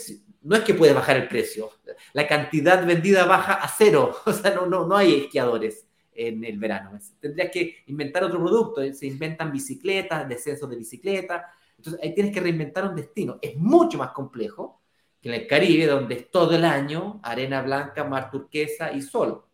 no 0.43 0.57
es 0.57 0.63
que 0.63 0.75
puedes 0.75 0.95
bajar 0.95 1.19
el 1.19 1.29
precio. 1.29 1.71
La 2.15 2.27
cantidad 2.27 2.85
vendida 2.87 3.27
baja 3.27 3.55
a 3.55 3.69
cero. 3.69 4.17
O 4.27 4.33
sea, 4.33 4.55
no, 4.55 4.67
no, 4.67 4.87
no 4.87 4.97
hay 4.97 5.25
esquiadores 5.25 5.87
en 6.15 6.43
el 6.45 6.59
verano. 6.59 6.99
Tendrías 7.21 7.51
que 7.51 7.85
inventar 7.87 8.25
otro 8.25 8.43
producto. 8.43 8.83
Se 8.93 9.07
inventan 9.07 9.53
bicicletas, 9.53 10.29
descensos 10.29 10.69
de 10.71 10.77
bicicleta. 10.77 11.53
Entonces 11.77 12.01
ahí 12.03 12.15
tienes 12.15 12.33
que 12.33 12.41
reinventar 12.41 12.89
un 12.89 12.97
destino. 12.97 13.39
Es 13.43 13.57
mucho 13.57 13.99
más 13.99 14.13
complejo 14.13 14.81
que 15.21 15.29
en 15.29 15.35
el 15.35 15.47
Caribe, 15.47 15.87
donde 15.87 16.15
es 16.15 16.31
todo 16.31 16.55
el 16.57 16.65
año 16.65 17.21
arena 17.23 17.61
blanca, 17.63 18.05
mar 18.05 18.31
turquesa 18.31 18.93
y 18.93 19.03
sol. 19.03 19.45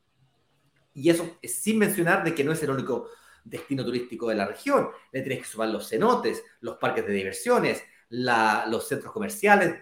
Y 0.95 1.11
eso 1.11 1.39
es 1.43 1.57
sin 1.57 1.79
mencionar 1.79 2.25
de 2.25 2.35
que 2.35 2.45
no 2.45 2.53
es 2.53 2.63
el 2.63 2.71
único 2.71 3.09
destino 3.47 3.85
turístico 3.85 4.29
de 4.29 4.35
la 4.35 4.47
región. 4.47 4.89
Le 5.13 5.23
tienes 5.23 5.41
que 5.41 5.49
sumar 5.49 5.69
los 5.69 5.89
cenotes, 5.89 6.43
los 6.61 6.77
parques 6.77 7.07
de 7.07 7.13
diversiones, 7.13 7.83
los 8.09 8.87
centros 8.87 9.13
comerciales 9.13 9.77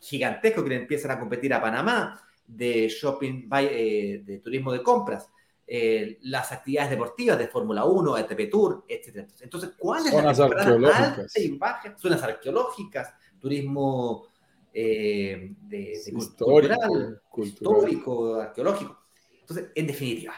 gigantescos 0.00 0.62
que 0.62 0.70
le 0.70 0.76
empiezan 0.76 1.10
a 1.10 1.18
competir 1.18 1.52
a 1.52 1.60
Panamá, 1.60 2.20
de 2.46 2.88
shopping, 2.88 3.48
eh, 3.60 4.22
de 4.24 4.38
turismo 4.38 4.72
de 4.72 4.82
compras, 4.82 5.28
eh, 5.66 6.18
las 6.22 6.52
actividades 6.52 6.90
deportivas 6.90 7.38
de 7.38 7.48
Fórmula 7.48 7.84
1, 7.84 8.18
ETP 8.18 8.48
Tour, 8.50 8.84
etc. 8.88 9.28
Entonces, 9.40 9.70
¿cuál 9.76 10.06
es 10.06 10.12
Zonas 10.12 10.38
la 10.38 10.44
arqueológicas. 10.44 12.00
Zonas 12.00 12.22
arqueológicas, 12.22 13.14
turismo 13.40 14.28
eh, 14.72 15.54
de, 15.62 16.00
cultural, 16.12 17.20
histórico, 17.36 18.36
arqueológico. 18.36 19.06
Entonces, 19.40 19.70
en 19.74 19.86
definitiva, 19.86 20.34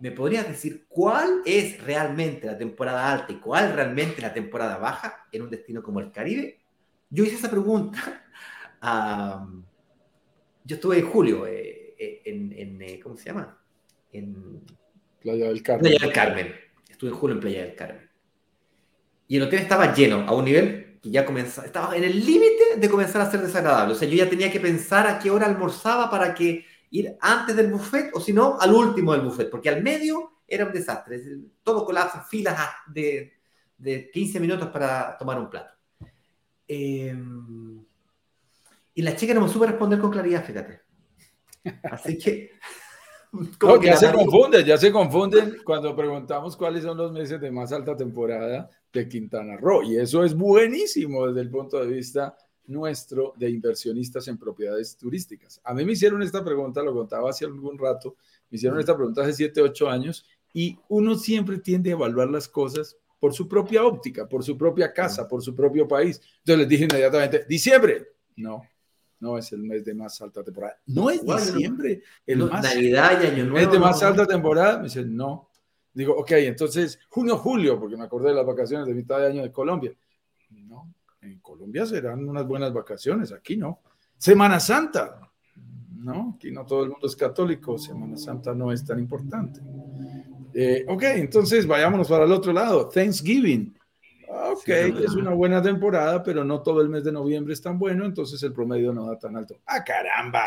¿me 0.00 0.10
podrías 0.10 0.48
decir 0.48 0.86
cuál 0.88 1.42
es 1.44 1.82
realmente 1.82 2.46
la 2.46 2.56
temporada 2.56 3.12
alta 3.12 3.32
y 3.32 3.36
cuál 3.36 3.74
realmente 3.74 4.22
la 4.22 4.32
temporada 4.32 4.78
baja 4.78 5.26
en 5.30 5.42
un 5.42 5.50
destino 5.50 5.82
como 5.82 6.00
el 6.00 6.10
Caribe? 6.10 6.58
Yo 7.10 7.24
hice 7.24 7.36
esa 7.36 7.50
pregunta. 7.50 8.24
yo 10.64 10.74
estuve 10.76 10.98
en 10.98 11.06
julio 11.06 11.46
eh, 11.46 11.94
eh, 11.98 12.22
en, 12.24 12.80
eh, 12.80 12.98
¿cómo 13.02 13.16
se 13.16 13.26
llama? 13.26 13.58
En 14.12 14.62
Playa 15.20 15.48
del 15.48 15.62
Carmen. 15.62 15.82
Playa 15.82 15.98
del 16.06 16.12
Carmen. 16.12 16.54
Estuve 16.88 17.10
en 17.10 17.16
julio 17.16 17.34
en 17.34 17.40
Playa 17.40 17.62
del 17.64 17.74
Carmen. 17.74 18.10
Y 19.28 19.36
el 19.36 19.42
hotel 19.42 19.60
estaba 19.60 19.94
lleno 19.94 20.26
a 20.26 20.34
un 20.34 20.44
nivel 20.46 20.98
que 21.02 21.10
ya 21.10 21.24
comenzaba, 21.24 21.66
estaba 21.66 21.96
en 21.96 22.04
el 22.04 22.24
límite 22.24 22.76
de 22.78 22.88
comenzar 22.88 23.20
a 23.22 23.30
ser 23.30 23.40
desagradable. 23.40 23.94
O 23.94 23.96
sea, 23.96 24.08
yo 24.08 24.16
ya 24.16 24.28
tenía 24.28 24.50
que 24.50 24.60
pensar 24.60 25.06
a 25.06 25.18
qué 25.18 25.30
hora 25.30 25.46
almorzaba 25.46 26.10
para 26.10 26.34
que 26.34 26.64
ir 26.90 27.16
antes 27.20 27.56
del 27.56 27.70
buffet 27.70 28.10
o 28.14 28.20
si 28.20 28.32
no, 28.32 28.58
al 28.60 28.72
último 28.72 29.12
del 29.12 29.22
buffet, 29.22 29.48
porque 29.50 29.68
al 29.68 29.82
medio 29.82 30.40
era 30.46 30.66
un 30.66 30.72
desastre. 30.72 31.20
Todo 31.62 31.84
colapsa, 31.84 32.22
filas 32.22 32.58
de, 32.86 33.32
de 33.78 34.10
15 34.10 34.40
minutos 34.40 34.68
para 34.68 35.16
tomar 35.16 35.38
un 35.38 35.48
plato. 35.48 35.72
Em, 36.66 37.84
y 38.94 39.02
la 39.02 39.16
chica 39.16 39.34
no 39.34 39.42
me 39.42 39.48
supo 39.48 39.66
responder 39.66 39.98
con 39.98 40.10
claridad, 40.10 40.44
fíjate. 40.44 40.80
Así 41.90 42.18
que... 42.18 42.50
ya 43.82 43.96
se 43.96 44.12
confunden, 44.12 44.64
ya 44.64 44.76
se 44.76 44.90
confunden 44.90 45.58
cuando 45.64 45.94
preguntamos 45.94 46.56
cuáles 46.56 46.82
son 46.82 46.96
los 46.96 47.12
meses 47.12 47.40
de 47.40 47.52
más 47.52 47.72
alta 47.72 47.96
temporada 47.96 48.68
de 48.92 49.08
Quintana 49.08 49.56
Roo. 49.56 49.84
Y 49.84 49.96
eso 49.96 50.24
es 50.24 50.34
buenísimo 50.34 51.28
desde 51.28 51.42
el 51.42 51.50
punto 51.50 51.78
de 51.80 51.86
vista 51.86 52.36
nuestro 52.70 53.34
de 53.36 53.50
inversionistas 53.50 54.28
en 54.28 54.38
propiedades 54.38 54.96
turísticas. 54.96 55.60
A 55.64 55.74
mí 55.74 55.84
me 55.84 55.92
hicieron 55.92 56.22
esta 56.22 56.44
pregunta, 56.44 56.82
lo 56.82 56.94
contaba 56.94 57.30
hace 57.30 57.44
algún 57.44 57.76
rato, 57.76 58.16
me 58.48 58.56
hicieron 58.56 58.78
esta 58.78 58.96
pregunta 58.96 59.22
hace 59.22 59.32
7, 59.32 59.60
8 59.60 59.90
años 59.90 60.24
y 60.54 60.78
uno 60.88 61.16
siempre 61.16 61.58
tiende 61.58 61.90
a 61.90 61.94
evaluar 61.94 62.30
las 62.30 62.48
cosas 62.48 62.96
por 63.18 63.34
su 63.34 63.48
propia 63.48 63.84
óptica, 63.84 64.26
por 64.28 64.44
su 64.44 64.56
propia 64.56 64.92
casa, 64.92 65.28
por 65.28 65.42
su 65.42 65.54
propio 65.54 65.86
país. 65.86 66.20
Entonces 66.38 66.58
les 66.58 66.68
dije 66.68 66.84
inmediatamente, 66.84 67.44
diciembre. 67.48 68.08
No, 68.36 68.62
no 69.18 69.36
es 69.36 69.52
el 69.52 69.62
mes 69.62 69.84
de 69.84 69.92
más 69.92 70.20
alta 70.22 70.42
temporada. 70.42 70.80
No 70.86 71.10
es 71.10 71.24
diciembre. 71.24 72.02
El 72.24 72.38
más, 72.38 72.62
Navidad 72.62 73.20
y 73.22 73.26
Año 73.26 73.44
Nuevo. 73.44 73.66
¿Es 73.66 73.72
de 73.72 73.78
más 73.78 74.02
alta 74.02 74.26
temporada? 74.26 74.78
Me 74.78 74.84
dicen, 74.84 75.14
no. 75.14 75.50
Digo, 75.92 76.16
ok, 76.16 76.30
entonces 76.32 77.00
junio, 77.08 77.36
julio, 77.36 77.78
porque 77.78 77.96
me 77.96 78.04
acordé 78.04 78.28
de 78.28 78.36
las 78.36 78.46
vacaciones 78.46 78.86
de 78.86 78.94
mitad 78.94 79.18
de 79.18 79.26
año 79.26 79.42
de 79.42 79.52
Colombia. 79.52 79.92
No, 80.50 80.92
en 81.22 81.38
Colombia 81.40 81.86
serán 81.86 82.28
unas 82.28 82.46
buenas 82.46 82.72
vacaciones, 82.72 83.32
aquí 83.32 83.56
no. 83.56 83.80
Semana 84.16 84.60
Santa, 84.60 85.20
no, 85.96 86.34
aquí 86.36 86.50
no 86.50 86.64
todo 86.64 86.84
el 86.84 86.90
mundo 86.90 87.06
es 87.06 87.16
católico, 87.16 87.78
Semana 87.78 88.16
Santa 88.16 88.54
no 88.54 88.72
es 88.72 88.84
tan 88.84 88.98
importante. 88.98 89.60
Eh, 90.54 90.84
ok, 90.88 91.02
entonces 91.16 91.66
vayámonos 91.66 92.08
para 92.08 92.24
el 92.24 92.32
otro 92.32 92.52
lado, 92.52 92.88
Thanksgiving. 92.88 93.76
Ok, 94.52 94.68
es 94.68 95.14
una 95.14 95.30
buena 95.30 95.60
temporada, 95.60 96.22
pero 96.22 96.44
no 96.44 96.62
todo 96.62 96.80
el 96.80 96.88
mes 96.88 97.04
de 97.04 97.12
noviembre 97.12 97.52
es 97.52 97.60
tan 97.60 97.78
bueno, 97.78 98.04
entonces 98.04 98.42
el 98.42 98.52
promedio 98.52 98.92
no 98.92 99.06
da 99.06 99.18
tan 99.18 99.36
alto. 99.36 99.60
¡Ah, 99.66 99.82
caramba! 99.84 100.44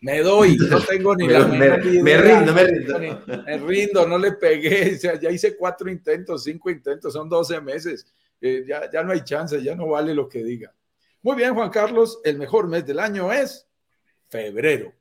Me 0.00 0.20
doy, 0.20 0.56
no 0.56 0.80
tengo 0.80 1.16
ni 1.16 1.26
la 1.26 1.46
me, 1.46 1.58
me, 1.58 2.16
rindo, 2.18 2.52
me 2.52 2.64
rindo. 2.64 2.98
Me 3.46 3.58
rindo, 3.58 4.06
no 4.06 4.18
le 4.18 4.32
pegué. 4.32 4.92
O 4.96 4.98
sea, 4.98 5.18
ya 5.18 5.30
hice 5.30 5.56
cuatro 5.56 5.90
intentos, 5.90 6.44
cinco 6.44 6.70
intentos, 6.70 7.12
son 7.12 7.28
12 7.28 7.60
meses. 7.60 8.06
Eh, 8.40 8.64
ya, 8.66 8.90
ya 8.90 9.02
no 9.02 9.12
hay 9.12 9.22
chance, 9.22 9.62
ya 9.62 9.74
no 9.74 9.88
vale 9.88 10.14
lo 10.14 10.28
que 10.28 10.42
diga. 10.42 10.74
Muy 11.22 11.36
bien, 11.36 11.54
Juan 11.54 11.70
Carlos, 11.70 12.20
el 12.24 12.38
mejor 12.38 12.68
mes 12.68 12.84
del 12.84 12.98
año 12.98 13.32
es 13.32 13.68
febrero. 14.28 14.92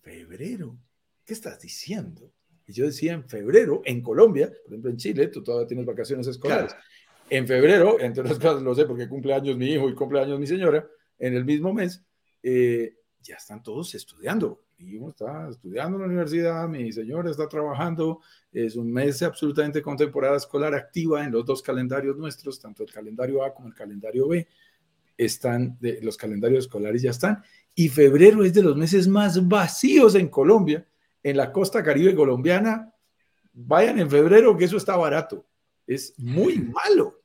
Febrero, 0.00 0.78
¿qué 1.24 1.34
estás 1.34 1.60
diciendo? 1.60 2.32
Y 2.66 2.72
yo 2.72 2.86
decía 2.86 3.12
en 3.12 3.28
febrero, 3.28 3.82
en 3.84 4.02
Colombia, 4.02 4.48
por 4.48 4.72
ejemplo 4.72 4.90
en 4.90 4.96
Chile, 4.96 5.28
tú 5.28 5.42
todavía 5.42 5.66
tienes 5.66 5.86
vacaciones 5.86 6.26
escolares. 6.26 6.74
En 7.28 7.46
febrero, 7.46 8.00
entre 8.00 8.22
otras 8.22 8.38
cosas, 8.38 8.62
lo 8.62 8.74
sé 8.74 8.86
porque 8.86 9.08
cumple 9.08 9.34
años 9.34 9.56
mi 9.56 9.66
hijo 9.66 9.88
y 9.88 9.94
cumple 9.94 10.20
años 10.20 10.38
mi 10.38 10.46
señora, 10.46 10.88
en 11.18 11.34
el 11.34 11.44
mismo 11.44 11.72
mes, 11.72 12.04
eh, 12.42 12.96
ya 13.20 13.36
están 13.36 13.62
todos 13.62 13.94
estudiando. 13.94 14.65
Mi 14.78 14.90
hijo 14.90 15.08
está 15.08 15.48
estudiando 15.48 15.96
en 15.96 16.02
la 16.02 16.08
universidad, 16.08 16.68
mi 16.68 16.92
señora 16.92 17.30
está 17.30 17.48
trabajando. 17.48 18.20
Es 18.52 18.76
un 18.76 18.92
mes 18.92 19.22
absolutamente 19.22 19.80
con 19.80 19.96
temporada 19.96 20.36
escolar 20.36 20.74
activa 20.74 21.24
en 21.24 21.32
los 21.32 21.46
dos 21.46 21.62
calendarios 21.62 22.16
nuestros, 22.18 22.60
tanto 22.60 22.82
el 22.82 22.92
calendario 22.92 23.42
A 23.42 23.54
como 23.54 23.68
el 23.68 23.74
calendario 23.74 24.28
B. 24.28 24.46
Están, 25.16 25.78
de, 25.80 26.00
los 26.02 26.18
calendarios 26.18 26.66
escolares 26.66 27.00
ya 27.00 27.10
están. 27.10 27.42
Y 27.74 27.88
febrero 27.88 28.44
es 28.44 28.52
de 28.52 28.62
los 28.62 28.76
meses 28.76 29.08
más 29.08 29.48
vacíos 29.48 30.14
en 30.14 30.28
Colombia, 30.28 30.86
en 31.22 31.38
la 31.38 31.52
costa 31.52 31.82
caribe 31.82 32.14
colombiana. 32.14 32.92
Vayan 33.54 33.98
en 33.98 34.10
febrero, 34.10 34.58
que 34.58 34.66
eso 34.66 34.76
está 34.76 34.94
barato. 34.94 35.46
Es 35.86 36.12
muy 36.18 36.58
malo. 36.86 37.22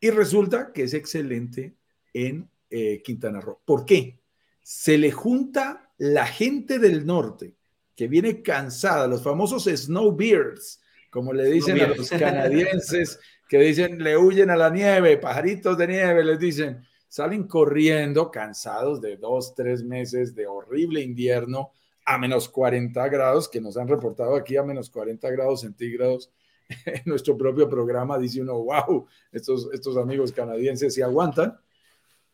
Y 0.00 0.08
resulta 0.08 0.72
que 0.72 0.84
es 0.84 0.94
excelente 0.94 1.76
en 2.14 2.50
eh, 2.70 3.02
Quintana 3.02 3.42
Roo. 3.42 3.60
¿Por 3.66 3.84
qué? 3.84 4.18
Se 4.62 4.96
le 4.96 5.12
junta 5.12 5.89
la 6.00 6.24
gente 6.24 6.78
del 6.78 7.04
norte 7.04 7.54
que 7.94 8.08
viene 8.08 8.40
cansada, 8.40 9.06
los 9.06 9.22
famosos 9.22 9.64
snowbeards, 9.64 10.80
como 11.10 11.34
le 11.34 11.44
dicen 11.44 11.78
a 11.78 11.88
los 11.88 12.08
canadienses, 12.18 13.20
que 13.46 13.58
dicen, 13.58 14.02
le 14.02 14.16
huyen 14.16 14.48
a 14.48 14.56
la 14.56 14.70
nieve, 14.70 15.18
pajaritos 15.18 15.76
de 15.76 15.86
nieve, 15.86 16.24
les 16.24 16.38
dicen, 16.38 16.82
salen 17.06 17.46
corriendo 17.46 18.30
cansados 18.30 19.02
de 19.02 19.18
dos, 19.18 19.54
tres 19.54 19.84
meses 19.84 20.34
de 20.34 20.46
horrible 20.46 21.02
invierno 21.02 21.72
a 22.06 22.16
menos 22.16 22.48
40 22.48 23.06
grados, 23.10 23.46
que 23.46 23.60
nos 23.60 23.76
han 23.76 23.86
reportado 23.86 24.34
aquí 24.36 24.56
a 24.56 24.62
menos 24.62 24.88
40 24.88 25.30
grados 25.30 25.60
centígrados. 25.60 26.30
En 26.86 27.02
nuestro 27.04 27.36
propio 27.36 27.68
programa 27.68 28.16
dice 28.16 28.40
uno, 28.40 28.54
wow, 28.54 29.06
estos, 29.32 29.68
estos 29.74 29.98
amigos 29.98 30.32
canadienses 30.32 30.94
se 30.94 31.02
aguantan 31.02 31.58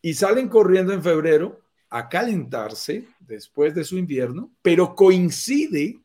y 0.02 0.14
salen 0.14 0.48
corriendo 0.48 0.92
en 0.92 1.02
febrero 1.02 1.65
a 1.90 2.08
calentarse 2.08 3.08
después 3.20 3.74
de 3.74 3.84
su 3.84 3.96
invierno, 3.96 4.52
pero 4.62 4.94
coincide 4.94 6.00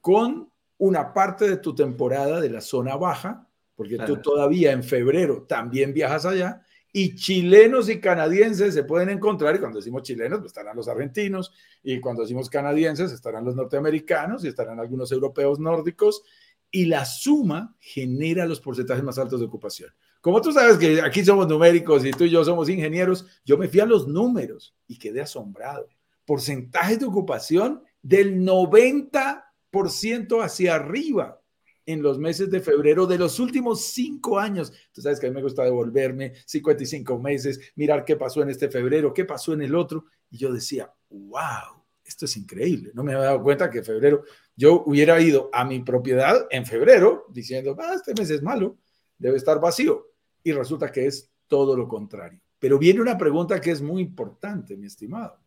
con 0.00 0.50
una 0.78 1.12
parte 1.12 1.48
de 1.48 1.56
tu 1.56 1.74
temporada 1.74 2.40
de 2.40 2.50
la 2.50 2.60
zona 2.60 2.96
baja, 2.96 3.48
porque 3.74 3.98
tú 3.98 4.18
todavía 4.18 4.72
en 4.72 4.82
febrero 4.82 5.42
también 5.48 5.92
viajas 5.92 6.26
allá, 6.26 6.62
y 6.92 7.16
chilenos 7.16 7.88
y 7.88 8.00
canadienses 8.00 8.72
se 8.72 8.84
pueden 8.84 9.08
encontrar, 9.08 9.56
y 9.56 9.58
cuando 9.58 9.78
decimos 9.78 10.02
chilenos, 10.02 10.38
pues 10.38 10.50
estarán 10.50 10.76
los 10.76 10.86
argentinos, 10.86 11.52
y 11.82 12.00
cuando 12.00 12.22
decimos 12.22 12.48
canadienses, 12.48 13.10
estarán 13.10 13.44
los 13.44 13.56
norteamericanos 13.56 14.44
y 14.44 14.48
estarán 14.48 14.78
algunos 14.78 15.10
europeos 15.10 15.58
nórdicos, 15.58 16.22
y 16.70 16.86
la 16.86 17.04
suma 17.04 17.76
genera 17.80 18.46
los 18.46 18.60
porcentajes 18.60 19.02
más 19.02 19.18
altos 19.18 19.40
de 19.40 19.46
ocupación. 19.46 19.90
Como 20.24 20.40
tú 20.40 20.50
sabes 20.52 20.78
que 20.78 21.02
aquí 21.02 21.22
somos 21.22 21.46
numéricos 21.46 22.02
y 22.02 22.10
tú 22.10 22.24
y 22.24 22.30
yo 22.30 22.42
somos 22.42 22.70
ingenieros, 22.70 23.26
yo 23.44 23.58
me 23.58 23.68
fui 23.68 23.80
a 23.80 23.84
los 23.84 24.08
números 24.08 24.74
y 24.86 24.98
quedé 24.98 25.20
asombrado. 25.20 25.86
Porcentajes 26.24 26.98
de 26.98 27.04
ocupación 27.04 27.82
del 28.00 28.40
90% 28.40 30.42
hacia 30.42 30.76
arriba 30.76 31.42
en 31.84 32.00
los 32.00 32.18
meses 32.18 32.50
de 32.50 32.60
febrero 32.60 33.04
de 33.04 33.18
los 33.18 33.38
últimos 33.38 33.82
cinco 33.82 34.38
años. 34.38 34.72
Tú 34.94 35.02
sabes 35.02 35.20
que 35.20 35.26
a 35.26 35.28
mí 35.28 35.34
me 35.34 35.42
gusta 35.42 35.62
devolverme 35.62 36.32
55 36.46 37.18
meses, 37.18 37.60
mirar 37.76 38.06
qué 38.06 38.16
pasó 38.16 38.40
en 38.40 38.48
este 38.48 38.70
febrero, 38.70 39.12
qué 39.12 39.26
pasó 39.26 39.52
en 39.52 39.60
el 39.60 39.74
otro. 39.74 40.06
Y 40.30 40.38
yo 40.38 40.50
decía, 40.50 40.90
wow, 41.10 41.84
esto 42.02 42.24
es 42.24 42.34
increíble. 42.38 42.92
No 42.94 43.04
me 43.04 43.12
había 43.12 43.26
dado 43.26 43.42
cuenta 43.42 43.68
que 43.68 43.82
febrero, 43.82 44.24
yo 44.56 44.84
hubiera 44.86 45.20
ido 45.20 45.50
a 45.52 45.66
mi 45.66 45.80
propiedad 45.80 46.46
en 46.48 46.64
febrero 46.64 47.26
diciendo, 47.28 47.76
ah, 47.78 47.96
este 47.96 48.14
mes 48.14 48.30
es 48.30 48.40
malo, 48.40 48.78
debe 49.18 49.36
estar 49.36 49.60
vacío 49.60 50.13
y 50.44 50.52
resulta 50.52 50.92
que 50.92 51.06
es 51.06 51.32
todo 51.48 51.76
lo 51.76 51.88
contrario. 51.88 52.40
Pero 52.60 52.78
viene 52.78 53.00
una 53.00 53.18
pregunta 53.18 53.60
que 53.60 53.72
es 53.72 53.82
muy 53.82 54.02
importante, 54.02 54.76
mi 54.76 54.86
estimado, 54.86 55.40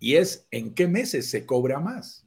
y 0.00 0.16
es, 0.16 0.46
¿en 0.50 0.74
qué 0.74 0.88
meses 0.88 1.30
se 1.30 1.46
cobra 1.46 1.78
más? 1.78 2.26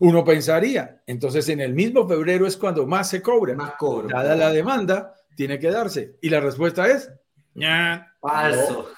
Uno 0.00 0.24
pensaría, 0.24 1.02
entonces 1.06 1.48
en 1.48 1.60
el 1.60 1.74
mismo 1.74 2.06
febrero 2.08 2.46
es 2.46 2.56
cuando 2.56 2.86
más 2.86 3.10
se 3.10 3.22
cobra. 3.22 3.54
Más 3.54 3.74
cobra. 3.76 4.22
Dada 4.22 4.36
la 4.36 4.52
demanda, 4.52 5.14
tiene 5.36 5.58
que 5.58 5.70
darse. 5.70 6.16
Y 6.20 6.30
la 6.30 6.40
respuesta 6.40 6.86
es, 6.88 7.10
falso. 8.20 8.90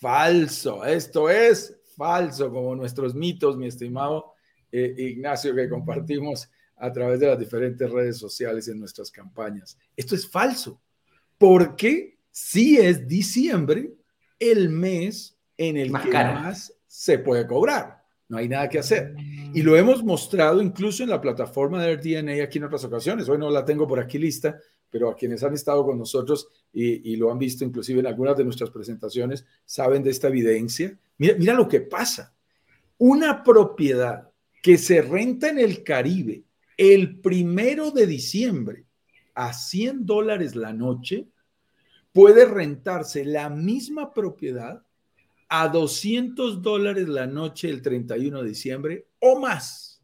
falso. 0.00 0.84
Esto 0.84 1.28
es 1.28 1.80
falso, 1.96 2.50
como 2.50 2.74
nuestros 2.74 3.14
mitos, 3.14 3.56
mi 3.56 3.66
estimado 3.66 4.34
eh, 4.70 4.94
Ignacio, 4.96 5.54
que 5.54 5.68
compartimos 5.68 6.48
a 6.76 6.92
través 6.92 7.20
de 7.20 7.26
las 7.26 7.38
diferentes 7.38 7.90
redes 7.90 8.18
sociales 8.18 8.66
en 8.68 8.80
nuestras 8.80 9.10
campañas. 9.10 9.78
Esto 9.96 10.14
es 10.14 10.28
falso 10.28 10.80
porque 11.38 12.18
si 12.30 12.76
es 12.76 13.06
diciembre 13.06 13.92
el 14.38 14.68
mes 14.70 15.36
en 15.56 15.76
el 15.76 15.92
que 15.92 16.10
más 16.10 16.74
se 16.86 17.18
puede 17.18 17.46
cobrar. 17.46 18.02
No 18.28 18.38
hay 18.38 18.48
nada 18.48 18.68
que 18.68 18.78
hacer. 18.78 19.14
Y 19.52 19.62
lo 19.62 19.76
hemos 19.76 20.02
mostrado 20.02 20.62
incluso 20.62 21.02
en 21.02 21.10
la 21.10 21.20
plataforma 21.20 21.82
de 21.82 21.96
DNA 21.96 22.42
aquí 22.42 22.58
en 22.58 22.64
otras 22.64 22.84
ocasiones. 22.84 23.28
Hoy 23.28 23.38
no 23.38 23.50
la 23.50 23.64
tengo 23.64 23.86
por 23.86 24.00
aquí 24.00 24.18
lista, 24.18 24.58
pero 24.90 25.10
a 25.10 25.14
quienes 25.14 25.42
han 25.42 25.54
estado 25.54 25.84
con 25.84 25.98
nosotros 25.98 26.48
y, 26.72 27.12
y 27.12 27.16
lo 27.16 27.30
han 27.30 27.38
visto 27.38 27.64
inclusive 27.64 28.00
en 28.00 28.06
algunas 28.06 28.36
de 28.36 28.44
nuestras 28.44 28.70
presentaciones, 28.70 29.44
saben 29.64 30.02
de 30.02 30.10
esta 30.10 30.28
evidencia. 30.28 30.98
Mira, 31.18 31.34
mira 31.38 31.54
lo 31.54 31.68
que 31.68 31.82
pasa. 31.82 32.34
Una 32.98 33.42
propiedad 33.42 34.30
que 34.62 34.78
se 34.78 35.02
renta 35.02 35.50
en 35.50 35.58
el 35.58 35.84
Caribe 35.84 36.44
el 36.76 37.20
primero 37.20 37.90
de 37.90 38.06
diciembre 38.06 38.84
a 39.34 39.52
100 39.52 40.06
dólares 40.06 40.54
la 40.54 40.72
noche, 40.72 41.28
puede 42.12 42.46
rentarse 42.46 43.24
la 43.24 43.50
misma 43.50 44.14
propiedad 44.14 44.84
a 45.48 45.68
200 45.68 46.62
dólares 46.62 47.08
la 47.08 47.26
noche 47.26 47.68
el 47.68 47.82
31 47.82 48.42
de 48.42 48.48
diciembre 48.48 49.08
o 49.20 49.38
más 49.38 50.02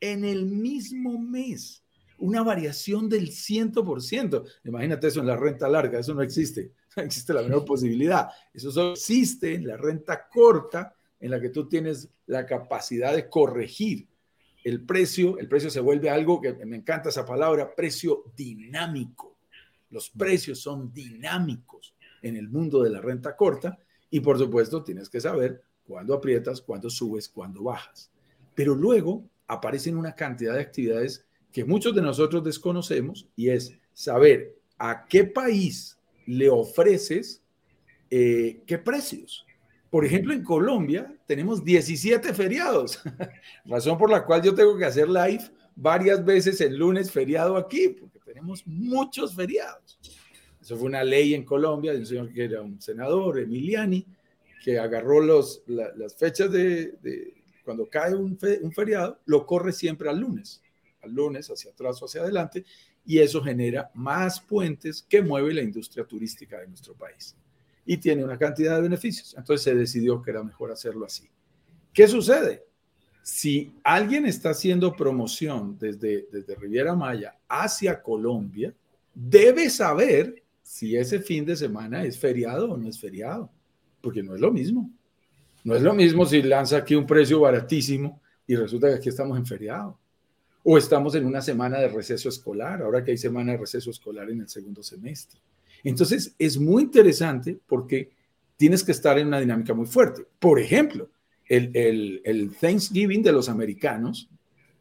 en 0.00 0.24
el 0.24 0.46
mismo 0.46 1.18
mes. 1.18 1.84
Una 2.18 2.42
variación 2.42 3.08
del 3.08 3.30
100%. 3.30 4.44
Imagínate 4.64 5.08
eso 5.08 5.20
en 5.20 5.26
la 5.26 5.36
renta 5.36 5.68
larga, 5.68 5.98
eso 5.98 6.14
no 6.14 6.22
existe. 6.22 6.72
No 6.96 7.04
existe 7.04 7.32
la 7.32 7.42
menor 7.42 7.64
posibilidad. 7.64 8.30
Eso 8.52 8.72
solo 8.72 8.94
existe 8.94 9.54
en 9.54 9.64
la 9.64 9.76
renta 9.76 10.26
corta, 10.28 10.92
en 11.20 11.30
la 11.30 11.40
que 11.40 11.50
tú 11.50 11.68
tienes 11.68 12.08
la 12.26 12.44
capacidad 12.44 13.14
de 13.14 13.28
corregir 13.28 14.08
el 14.64 14.84
precio, 14.84 15.38
el 15.38 15.48
precio 15.48 15.70
se 15.70 15.80
vuelve 15.80 16.10
algo 16.10 16.40
que 16.40 16.52
me 16.66 16.76
encanta 16.76 17.08
esa 17.08 17.24
palabra, 17.24 17.74
precio 17.74 18.24
dinámico. 18.36 19.36
Los 19.90 20.10
precios 20.10 20.60
son 20.60 20.92
dinámicos 20.92 21.94
en 22.22 22.36
el 22.36 22.48
mundo 22.48 22.82
de 22.82 22.90
la 22.90 23.00
renta 23.00 23.36
corta 23.36 23.78
y 24.10 24.20
por 24.20 24.38
supuesto 24.38 24.82
tienes 24.84 25.08
que 25.08 25.20
saber 25.20 25.62
cuándo 25.86 26.14
aprietas, 26.14 26.60
cuándo 26.60 26.90
subes, 26.90 27.28
cuándo 27.28 27.62
bajas. 27.64 28.10
Pero 28.54 28.74
luego 28.74 29.24
aparecen 29.46 29.96
una 29.96 30.14
cantidad 30.14 30.54
de 30.54 30.60
actividades 30.60 31.26
que 31.52 31.64
muchos 31.64 31.94
de 31.94 32.02
nosotros 32.02 32.44
desconocemos 32.44 33.26
y 33.34 33.48
es 33.48 33.76
saber 33.92 34.56
a 34.78 35.06
qué 35.06 35.24
país 35.24 35.98
le 36.26 36.48
ofreces 36.48 37.42
eh, 38.10 38.62
qué 38.66 38.78
precios. 38.78 39.46
Por 39.90 40.04
ejemplo, 40.04 40.32
en 40.32 40.44
Colombia 40.44 41.12
tenemos 41.26 41.64
17 41.64 42.32
feriados, 42.32 43.02
razón 43.64 43.98
por 43.98 44.08
la 44.08 44.24
cual 44.24 44.40
yo 44.40 44.54
tengo 44.54 44.78
que 44.78 44.84
hacer 44.84 45.08
live 45.08 45.42
varias 45.74 46.24
veces 46.24 46.60
el 46.60 46.76
lunes 46.76 47.10
feriado 47.10 47.56
aquí, 47.56 47.88
porque 47.88 48.20
tenemos 48.20 48.64
muchos 48.66 49.34
feriados. 49.34 49.98
Eso 50.60 50.76
fue 50.76 50.86
una 50.86 51.02
ley 51.02 51.34
en 51.34 51.44
Colombia 51.44 51.92
de 51.92 51.98
un 51.98 52.06
señor 52.06 52.32
que 52.32 52.44
era 52.44 52.62
un 52.62 52.80
senador, 52.80 53.40
Emiliani, 53.40 54.06
que 54.62 54.78
agarró 54.78 55.20
los, 55.20 55.64
las 55.66 56.14
fechas 56.14 56.52
de, 56.52 57.34
cuando 57.64 57.88
cae 57.88 58.14
un, 58.14 58.38
un 58.62 58.72
feriado, 58.72 59.18
lo 59.24 59.44
corre 59.44 59.72
siempre 59.72 60.08
al 60.08 60.20
lunes, 60.20 60.62
al 61.02 61.12
lunes 61.12 61.50
hacia 61.50 61.72
atrás 61.72 62.00
o 62.00 62.04
hacia 62.04 62.20
adelante, 62.20 62.64
y 63.04 63.18
eso 63.18 63.42
genera 63.42 63.90
más 63.94 64.40
puentes 64.40 65.02
que 65.02 65.20
mueve 65.20 65.54
la 65.54 65.62
industria 65.62 66.04
turística 66.04 66.60
de 66.60 66.68
nuestro 66.68 66.94
país 66.94 67.34
y 67.84 67.96
tiene 67.96 68.24
una 68.24 68.38
cantidad 68.38 68.76
de 68.76 68.82
beneficios. 68.82 69.34
Entonces 69.36 69.64
se 69.64 69.74
decidió 69.74 70.22
que 70.22 70.30
era 70.30 70.42
mejor 70.42 70.70
hacerlo 70.72 71.06
así. 71.06 71.28
¿Qué 71.92 72.06
sucede? 72.06 72.64
Si 73.22 73.74
alguien 73.84 74.26
está 74.26 74.50
haciendo 74.50 74.94
promoción 74.96 75.76
desde, 75.78 76.26
desde 76.30 76.54
Riviera 76.54 76.94
Maya 76.94 77.36
hacia 77.48 78.02
Colombia, 78.02 78.74
debe 79.14 79.68
saber 79.70 80.42
si 80.62 80.96
ese 80.96 81.20
fin 81.20 81.44
de 81.44 81.56
semana 81.56 82.04
es 82.04 82.18
feriado 82.18 82.72
o 82.72 82.76
no 82.76 82.88
es 82.88 82.98
feriado, 82.98 83.50
porque 84.00 84.22
no 84.22 84.34
es 84.34 84.40
lo 84.40 84.52
mismo. 84.52 84.90
No 85.64 85.74
es 85.74 85.82
lo 85.82 85.92
mismo 85.92 86.24
si 86.24 86.42
lanza 86.42 86.78
aquí 86.78 86.94
un 86.94 87.06
precio 87.06 87.40
baratísimo 87.40 88.20
y 88.46 88.56
resulta 88.56 88.88
que 88.88 88.94
aquí 88.94 89.08
estamos 89.08 89.36
en 89.36 89.44
feriado. 89.44 89.98
O 90.62 90.78
estamos 90.78 91.14
en 91.14 91.26
una 91.26 91.40
semana 91.40 91.78
de 91.78 91.88
receso 91.88 92.28
escolar, 92.28 92.82
ahora 92.82 93.02
que 93.02 93.10
hay 93.10 93.18
semana 93.18 93.52
de 93.52 93.58
receso 93.58 93.90
escolar 93.90 94.30
en 94.30 94.40
el 94.40 94.48
segundo 94.48 94.82
semestre. 94.82 95.40
Entonces, 95.84 96.34
es 96.38 96.58
muy 96.58 96.84
interesante 96.84 97.58
porque 97.66 98.10
tienes 98.56 98.84
que 98.84 98.92
estar 98.92 99.18
en 99.18 99.28
una 99.28 99.40
dinámica 99.40 99.74
muy 99.74 99.86
fuerte. 99.86 100.26
Por 100.38 100.60
ejemplo, 100.60 101.08
el, 101.46 102.52
Thanksgiving 102.60 103.22
de 103.22 103.32
los 103.32 103.48
americanos 103.48 104.28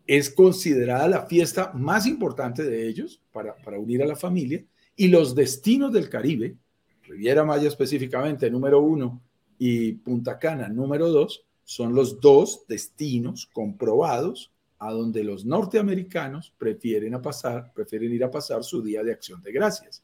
es 0.06 0.30
considerada 0.30 1.08
la 1.08 1.26
fiesta 1.26 1.72
más 1.74 2.06
importante 2.06 2.64
de 2.64 2.88
ellos 2.88 3.22
para, 3.32 3.56
para 3.58 3.80
unir 3.80 4.04
a 4.04 4.08
la 4.08 4.16
familia 4.16 4.64
y 4.96 5.08
los 5.08 5.34
destinos 5.34 5.94
del 5.94 6.10
Caribe, 6.10 6.58
Riviera 7.04 7.44
Maya 7.44 7.68
específicamente, 7.68 8.52
número 8.52 8.82
uno, 8.82 9.22
y 9.58 9.94
Punta 9.94 10.38
Cana, 10.38 10.70
número 10.70 11.10
dos, 11.10 11.46
son 11.64 11.94
los 11.94 12.20
dos 12.20 12.66
destinos 12.68 13.48
comprobados 13.54 14.52
a 14.80 14.92
donde 14.92 15.24
los 15.24 15.46
norteamericanos 15.46 16.54
prefieren, 16.58 17.14
a 17.14 17.22
pasar, 17.22 17.72
prefieren 17.74 18.12
ir 18.12 18.24
a 18.24 18.32
pasar 18.32 18.64
su 18.64 18.82
día 18.82 19.04
de 19.04 19.12
acción 19.12 19.42
de 19.42 19.52
gracias. 19.52 20.04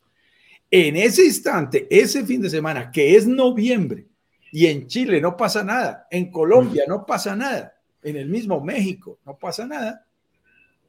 En 0.70 0.96
ese 0.96 1.26
instante, 1.26 1.88
ese 1.90 2.26
fin 2.26 2.42
de 2.42 2.50
semana, 2.50 2.92
que 2.92 3.16
es 3.16 3.28
noviembre, 3.28 4.08
y 4.52 4.68
en 4.68 4.88
Chile 4.88 5.20
no 5.22 5.36
pasa 5.36 5.64
nada, 5.64 6.08
en 6.10 6.32
Colombia 6.32 6.84
no 6.88 7.06
pasa 7.06 7.36
nada, 7.36 7.78
en 8.02 8.16
el 8.16 8.30
mismo 8.30 8.62
México 8.62 9.20
no 9.26 9.38
pasa 9.38 9.66
nada, 9.66 10.06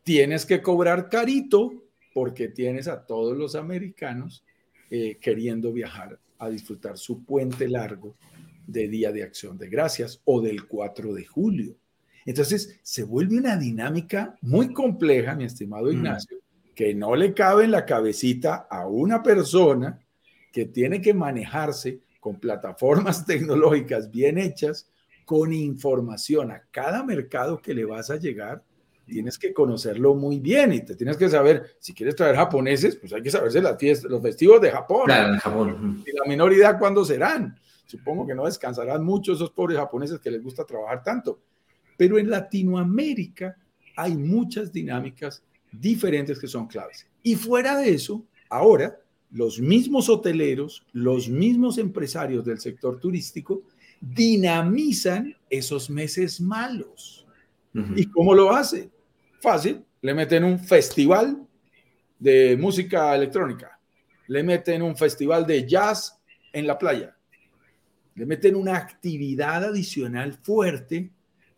tienes 0.02 0.46
que 0.46 0.62
cobrar 0.62 1.08
carito 1.08 1.72
porque 2.14 2.48
tienes 2.48 2.88
a 2.88 3.04
todos 3.04 3.36
los 3.36 3.54
americanos 3.56 4.44
eh, 4.88 5.18
queriendo 5.20 5.72
viajar 5.72 6.18
a 6.38 6.48
disfrutar 6.48 6.96
su 6.96 7.24
puente 7.24 7.68
largo 7.68 8.16
de 8.66 8.88
Día 8.88 9.12
de 9.12 9.22
Acción 9.22 9.58
de 9.58 9.68
Gracias 9.68 10.20
o 10.24 10.40
del 10.40 10.66
4 10.66 11.12
de 11.12 11.24
julio. 11.24 11.76
Entonces 12.24 12.78
se 12.82 13.04
vuelve 13.04 13.38
una 13.38 13.56
dinámica 13.56 14.36
muy 14.42 14.72
compleja, 14.72 15.34
mi 15.34 15.44
estimado 15.44 15.86
mm. 15.86 15.90
Que 16.76 16.94
no 16.94 17.16
le 17.16 17.34
cabe 17.34 17.64
en 17.64 17.72
la 17.72 17.84
cabecita 17.84 18.68
a 18.70 18.86
una 18.86 19.20
persona 19.20 19.98
que 20.52 20.66
tiene 20.66 21.00
que 21.00 21.12
manejarse 21.12 21.98
con 22.20 22.38
plataformas 22.38 23.26
tecnológicas 23.26 24.12
bien 24.12 24.38
hechas, 24.38 24.88
con 25.24 25.52
información 25.52 26.52
a 26.52 26.62
cada 26.70 27.02
mercado 27.02 27.60
que 27.60 27.74
le 27.74 27.84
vas 27.84 28.10
a 28.10 28.16
llegar 28.16 28.62
tienes 29.06 29.38
que 29.38 29.54
conocerlo 29.54 30.14
muy 30.14 30.40
bien 30.40 30.72
y 30.72 30.80
te 30.84 30.96
tienes 30.96 31.16
que 31.16 31.28
saber, 31.28 31.76
si 31.78 31.94
quieres 31.94 32.16
traer 32.16 32.36
japoneses, 32.36 32.96
pues 32.96 33.12
hay 33.12 33.22
que 33.22 33.30
saberse 33.30 33.62
las 33.62 33.78
fiestas, 33.78 34.10
los 34.10 34.20
festivos 34.20 34.60
de 34.60 34.70
Japón. 34.70 35.04
Claro, 35.06 35.34
en 35.34 35.38
Japón. 35.38 36.04
Y 36.04 36.12
la 36.12 36.24
minoridad, 36.26 36.78
¿cuándo 36.78 37.04
serán? 37.04 37.56
Supongo 37.86 38.26
que 38.26 38.34
no 38.34 38.44
descansarán 38.44 39.04
mucho 39.04 39.32
esos 39.32 39.50
pobres 39.50 39.78
japoneses 39.78 40.18
que 40.18 40.30
les 40.30 40.42
gusta 40.42 40.64
trabajar 40.64 41.02
tanto. 41.04 41.40
Pero 41.96 42.18
en 42.18 42.28
Latinoamérica 42.28 43.56
hay 43.96 44.16
muchas 44.16 44.72
dinámicas 44.72 45.42
diferentes 45.72 46.38
que 46.38 46.46
son 46.46 46.66
claves. 46.66 47.07
Y 47.22 47.35
fuera 47.35 47.76
de 47.79 47.90
eso, 47.90 48.24
ahora 48.48 48.98
los 49.31 49.61
mismos 49.61 50.09
hoteleros, 50.09 50.87
los 50.92 51.29
mismos 51.29 51.79
empresarios 51.79 52.44
del 52.44 52.59
sector 52.59 52.98
turístico 53.00 53.62
dinamizan 54.00 55.35
esos 55.50 55.90
meses 55.90 56.40
malos. 56.40 57.26
¿Y 57.94 58.07
cómo 58.07 58.35
lo 58.35 58.50
hacen? 58.50 58.90
Fácil, 59.40 59.85
le 60.00 60.14
meten 60.14 60.44
un 60.44 60.59
festival 60.59 61.46
de 62.18 62.57
música 62.57 63.14
electrónica, 63.14 63.79
le 64.29 64.42
meten 64.42 64.81
un 64.81 64.96
festival 64.96 65.46
de 65.46 65.68
jazz 65.68 66.18
en 66.52 66.66
la 66.66 66.79
playa, 66.79 67.14
le 68.14 68.24
meten 68.24 68.57
una 68.57 68.76
actividad 68.76 69.64
adicional 69.64 70.33
fuerte 70.33 71.11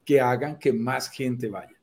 que 0.04 0.20
hagan 0.20 0.58
que 0.58 0.72
más 0.72 1.08
gente 1.08 1.48
vaya. 1.48 1.77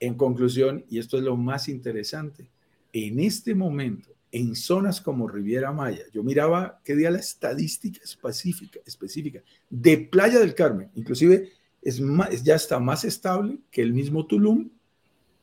En 0.00 0.14
conclusión, 0.14 0.84
y 0.88 0.98
esto 0.98 1.18
es 1.18 1.22
lo 1.22 1.36
más 1.36 1.68
interesante, 1.68 2.48
en 2.92 3.20
este 3.20 3.54
momento, 3.54 4.10
en 4.32 4.56
zonas 4.56 5.00
como 5.00 5.28
Riviera 5.28 5.72
Maya, 5.72 6.04
yo 6.12 6.22
miraba 6.22 6.80
qué 6.84 6.96
día 6.96 7.10
la 7.10 7.18
estadística 7.18 8.00
específica, 8.02 8.80
específica 8.86 9.42
de 9.68 9.98
Playa 9.98 10.38
del 10.38 10.54
Carmen, 10.54 10.90
inclusive 10.94 11.52
es 11.82 12.00
más, 12.00 12.42
ya 12.42 12.54
está 12.54 12.78
más 12.78 13.04
estable 13.04 13.58
que 13.70 13.82
el 13.82 13.92
mismo 13.92 14.26
Tulum 14.26 14.70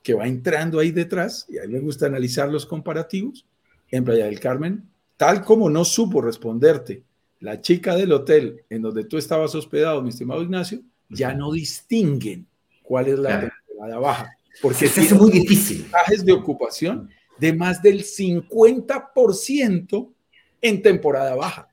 que 0.04 0.14
va 0.14 0.28
entrando 0.28 0.80
ahí 0.80 0.92
detrás, 0.92 1.46
y 1.50 1.58
a 1.58 1.64
mí 1.64 1.74
me 1.74 1.80
gusta 1.80 2.06
analizar 2.06 2.50
los 2.50 2.66
comparativos, 2.66 3.46
en 3.92 4.04
Playa 4.04 4.26
del 4.26 4.40
Carmen, 4.40 4.90
tal 5.16 5.44
como 5.44 5.70
no 5.70 5.86
supo 5.86 6.22
responderte 6.22 7.04
la 7.40 7.62
chica 7.62 7.96
del 7.96 8.12
hotel 8.12 8.64
en 8.70 8.82
donde 8.82 9.06
tú 9.06 9.18
estabas 9.18 9.54
hospedado, 9.56 10.02
mi 10.02 10.10
estimado 10.10 10.42
Ignacio, 10.42 10.82
ya 11.10 11.34
no 11.34 11.52
distinguen 11.52 12.48
cuál 12.84 13.08
es 13.08 13.20
la 13.20 13.52
temporada 13.68 14.00
baja. 14.00 14.38
Porque 14.62 14.86
es 14.86 15.14
muy 15.14 15.32
difícil. 15.32 15.84
Mensajes 15.84 16.26
de 16.26 16.34
ocupación 16.34 17.10
de 17.38 17.54
más 17.54 17.82
del 17.82 18.04
50% 18.04 20.14
en 20.62 20.82
temporada 20.82 21.36
baja. 21.36 21.70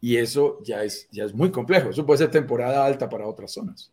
Y 0.00 0.16
eso 0.16 0.58
ya 0.62 0.82
es, 0.82 1.08
ya 1.10 1.24
es 1.24 1.34
muy 1.34 1.50
complejo. 1.50 1.90
Eso 1.90 2.06
puede 2.06 2.18
ser 2.18 2.30
temporada 2.30 2.84
alta 2.84 3.08
para 3.08 3.26
otras 3.26 3.52
zonas. 3.52 3.92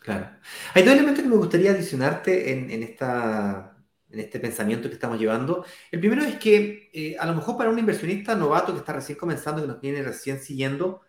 Claro. 0.00 0.30
Hay 0.74 0.82
dos 0.82 0.92
elementos 0.92 1.22
que 1.22 1.30
me 1.30 1.36
gustaría 1.36 1.70
adicionarte 1.70 2.52
en, 2.52 2.82
esta, 2.82 3.76
en 4.10 4.20
este 4.20 4.40
pensamiento 4.40 4.88
que 4.88 4.94
estamos 4.94 5.18
llevando. 5.18 5.64
El 5.90 6.00
primero 6.00 6.22
es 6.22 6.36
que 6.36 6.90
eh, 6.92 7.16
a 7.18 7.26
lo 7.26 7.34
mejor 7.34 7.56
para 7.56 7.70
un 7.70 7.78
inversionista 7.78 8.34
novato 8.34 8.72
que 8.72 8.80
está 8.80 8.92
recién 8.92 9.16
comenzando, 9.16 9.62
que 9.62 9.68
nos 9.68 9.80
viene 9.80 10.02
recién 10.02 10.40
siguiendo, 10.40 11.02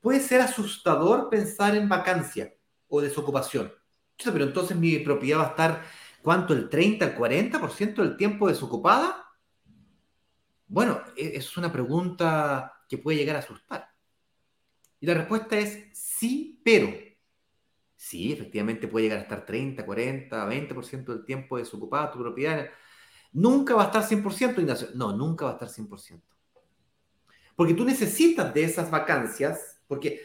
puede 0.00 0.20
ser 0.20 0.40
asustador 0.40 1.28
pensar 1.28 1.74
en 1.74 1.88
vacancia 1.88 2.54
o 2.88 3.00
desocupación. 3.00 3.72
Pero 4.24 4.44
entonces 4.44 4.76
mi 4.76 4.98
propiedad 4.98 5.40
va 5.40 5.46
a 5.46 5.50
estar, 5.50 5.84
¿cuánto? 6.22 6.52
¿El 6.52 6.68
30, 6.68 7.04
el 7.04 7.16
40% 7.16 8.02
del 8.02 8.16
tiempo 8.16 8.48
desocupada? 8.48 9.24
Bueno, 10.66 11.00
e, 11.16 11.36
es 11.36 11.56
una 11.56 11.72
pregunta 11.72 12.84
que 12.88 12.98
puede 12.98 13.18
llegar 13.18 13.36
a 13.36 13.40
asustar. 13.40 13.88
Y 15.00 15.06
la 15.06 15.14
respuesta 15.14 15.56
es 15.56 15.88
sí, 15.92 16.60
pero. 16.64 16.92
Sí, 17.96 18.32
efectivamente 18.32 18.86
puede 18.88 19.04
llegar 19.06 19.18
a 19.18 19.22
estar 19.22 19.44
30, 19.44 19.84
40, 19.84 20.46
20% 20.46 21.12
del 21.12 21.24
tiempo 21.24 21.58
desocupada 21.58 22.12
tu 22.12 22.18
propiedad. 22.18 22.68
Nunca 23.32 23.74
va 23.74 23.84
a 23.84 23.86
estar 23.86 24.02
100%, 24.02 24.60
Ignacio. 24.60 24.88
No, 24.94 25.12
nunca 25.12 25.44
va 25.44 25.52
a 25.52 25.54
estar 25.54 25.68
100%. 25.68 26.22
Porque 27.56 27.74
tú 27.74 27.84
necesitas 27.84 28.54
de 28.54 28.64
esas 28.64 28.90
vacancias, 28.90 29.80
porque 29.88 30.20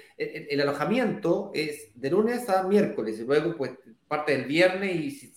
el, 0.50 0.62
alojamiento 0.62 1.52
es 1.54 1.92
de 1.96 2.10
lunes 2.10 2.50
a 2.50 2.64
miércoles 2.64 3.20
y 3.20 3.26
luego 3.26 3.56
pues 3.56 3.72
parte 4.08 4.38
del 4.38 4.46
viernes 4.46 4.96
y 4.96 5.12
si 5.12 5.34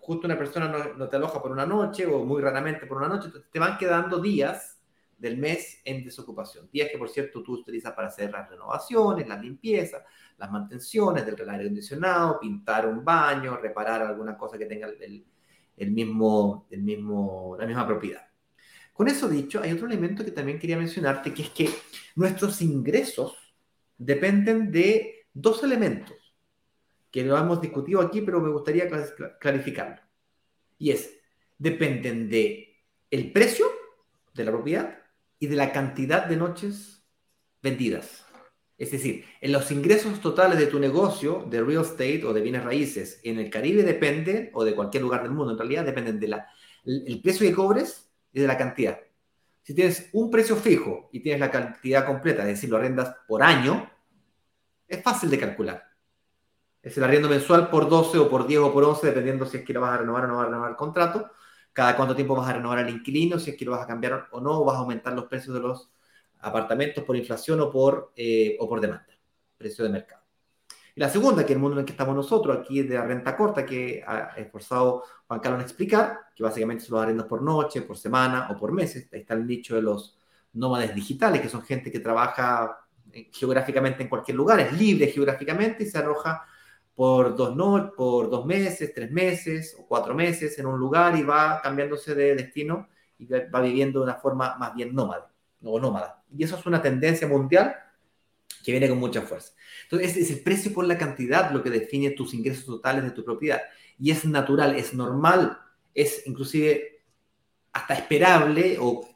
justo 0.00 0.26
una 0.26 0.38
persona 0.38 0.68
no, 0.68 0.94
no 0.94 1.08
te 1.08 1.16
aloja 1.16 1.40
por 1.42 1.52
una 1.52 1.66
noche 1.66 2.06
o 2.06 2.24
muy 2.24 2.40
raramente 2.42 2.86
por 2.86 2.98
una 2.98 3.08
noche, 3.08 3.30
te 3.50 3.58
van 3.58 3.76
quedando 3.76 4.18
días 4.18 4.78
del 5.18 5.36
mes 5.36 5.80
en 5.84 6.04
desocupación. 6.04 6.68
Días 6.72 6.88
que, 6.90 6.96
por 6.96 7.08
cierto, 7.08 7.42
tú 7.42 7.54
utilizas 7.54 7.92
para 7.92 8.08
hacer 8.08 8.30
las 8.30 8.48
renovaciones, 8.48 9.26
la 9.28 9.36
limpieza, 9.36 10.04
las 10.38 10.50
mantenciones 10.50 11.26
del 11.26 11.48
aire 11.48 11.64
acondicionado, 11.64 12.38
pintar 12.38 12.86
un 12.86 13.04
baño, 13.04 13.56
reparar 13.56 14.02
alguna 14.02 14.36
cosa 14.36 14.56
que 14.56 14.66
tenga 14.66 14.88
el, 14.88 15.90
mismo, 15.90 16.66
el 16.70 16.82
mismo, 16.82 17.56
la 17.58 17.66
misma 17.66 17.86
propiedad. 17.86 18.22
Con 18.92 19.08
eso 19.08 19.28
dicho, 19.28 19.60
hay 19.60 19.72
otro 19.72 19.86
elemento 19.86 20.24
que 20.24 20.30
también 20.30 20.58
quería 20.58 20.78
mencionarte, 20.78 21.34
que 21.34 21.42
es 21.42 21.50
que 21.50 21.68
nuestros 22.14 22.62
ingresos 22.62 23.47
dependen 23.98 24.70
de 24.70 25.26
dos 25.34 25.62
elementos, 25.62 26.16
que 27.10 27.24
lo 27.24 27.36
hemos 27.36 27.60
discutido 27.60 28.00
aquí, 28.00 28.22
pero 28.22 28.40
me 28.40 28.50
gustaría 28.50 28.88
clarificarlo. 29.40 30.00
Y 30.78 30.92
es, 30.92 31.18
dependen 31.58 32.28
de 32.28 32.76
el 33.10 33.32
precio 33.32 33.66
de 34.34 34.44
la 34.44 34.52
propiedad 34.52 34.98
y 35.38 35.48
de 35.48 35.56
la 35.56 35.72
cantidad 35.72 36.26
de 36.26 36.36
noches 36.36 37.04
vendidas. 37.62 38.24
Es 38.76 38.92
decir, 38.92 39.24
en 39.40 39.50
los 39.50 39.72
ingresos 39.72 40.20
totales 40.20 40.58
de 40.58 40.66
tu 40.66 40.78
negocio 40.78 41.44
de 41.50 41.62
real 41.62 41.82
estate 41.82 42.24
o 42.24 42.32
de 42.32 42.40
bienes 42.40 42.62
raíces 42.62 43.20
en 43.24 43.40
el 43.40 43.50
Caribe 43.50 43.82
depende, 43.82 44.50
o 44.54 44.64
de 44.64 44.74
cualquier 44.74 45.02
lugar 45.02 45.22
del 45.22 45.32
mundo 45.32 45.52
en 45.52 45.58
realidad, 45.58 45.84
dependen 45.84 46.20
del 46.20 46.36
el 46.84 47.20
precio 47.20 47.46
que 47.46 47.54
cobres 47.54 48.08
y 48.32 48.40
de 48.40 48.46
la 48.46 48.56
cantidad. 48.56 49.00
Si 49.68 49.74
tienes 49.74 50.08
un 50.14 50.30
precio 50.30 50.56
fijo 50.56 51.10
y 51.12 51.20
tienes 51.20 51.40
la 51.40 51.50
cantidad 51.50 52.06
completa, 52.06 52.40
es 52.40 52.48
decir, 52.48 52.70
lo 52.70 52.78
arrendas 52.78 53.14
por 53.26 53.42
año, 53.42 53.90
es 54.86 55.02
fácil 55.02 55.28
de 55.28 55.38
calcular. 55.38 55.84
Es 56.80 56.96
el 56.96 57.04
arriendo 57.04 57.28
mensual 57.28 57.68
por 57.68 57.86
12 57.86 58.16
o 58.16 58.30
por 58.30 58.46
10 58.46 58.60
o 58.60 58.72
por 58.72 58.82
11, 58.84 59.08
dependiendo 59.08 59.44
si 59.44 59.58
es 59.58 59.64
que 59.66 59.74
lo 59.74 59.82
vas 59.82 59.92
a 59.92 59.98
renovar 59.98 60.24
o 60.24 60.26
no 60.26 60.36
vas 60.36 60.44
a 60.44 60.48
renovar 60.48 60.70
el 60.70 60.76
contrato. 60.76 61.32
Cada 61.74 61.94
cuánto 61.96 62.16
tiempo 62.16 62.34
vas 62.34 62.48
a 62.48 62.54
renovar 62.54 62.78
al 62.78 62.88
inquilino, 62.88 63.38
si 63.38 63.50
es 63.50 63.58
que 63.58 63.66
lo 63.66 63.72
vas 63.72 63.82
a 63.82 63.86
cambiar 63.86 64.28
o 64.30 64.40
no, 64.40 64.58
o 64.58 64.64
vas 64.64 64.76
a 64.76 64.78
aumentar 64.78 65.12
los 65.12 65.26
precios 65.26 65.54
de 65.54 65.60
los 65.60 65.90
apartamentos 66.38 67.04
por 67.04 67.14
inflación 67.14 67.60
o 67.60 67.70
por, 67.70 68.14
eh, 68.16 68.56
o 68.60 68.66
por 68.66 68.80
demanda, 68.80 69.18
precio 69.58 69.84
de 69.84 69.90
mercado. 69.90 70.17
La 70.98 71.08
segunda, 71.08 71.46
que 71.46 71.52
el 71.52 71.60
mundo 71.60 71.76
en 71.76 71.80
el 71.80 71.84
que 71.84 71.92
estamos 71.92 72.16
nosotros, 72.16 72.58
aquí 72.58 72.82
de 72.82 72.96
la 72.96 73.04
renta 73.04 73.36
corta, 73.36 73.64
que 73.64 74.02
ha 74.04 74.34
esforzado 74.36 75.04
Juan 75.28 75.38
Carlos 75.38 75.60
en 75.60 75.66
explicar, 75.66 76.18
que 76.34 76.42
básicamente 76.42 76.84
son 76.84 76.96
los 76.96 77.04
arrendos 77.04 77.26
por 77.26 77.40
noche, 77.40 77.82
por 77.82 77.96
semana 77.96 78.48
o 78.50 78.58
por 78.58 78.72
meses. 78.72 79.08
Ahí 79.12 79.20
está 79.20 79.34
el 79.34 79.46
nicho 79.46 79.76
de 79.76 79.82
los 79.82 80.18
nómades 80.54 80.92
digitales, 80.96 81.40
que 81.40 81.48
son 81.48 81.62
gente 81.62 81.92
que 81.92 82.00
trabaja 82.00 82.80
eh, 83.12 83.30
geográficamente 83.32 84.02
en 84.02 84.08
cualquier 84.08 84.36
lugar, 84.36 84.58
es 84.58 84.72
libre 84.72 85.06
geográficamente 85.06 85.84
y 85.84 85.86
se 85.86 85.98
arroja 85.98 86.42
por 86.96 87.36
dos, 87.36 87.54
no, 87.54 87.92
por 87.96 88.28
dos 88.28 88.44
meses, 88.44 88.92
tres 88.92 89.12
meses 89.12 89.76
o 89.78 89.86
cuatro 89.86 90.14
meses 90.14 90.58
en 90.58 90.66
un 90.66 90.80
lugar 90.80 91.16
y 91.16 91.22
va 91.22 91.60
cambiándose 91.62 92.12
de 92.16 92.34
destino 92.34 92.88
y 93.18 93.26
va 93.26 93.60
viviendo 93.60 94.00
de 94.00 94.06
una 94.06 94.16
forma 94.16 94.56
más 94.58 94.74
bien 94.74 94.92
nómada 94.96 95.30
o 95.62 95.78
nómada. 95.78 96.24
Y 96.36 96.42
eso 96.42 96.56
es 96.56 96.66
una 96.66 96.82
tendencia 96.82 97.28
mundial 97.28 97.76
que 98.68 98.72
viene 98.72 98.90
con 98.90 98.98
mucha 98.98 99.22
fuerza. 99.22 99.54
Entonces, 99.84 100.14
es 100.18 100.30
el 100.30 100.40
precio 100.40 100.74
por 100.74 100.84
la 100.84 100.98
cantidad 100.98 101.50
lo 101.52 101.62
que 101.62 101.70
define 101.70 102.10
tus 102.10 102.34
ingresos 102.34 102.66
totales 102.66 103.02
de 103.02 103.12
tu 103.12 103.24
propiedad. 103.24 103.62
Y 103.98 104.10
es 104.10 104.26
natural, 104.26 104.76
es 104.76 104.92
normal, 104.92 105.58
es 105.94 106.26
inclusive 106.26 107.00
hasta 107.72 107.94
esperable 107.94 108.76
o 108.78 109.08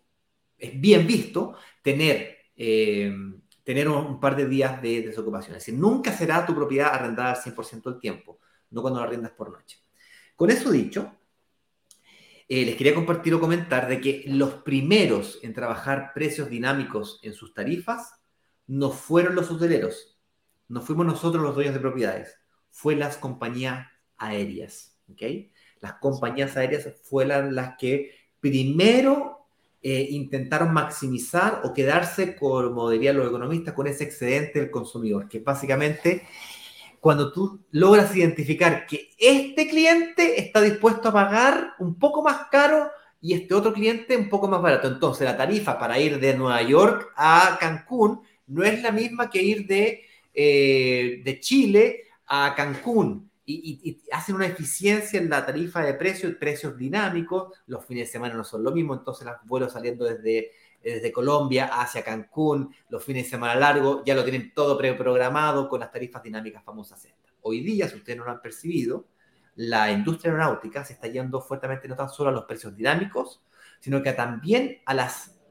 es 0.57 0.81
bien 0.81 1.07
visto 1.07 1.55
tener, 1.83 2.39
eh, 2.57 3.15
tener 3.63 3.91
un, 3.91 4.19
par 4.19 4.37
de 4.37 4.49
días 4.49 4.81
de 4.81 5.03
desocupación. 5.03 5.55
Es 5.55 5.67
decir, 5.67 5.79
nunca 5.79 6.17
será 6.17 6.47
tu 6.47 6.55
propiedad 6.55 6.95
arrendada 6.95 7.33
al 7.33 7.43
100% 7.43 7.91
del 7.91 8.01
tiempo, 8.01 8.39
no 8.71 8.81
cuando 8.81 9.01
la 9.01 9.07
arrendas 9.07 9.33
por 9.33 9.53
noche. 9.53 9.81
Con 10.35 10.51
eso 10.51 10.71
dicho, 10.71 11.15
eh, 12.49 12.65
les 12.65 12.75
quería 12.75 12.95
compartir 12.95 13.35
o 13.35 13.41
comentar 13.41 13.87
de 13.87 14.01
que 14.01 14.25
los 14.29 14.55
primeros 14.55 15.41
en 15.43 15.53
trabajar 15.53 16.13
precios 16.15 16.49
dinámicos 16.49 17.21
en 17.23 17.35
sus 17.35 17.53
tarifas 17.53 18.22
no 18.67 18.91
fueron 18.91 19.35
los 19.35 19.51
hoteleros, 19.51 20.19
no 20.69 20.81
fuimos 20.81 21.07
nosotros 21.07 21.43
los 21.43 21.55
dueños 21.55 21.75
de 21.75 21.81
propiedades, 21.81 22.39
fue 22.71 22.97
las 22.97 23.17
compañías 23.17 23.89
aéreas. 24.17 24.97
¿okay? 25.13 25.53
Las 25.81 25.95
compañías 25.95 26.57
aéreas 26.57 26.89
fueron 27.03 27.55
las 27.55 27.77
que 27.77 28.13
primero 28.41 29.47
eh, 29.83 30.09
intentaron 30.11 30.73
maximizar 30.73 31.63
o 31.65 31.73
quedarse, 31.73 32.37
como 32.37 32.89
dirían 32.89 33.17
los 33.17 33.29
economistas, 33.29 33.75
con 33.75 33.87
ese 33.87 34.05
excedente 34.05 34.61
del 34.61 34.71
consumidor, 34.71 35.29
que 35.29 35.41
básicamente 35.41 36.27
cuando 37.01 37.33
tú 37.33 37.65
logras 37.73 38.15
identificar 38.15 38.87
que 38.87 39.11
este 39.19 39.69
cliente 39.69 40.41
está 40.41 40.61
dispuesto 40.61 41.09
a 41.09 41.13
pagar 41.13 41.75
un 41.81 41.99
poco 41.99 42.23
más 42.23 42.47
caro 42.49 42.93
y 43.21 43.35
este 43.35 43.55
otro 43.55 43.73
cliente 43.73 44.17
un 44.17 44.29
poco 44.29 44.47
más 44.47 44.63
barato. 44.63 44.87
Entonces 44.87 45.27
la 45.27 45.37
tarifa 45.37 45.81
para 45.81 45.99
ir 45.99 46.21
de 46.21 46.37
Nueva 46.37 46.63
York 46.63 47.13
a 47.17 47.57
Cancún 47.59 48.23
no 48.47 48.65
es 48.65 48.83
la 48.83 48.93
misma 48.93 49.31
que 49.31 49.43
ir 49.43 49.67
de, 49.67 50.05
eh, 50.35 51.23
de 51.25 51.41
Chile 51.41 52.05
a 52.27 52.55
Cancún. 52.55 53.31
Y, 53.45 54.01
hacen 54.13 54.37
una 54.37 54.47
eficiencia 54.47 55.21
en 55.21 55.29
la 55.29 55.45
tarifa 55.45 55.83
de 55.83 55.95
precios, 55.95 56.35
precios 56.37 56.77
dinámicos, 56.77 57.53
los 57.67 57.85
fines 57.85 58.09
de 58.09 58.13
semana 58.13 58.35
no 58.35 58.45
son 58.45 58.63
lo 58.63 58.71
mismo, 58.71 58.95
entonces 58.95 59.27
los 59.27 59.37
vuelos 59.45 59.73
saliendo 59.73 60.05
desde, 60.05 60.53
desde 60.83 61.13
Colombia 61.13 61.67
hacia 61.67 62.03
Cancún, 62.03 62.75
los 62.89 63.05
fines 63.05 63.25
de 63.25 63.31
semana 63.31 63.57
largos, 63.57 64.03
ya 64.07 64.15
lo 64.15 64.23
tienen 64.23 64.55
todo 64.55 64.79
preprogramado 64.79 65.69
con 65.69 65.81
las 65.81 65.91
tarifas 65.91 66.23
dinámicas 66.23 66.63
famosas 66.65 67.05
estas. 67.05 67.33
Hoy 67.43 67.61
día, 67.61 67.89
si 67.89 67.97
ustedes 67.97 68.19
no 68.19 68.25
lo 68.25 68.31
han 68.31 68.41
percibido, 68.41 69.07
la 69.57 69.91
industria 69.91 70.33
aeronáutica 70.33 70.85
se 70.85 70.95
está 70.95 71.09
yendo 71.09 71.41
fuertemente 71.41 71.89
no 71.89 71.97
tan 71.97 72.09
solo 72.09 72.31
a 72.31 72.33
los 72.33 72.45
precios 72.45 72.75
dinámicos, 72.75 73.43
sino 73.81 74.03
que 74.03 74.13
también 74.13 74.81
a 74.87 74.95
las 74.95 75.42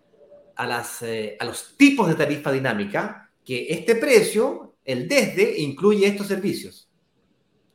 a, 0.62 0.68
las, 0.68 1.02
eh, 1.02 1.38
a 1.40 1.46
los 1.46 1.76
tipos 1.76 2.08
de 2.08 2.14
tarifa 2.14 2.52
dinámica 2.52 3.32
que 3.44 3.66
este 3.70 3.96
precio, 3.96 4.76
el 4.86 5.08
desde, 5.08 5.60
incluye 5.60 6.06
estos 6.06 6.28
servicios. 6.28 6.88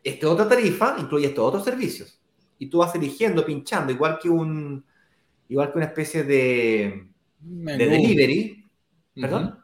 Esta 0.05 0.31
otra 0.31 0.49
tarifa 0.49 0.95
incluye 0.97 1.27
estos 1.27 1.45
otros 1.45 1.65
servicios. 1.65 2.21
Y 2.61 2.69
tú 2.69 2.79
vas 2.79 2.95
eligiendo, 2.95 3.45
pinchando, 3.45 3.91
igual 3.91 4.21
que 4.23 4.29
un 4.29 4.85
igual 5.49 5.73
que 5.73 5.79
una 5.79 5.87
especie 5.87 6.23
de, 6.23 7.09
de 7.41 7.77
delivery. 7.77 8.65
¿Perdón? 9.21 9.59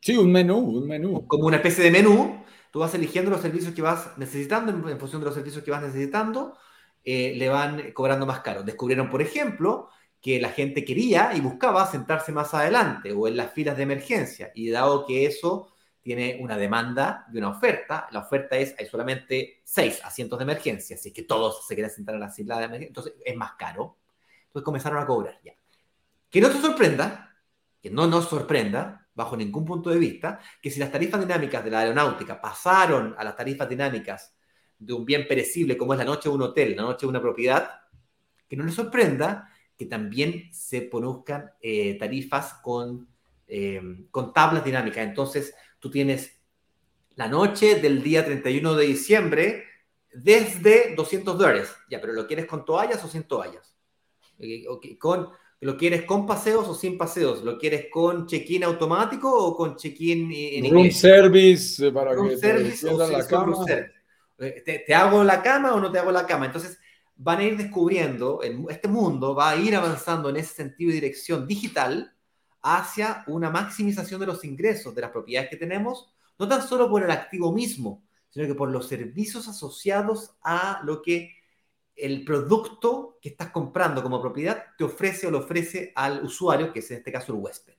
Sí, 0.00 0.16
un 0.16 0.32
menú, 0.32 0.56
un 0.56 0.88
menú. 0.88 1.26
Como 1.26 1.46
una 1.46 1.56
especie 1.56 1.84
de 1.84 1.90
menú. 1.90 2.44
Tú 2.70 2.78
vas 2.78 2.94
eligiendo 2.94 3.30
los 3.30 3.42
servicios 3.42 3.74
que 3.74 3.82
vas 3.82 4.16
necesitando, 4.16 4.88
en, 4.88 4.98
función 4.98 5.20
de 5.20 5.26
los 5.26 5.34
servicios 5.34 5.62
que 5.62 5.70
vas 5.70 5.82
necesitando, 5.82 6.56
eh, 7.04 7.34
le 7.36 7.50
van 7.50 7.92
cobrando 7.92 8.24
más 8.24 8.40
caro. 8.40 8.62
Descubrieron, 8.62 9.10
por 9.10 9.20
ejemplo, 9.20 9.90
que 10.24 10.40
la 10.40 10.48
gente 10.48 10.86
quería 10.86 11.32
y 11.36 11.40
buscaba 11.42 11.86
sentarse 11.86 12.32
más 12.32 12.54
adelante 12.54 13.12
o 13.12 13.28
en 13.28 13.36
las 13.36 13.52
filas 13.52 13.76
de 13.76 13.82
emergencia. 13.82 14.50
Y 14.54 14.70
dado 14.70 15.04
que 15.04 15.26
eso 15.26 15.74
tiene 16.00 16.38
una 16.40 16.56
demanda 16.56 17.26
y 17.30 17.36
una 17.36 17.50
oferta, 17.50 18.08
la 18.10 18.20
oferta 18.20 18.56
es, 18.56 18.74
hay 18.78 18.86
solamente 18.86 19.60
seis 19.64 20.00
asientos 20.02 20.38
de 20.38 20.44
emergencia, 20.44 20.96
así 20.96 21.12
que 21.12 21.24
todos 21.24 21.66
se 21.66 21.74
quieren 21.74 21.90
sentar 21.90 22.14
en 22.14 22.22
la 22.22 22.30
fila 22.30 22.56
de 22.56 22.64
emergencia, 22.64 22.88
entonces 22.88 23.14
es 23.22 23.36
más 23.36 23.52
caro. 23.58 23.98
Entonces 24.46 24.64
comenzaron 24.64 24.98
a 24.98 25.04
cobrar 25.04 25.38
ya. 25.44 25.52
Que 26.30 26.40
no 26.40 26.48
te 26.48 26.58
sorprenda, 26.58 27.36
que 27.82 27.90
no 27.90 28.06
nos 28.06 28.26
sorprenda, 28.26 29.06
bajo 29.14 29.36
ningún 29.36 29.66
punto 29.66 29.90
de 29.90 29.98
vista, 29.98 30.40
que 30.62 30.70
si 30.70 30.80
las 30.80 30.90
tarifas 30.90 31.20
dinámicas 31.20 31.62
de 31.62 31.70
la 31.70 31.80
aeronáutica 31.80 32.40
pasaron 32.40 33.14
a 33.18 33.24
las 33.24 33.36
tarifas 33.36 33.68
dinámicas 33.68 34.34
de 34.78 34.94
un 34.94 35.04
bien 35.04 35.28
perecible 35.28 35.76
como 35.76 35.92
es 35.92 35.98
la 35.98 36.06
noche 36.06 36.30
de 36.30 36.34
un 36.34 36.42
hotel, 36.42 36.74
la 36.74 36.82
noche 36.82 37.04
de 37.04 37.10
una 37.10 37.20
propiedad, 37.20 37.70
que 38.48 38.56
no 38.56 38.64
les 38.64 38.74
sorprenda 38.74 39.50
que 39.76 39.86
también 39.86 40.48
se 40.52 40.88
conozcan 40.88 41.50
eh, 41.60 41.98
tarifas 41.98 42.54
con, 42.62 43.08
eh, 43.46 43.80
con 44.10 44.32
tablas 44.32 44.64
dinámicas. 44.64 45.06
Entonces, 45.06 45.54
tú 45.80 45.90
tienes 45.90 46.38
la 47.16 47.28
noche 47.28 47.80
del 47.80 48.02
día 48.02 48.24
31 48.24 48.74
de 48.74 48.86
diciembre 48.86 49.64
desde 50.12 50.94
200 50.94 51.36
dólares. 51.38 51.74
Ya, 51.90 52.00
pero 52.00 52.12
¿lo 52.12 52.26
quieres 52.26 52.46
con 52.46 52.64
toallas 52.64 53.04
o 53.04 53.08
sin 53.08 53.24
toallas? 53.24 53.74
Eh, 54.38 54.64
con, 54.98 55.28
¿Lo 55.60 55.76
quieres 55.76 56.02
con 56.02 56.26
paseos 56.26 56.68
o 56.68 56.74
sin 56.74 56.98
paseos? 56.98 57.42
¿Lo 57.42 57.58
quieres 57.58 57.86
con 57.90 58.26
check-in 58.26 58.64
automático 58.64 59.32
o 59.32 59.56
con 59.56 59.76
check-in 59.76 60.30
en 60.32 60.70
Room 60.70 60.90
service 60.90 61.90
para 61.90 62.12
Room 62.12 62.28
que 62.28 62.36
service 62.36 62.86
o 62.86 62.98
la 62.98 63.26
cama. 63.26 63.56
¿Te, 64.36 64.84
¿Te, 64.86 64.94
hago 64.94 65.22
la 65.24 65.40
cama 65.42 65.74
o 65.74 65.80
no 65.80 65.90
te 65.90 65.98
hago 65.98 66.10
la 66.10 66.26
cama? 66.26 66.46
Entonces, 66.46 66.78
van 67.16 67.38
a 67.38 67.44
ir 67.44 67.56
descubriendo, 67.56 68.40
este 68.68 68.88
mundo 68.88 69.34
va 69.34 69.50
a 69.50 69.56
ir 69.56 69.76
avanzando 69.76 70.28
en 70.28 70.36
ese 70.36 70.54
sentido 70.54 70.90
y 70.90 70.94
dirección 70.94 71.46
digital 71.46 72.14
hacia 72.62 73.24
una 73.26 73.50
maximización 73.50 74.20
de 74.20 74.26
los 74.26 74.44
ingresos 74.44 74.94
de 74.94 75.02
las 75.02 75.10
propiedades 75.10 75.50
que 75.50 75.56
tenemos, 75.56 76.12
no 76.38 76.48
tan 76.48 76.66
solo 76.66 76.88
por 76.88 77.02
el 77.02 77.10
activo 77.10 77.52
mismo, 77.52 78.02
sino 78.30 78.46
que 78.46 78.54
por 78.54 78.70
los 78.70 78.88
servicios 78.88 79.46
asociados 79.46 80.36
a 80.42 80.80
lo 80.82 81.02
que 81.02 81.36
el 81.94 82.24
producto 82.24 83.18
que 83.22 83.28
estás 83.28 83.50
comprando 83.50 84.02
como 84.02 84.20
propiedad 84.20 84.64
te 84.76 84.82
ofrece 84.82 85.28
o 85.28 85.30
le 85.30 85.36
ofrece 85.36 85.92
al 85.94 86.24
usuario, 86.24 86.72
que 86.72 86.80
es 86.80 86.90
en 86.90 86.96
este 86.98 87.12
caso 87.12 87.32
el 87.32 87.38
huésped. 87.38 87.74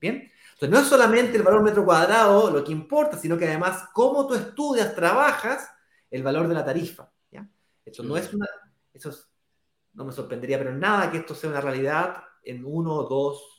¿Bien? 0.00 0.30
Entonces, 0.52 0.70
no 0.70 0.78
es 0.78 0.86
solamente 0.86 1.36
el 1.36 1.42
valor 1.42 1.62
metro 1.62 1.84
cuadrado 1.84 2.50
lo 2.50 2.64
que 2.64 2.72
importa, 2.72 3.18
sino 3.18 3.36
que 3.36 3.46
además 3.46 3.88
cómo 3.92 4.26
tú 4.26 4.34
estudias, 4.34 4.94
trabajas 4.94 5.68
el 6.10 6.22
valor 6.22 6.48
de 6.48 6.54
la 6.54 6.64
tarifa. 6.64 7.12
¿ya? 7.30 7.46
Esto 7.84 8.04
no 8.04 8.16
es 8.16 8.32
una, 8.32 8.46
eso 8.92 9.14
no 9.94 10.04
me 10.04 10.12
sorprendería, 10.12 10.58
pero 10.58 10.74
nada 10.74 11.10
que 11.10 11.18
esto 11.18 11.34
sea 11.34 11.50
una 11.50 11.60
realidad 11.60 12.22
en 12.42 12.64
uno, 12.64 13.02
dos, 13.04 13.58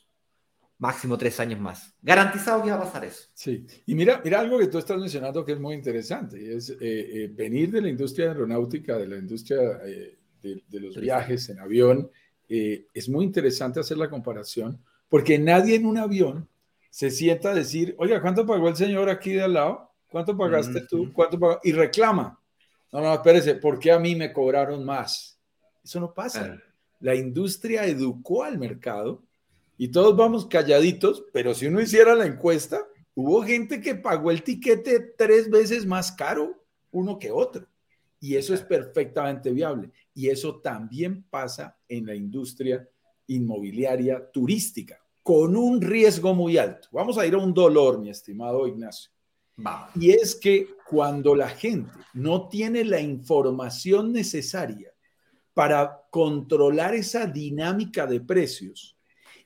máximo 0.78 1.18
tres 1.18 1.38
años 1.38 1.60
más. 1.60 1.94
Garantizado 2.00 2.62
que 2.62 2.70
va 2.70 2.76
a 2.76 2.84
pasar 2.84 3.04
eso. 3.04 3.28
Sí, 3.34 3.66
y 3.86 3.94
mira, 3.94 4.20
mira 4.24 4.40
algo 4.40 4.58
que 4.58 4.66
tú 4.66 4.78
estás 4.78 4.98
mencionando 4.98 5.44
que 5.44 5.52
es 5.52 5.60
muy 5.60 5.74
interesante, 5.74 6.42
y 6.42 6.52
es 6.52 6.70
eh, 6.70 6.76
eh, 6.80 7.30
venir 7.32 7.70
de 7.70 7.82
la 7.82 7.88
industria 7.88 8.28
aeronáutica, 8.28 8.96
de 8.96 9.06
la 9.06 9.16
industria 9.16 9.60
eh, 9.84 10.18
de, 10.42 10.62
de, 10.66 10.80
los 10.80 10.96
viajes 10.96 11.48
en 11.50 11.60
avión, 11.60 12.10
es 12.48 13.08
muy 13.08 13.26
interesante 13.26 13.78
hacer 13.78 13.96
la 13.96 14.10
comparación, 14.10 14.82
porque 15.08 15.38
nadie 15.38 15.76
en 15.76 15.86
un 15.86 15.98
avión 15.98 16.48
se 16.88 17.12
sienta 17.12 17.50
a 17.50 17.54
decir, 17.54 17.94
oiga, 17.98 18.20
¿cuánto 18.20 18.44
pagó 18.44 18.68
el 18.68 18.74
señor 18.74 19.08
aquí 19.08 19.34
de 19.34 19.42
al 19.42 19.52
lado? 19.52 19.92
¿Cuánto 20.10 20.36
pagaste 20.36 20.80
tú? 20.80 21.12
¿Cuánto 21.12 21.38
pagó? 21.38 21.60
Y 21.62 21.70
reclama. 21.70 22.39
No, 22.92 23.00
no, 23.00 23.14
espérese, 23.14 23.54
¿por 23.54 23.78
qué 23.78 23.92
a 23.92 23.98
mí 23.98 24.16
me 24.16 24.32
cobraron 24.32 24.84
más? 24.84 25.38
Eso 25.82 26.00
no 26.00 26.12
pasa. 26.12 26.60
La 27.00 27.14
industria 27.14 27.86
educó 27.86 28.44
al 28.44 28.58
mercado 28.58 29.22
y 29.78 29.88
todos 29.88 30.16
vamos 30.16 30.46
calladitos, 30.46 31.24
pero 31.32 31.54
si 31.54 31.66
uno 31.66 31.80
hiciera 31.80 32.14
la 32.14 32.26
encuesta, 32.26 32.86
hubo 33.14 33.42
gente 33.42 33.80
que 33.80 33.94
pagó 33.94 34.30
el 34.30 34.42
tiquete 34.42 35.14
tres 35.16 35.48
veces 35.48 35.86
más 35.86 36.12
caro 36.12 36.62
uno 36.90 37.18
que 37.18 37.30
otro. 37.30 37.66
Y 38.20 38.36
eso 38.36 38.52
es 38.52 38.60
perfectamente 38.60 39.50
viable. 39.50 39.90
Y 40.14 40.28
eso 40.28 40.60
también 40.60 41.22
pasa 41.22 41.78
en 41.88 42.06
la 42.06 42.14
industria 42.14 42.86
inmobiliaria 43.28 44.30
turística, 44.30 45.00
con 45.22 45.56
un 45.56 45.80
riesgo 45.80 46.34
muy 46.34 46.58
alto. 46.58 46.88
Vamos 46.92 47.16
a 47.16 47.26
ir 47.26 47.34
a 47.34 47.38
un 47.38 47.54
dolor, 47.54 48.00
mi 48.00 48.10
estimado 48.10 48.66
Ignacio. 48.66 49.10
Y 49.94 50.10
es 50.10 50.34
que 50.34 50.68
cuando 50.88 51.34
la 51.34 51.48
gente 51.48 51.92
no 52.14 52.48
tiene 52.48 52.84
la 52.84 53.00
información 53.00 54.12
necesaria 54.12 54.92
para 55.54 56.02
controlar 56.10 56.94
esa 56.94 57.26
dinámica 57.26 58.06
de 58.06 58.20
precios 58.20 58.96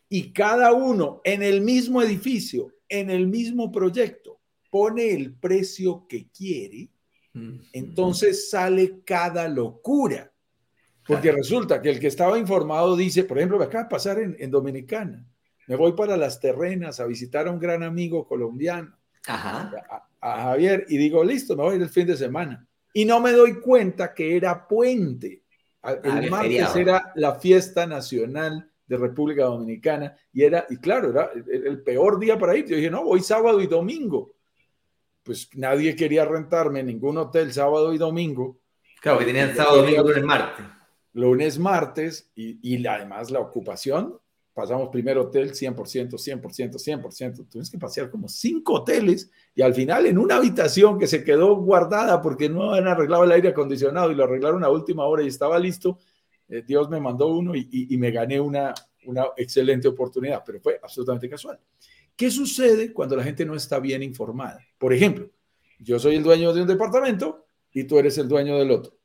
y 0.09 0.33
cada 0.33 0.73
uno 0.73 1.21
en 1.25 1.43
el 1.43 1.61
mismo 1.61 2.03
edificio, 2.03 2.73
en 2.89 3.11
el 3.11 3.27
mismo 3.27 3.73
proyecto, 3.73 4.41
pone 4.71 5.11
el 5.13 5.35
precio 5.35 6.07
que 6.09 6.29
quiere, 6.31 6.91
entonces 7.73 8.51
sale 8.51 9.03
cada 9.05 9.49
locura. 9.49 10.33
Porque 11.07 11.33
resulta 11.33 11.83
que 11.83 11.91
el 11.91 12.01
que 12.01 12.07
estaba 12.07 12.39
informado 12.39 12.97
dice, 12.97 13.25
por 13.25 13.37
ejemplo, 13.37 13.59
me 13.59 13.65
acaba 13.65 13.85
de 13.85 13.91
pasar 13.91 14.19
en, 14.21 14.37
en 14.39 14.51
Dominicana, 14.51 15.27
me 15.67 15.77
voy 15.77 15.93
para 15.93 16.17
las 16.17 16.41
terrenas 16.41 17.01
a 17.01 17.07
visitar 17.07 17.47
a 17.47 17.51
un 17.51 17.59
gran 17.59 17.83
amigo 17.83 18.27
colombiano 18.27 18.97
A, 19.29 20.03
Javier 20.21 20.87
y 20.89 20.97
digo, 20.97 21.23
listo, 21.23 21.57
me 21.57 21.63
voy 21.63 21.77
el 21.77 21.89
fin 21.89 22.07
de 22.07 22.17
semana. 22.17 22.67
Y 22.93 23.05
no 23.05 23.21
me 23.21 23.33
doy 23.33 23.61
cuenta 23.61 24.15
que 24.15 24.37
era 24.37 24.67
puente. 24.67 25.43
El 26.03 26.31
martes 26.31 26.77
era 26.77 27.13
la 27.17 27.35
fiesta 27.35 27.87
nacional 27.87 28.71
de 28.87 28.97
República 28.97 29.45
Dominicana 29.45 30.17
y 30.33 30.43
era, 30.45 30.67
y 30.71 30.77
claro, 30.77 31.11
era 31.11 31.31
el 31.35 31.83
peor 31.83 32.19
día 32.19 32.39
para 32.39 32.57
ir. 32.57 32.67
Yo 32.67 32.77
dije, 32.77 32.91
no, 32.91 33.05
voy 33.05 33.21
sábado 33.21 33.61
y 33.61 33.67
domingo. 33.67 34.33
Pues 35.23 35.49
nadie 35.55 35.97
quería 35.97 36.25
rentarme 36.25 36.83
ningún 36.83 37.19
hotel 37.19 37.53
sábado 37.53 37.93
y 37.93 37.99
domingo. 37.99 38.61
Claro, 39.01 39.19
que 39.19 39.27
tenían 39.27 39.55
sábado, 39.55 39.79
domingo, 39.79 40.03
lunes, 40.03 40.25
martes. 40.25 40.67
Lunes, 41.13 41.59
martes 41.59 42.31
y, 42.35 42.59
y 42.63 42.87
además 42.87 43.31
la 43.31 43.41
ocupación 43.41 44.19
pasamos 44.55 44.89
primer 44.89 45.19
hotel 45.19 45.53
100%, 45.53 46.11
100%, 46.13 46.41
100%. 46.41 47.49
Tuvimos 47.49 47.71
que 47.71 47.79
pasear 47.79 48.09
como 48.09 48.29
cinco 48.29 48.75
hoteles 48.75 49.31
y 49.55 49.63
al 49.63 49.75
final 49.75 50.07
en 50.07 50.17
una 50.17 50.37
habitación 50.37 50.99
que 50.99 51.09
se 51.09 51.25
quedó 51.25 51.57
guardada 51.57 52.23
porque 52.23 52.49
no 52.49 52.73
han 52.73 52.87
arreglado 52.87 53.25
el 53.25 53.33
aire 53.33 53.49
acondicionado 53.49 54.13
y 54.13 54.15
lo 54.15 54.25
arreglaron 54.25 54.63
a 54.63 54.71
última 54.71 55.05
hora 55.05 55.25
y 55.25 55.27
estaba 55.27 55.59
listo, 55.59 55.99
eh, 56.49 56.63
Dios 56.65 56.89
me 56.89 57.01
mandó 57.01 57.29
uno 57.29 57.55
y, 57.55 57.97
me 57.99 58.13
gané 58.13 58.41
una, 58.41 58.73
una 59.07 59.25
excelente 59.37 59.89
oportunidad, 59.89 60.43
pero 60.47 60.61
fue 60.61 60.79
absolutamente 60.81 61.29
casual. 61.29 61.59
¿Qué 62.17 62.31
sucede 62.31 62.93
cuando 62.93 63.17
la 63.17 63.25
gente 63.25 63.45
no 63.45 63.57
está 63.57 63.81
bien 63.81 64.03
informada? 64.03 64.61
Por 64.79 64.93
ejemplo, 64.93 65.29
yo 65.81 65.99
soy 65.99 66.15
el 66.15 66.23
dueño 66.23 66.53
de 66.53 66.63
un 66.63 66.69
departamento 66.69 67.47
y 67.73 67.85
tú 67.85 67.99
eres 67.99 68.17
el 68.19 68.29
dueño 68.29 68.57
del 68.57 68.71
otro. 68.71 68.97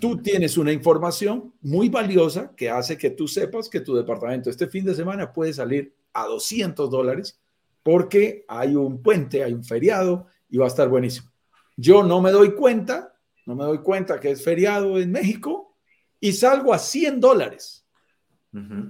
Tú 0.00 0.22
tienes 0.22 0.56
una 0.56 0.72
información 0.72 1.52
muy 1.60 1.90
valiosa 1.90 2.54
que 2.56 2.70
hace 2.70 2.96
que 2.96 3.10
tú 3.10 3.28
sepas 3.28 3.68
que 3.68 3.80
tu 3.80 3.94
departamento 3.94 4.48
este 4.48 4.66
fin 4.66 4.82
de 4.86 4.94
semana 4.94 5.30
puede 5.30 5.52
salir 5.52 5.94
a 6.14 6.24
200 6.24 6.90
dólares 6.90 7.38
porque 7.82 8.46
hay 8.48 8.76
un 8.76 9.02
puente, 9.02 9.44
hay 9.44 9.52
un 9.52 9.62
feriado 9.62 10.26
y 10.48 10.56
va 10.56 10.64
a 10.64 10.68
estar 10.68 10.88
buenísimo. 10.88 11.30
Yo 11.76 12.02
no 12.02 12.22
me 12.22 12.30
doy 12.30 12.54
cuenta, 12.54 13.14
no 13.44 13.54
me 13.54 13.64
doy 13.64 13.78
cuenta 13.78 14.18
que 14.18 14.30
es 14.30 14.42
feriado 14.42 14.98
en 14.98 15.12
México 15.12 15.76
y 16.18 16.32
salgo 16.32 16.72
a 16.72 16.78
100 16.78 17.20
dólares. 17.20 17.86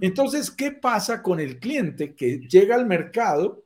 Entonces, 0.00 0.50
¿qué 0.50 0.72
pasa 0.72 1.22
con 1.22 1.40
el 1.40 1.58
cliente 1.58 2.14
que 2.14 2.38
llega 2.38 2.76
al 2.76 2.86
mercado 2.86 3.64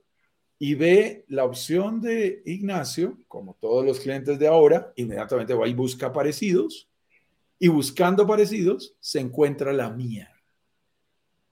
y 0.59 0.75
ve 0.75 1.25
la 1.29 1.45
opción 1.45 2.01
de 2.01 2.41
Ignacio, 2.47 3.19
como 3.29 3.59
todos 3.61 3.85
los 3.85 4.01
clientes 4.01 4.39
de 4.39 4.47
ahora, 4.47 4.93
inmediatamente 4.97 5.55
va 5.55 5.69
y 5.69 5.75
busca 5.75 6.13
parecidos 6.13 6.88
y 7.59 7.69
buscando 7.69 8.27
parecidos 8.27 8.97
se 9.01 9.21
encuentra 9.21 9.73
la 9.73 9.91
mía. 9.91 10.33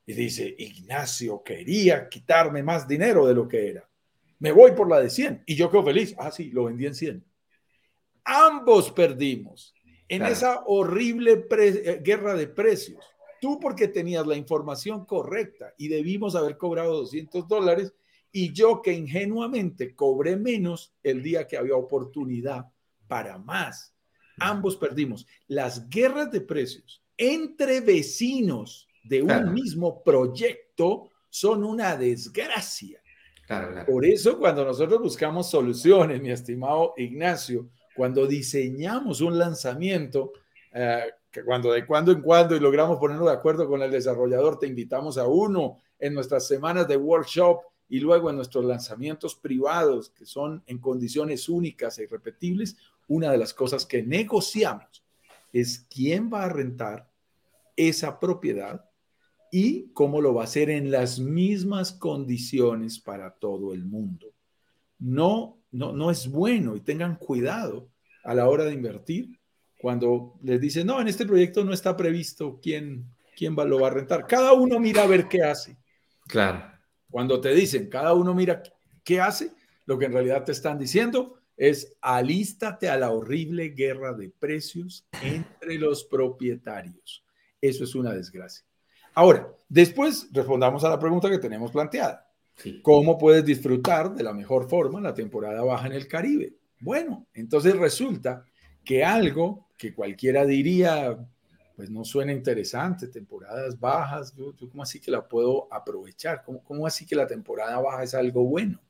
Y 0.07 0.12
dice, 0.12 0.54
Ignacio 0.57 1.42
quería 1.42 2.09
quitarme 2.09 2.62
más 2.62 2.86
dinero 2.86 3.26
de 3.26 3.34
lo 3.34 3.48
que 3.48 3.68
era. 3.68 3.88
Me 4.38 4.52
voy 4.52 4.72
por 4.72 4.88
la 4.88 5.00
de 5.00 5.11
100 5.11 5.42
y 5.46 5.57
yo 5.57 5.70
quedo 5.70 5.84
feliz. 5.84 6.14
Ah, 6.18 6.30
sí, 6.30 6.50
lo 6.50 6.64
vendí 6.64 6.86
en 6.86 6.94
100. 6.94 7.24
Ambos 8.24 8.92
perdimos 8.92 9.74
en 10.09 10.22
esa 10.24 10.62
horrible 10.66 11.46
eh, 11.50 12.00
guerra 12.02 12.34
de 12.34 12.46
precios. 12.46 13.04
Tú 13.40 13.59
porque 13.59 13.88
tenías 13.88 14.26
la 14.26 14.36
información 14.36 15.04
correcta 15.04 15.74
y 15.76 15.88
debimos 15.88 16.36
haber 16.36 16.57
cobrado 16.57 16.96
200 16.98 17.48
dólares 17.48 17.92
y 18.30 18.52
yo 18.52 18.82
que 18.82 18.92
ingenuamente 18.92 19.94
cobré 19.94 20.36
menos 20.36 20.94
el 21.02 21.22
día 21.22 21.46
que 21.46 21.57
había 21.57 21.76
oportunidad 21.76 22.66
para 23.09 23.38
más 23.38 23.95
ambos 24.39 24.76
perdimos. 24.76 25.26
Las 25.49 25.89
guerras 25.89 26.30
de 26.30 26.41
precios 26.41 27.03
entre 27.16 27.80
vecinos 27.80 28.89
de 29.05 29.22
un 29.22 29.55
mismo 29.55 30.03
proyecto 30.03 31.11
son 31.30 31.64
una 31.64 31.97
desgracia. 31.97 33.01
Por 33.87 34.05
eso 34.05 34.39
cuando 34.39 34.64
nosotros 34.64 35.01
buscamos 35.01 35.49
soluciones, 35.49 36.20
mi 36.20 36.30
estimado 36.30 36.95
Ignacio, 36.97 37.68
cuando 37.95 38.26
diseñamos 38.26 39.20
un 39.20 39.39
lanzamiento, 39.39 40.32
eh, 40.72 41.05
que 41.30 41.45
cuando 41.45 41.72
de 41.72 41.87
cuando 41.87 42.12
en 42.12 42.22
cuando 42.22 42.57
y 42.57 42.61
logramos 42.61 42.99
ponernos 42.99 43.26
de 43.26 43.34
acuerdo 43.34 43.68
con 43.68 43.82
el 43.82 43.91
desarrollador, 43.91 44.59
te 44.59 44.66
invitamos 44.66 45.16
a 45.16 45.26
uno 45.26 45.78
en 45.99 46.14
nuestras 46.14 46.47
semanas 46.47 46.89
de 46.89 46.97
workshop 46.97 47.61
y 47.89 48.01
luego 48.01 48.30
en 48.30 48.37
nuestros 48.37 48.64
lanzamientos 48.64 49.37
privados, 49.37 50.11
que 50.11 50.26
son 50.26 50.62
en 50.66 50.78
condiciones 50.78 51.49
únicas 51.49 51.99
e 51.99 52.05
irrepetibles, 52.05 52.76
una 53.09 53.30
de 53.30 53.38
las 53.38 53.54
cosas 53.54 53.86
que 53.86 54.02
negociamos 54.02 55.04
es 55.52 55.86
quién 55.88 56.30
va 56.32 56.44
a 56.44 56.48
rentar 56.48 57.09
esa 57.76 58.18
propiedad 58.18 58.84
y 59.50 59.90
cómo 59.92 60.20
lo 60.20 60.34
va 60.34 60.42
a 60.42 60.44
hacer 60.44 60.70
en 60.70 60.90
las 60.90 61.18
mismas 61.18 61.92
condiciones 61.92 62.98
para 62.98 63.30
todo 63.30 63.72
el 63.72 63.84
mundo. 63.84 64.32
No, 64.98 65.59
no, 65.70 65.92
no 65.92 66.11
es 66.11 66.28
bueno 66.28 66.76
y 66.76 66.80
tengan 66.80 67.16
cuidado 67.16 67.88
a 68.24 68.34
la 68.34 68.48
hora 68.48 68.64
de 68.64 68.74
invertir 68.74 69.38
cuando 69.78 70.34
les 70.42 70.61
dicen, 70.61 70.86
no, 70.86 71.00
en 71.00 71.09
este 71.09 71.26
proyecto 71.26 71.64
no 71.64 71.72
está 71.72 71.96
previsto 71.96 72.59
quién, 72.62 73.07
quién 73.36 73.57
va, 73.57 73.64
lo 73.64 73.80
va 73.80 73.88
a 73.88 73.92
rentar. 73.92 74.26
Cada 74.26 74.52
uno 74.52 74.80
mira 74.80 75.04
a 75.04 75.07
ver 75.07 75.28
qué 75.28 75.42
hace. 75.42 75.76
Claro. 76.26 76.64
Cuando 77.11 77.40
te 77.40 77.54
dicen, 77.54 77.88
cada 77.88 78.14
uno 78.14 78.34
mira 78.34 78.62
qué 79.04 79.20
hace, 79.20 79.52
lo 79.84 79.98
que 79.98 80.07
en 80.07 80.12
realidad 80.12 80.44
te 80.44 80.52
están 80.52 80.78
diciendo 80.78 81.38
es 81.57 81.96
alístate 82.00 82.88
a 82.88 82.96
la 82.96 83.11
horrible 83.11 83.70
guerra 83.70 84.12
de 84.12 84.28
precios 84.28 85.07
entre 85.22 85.78
los 85.78 86.04
propietarios. 86.04 87.24
Eso 87.61 87.84
es 87.84 87.94
una 87.94 88.12
desgracia. 88.12 88.64
Ahora, 89.14 89.50
después 89.68 90.28
respondamos 90.32 90.84
a 90.84 90.90
la 90.90 90.98
pregunta 90.98 91.30
que 91.30 91.38
tenemos 91.38 91.72
planteada. 91.72 92.30
¿Cómo 92.82 93.18
puedes 93.18 93.44
disfrutar 93.44 94.14
de 94.14 94.22
la 94.22 94.32
mejor 94.32 94.68
forma 94.68 95.00
la 95.00 95.14
temporada 95.14 95.62
baja 95.62 95.86
en 95.86 95.92
el 95.92 96.09
Caribe? 96.09 96.54
Bueno, 96.80 97.26
entonces 97.34 97.76
resulta 97.76 98.44
que 98.84 99.04
algo 99.04 99.68
que 99.76 99.94
cualquiera 99.94 100.44
diría, 100.44 101.18
pues 101.74 101.90
no 101.90 102.04
suena 102.04 102.32
interesante, 102.32 103.09
temporadas 103.09 103.78
bajas, 103.78 104.34
yo, 104.34 104.54
¿cómo 104.70 104.82
así 104.82 105.00
que 105.00 105.11
la 105.11 105.26
puedo 105.26 105.68
aprovechar? 105.72 106.42
¿Cómo, 106.44 106.62
¿Cómo 106.62 106.86
así 106.86 107.07
que 107.07 107.16
la 107.16 107.26
temporada 107.26 107.78
baja 107.80 108.02
es 108.02 108.14
algo 108.14 108.44
bueno? 108.44 108.80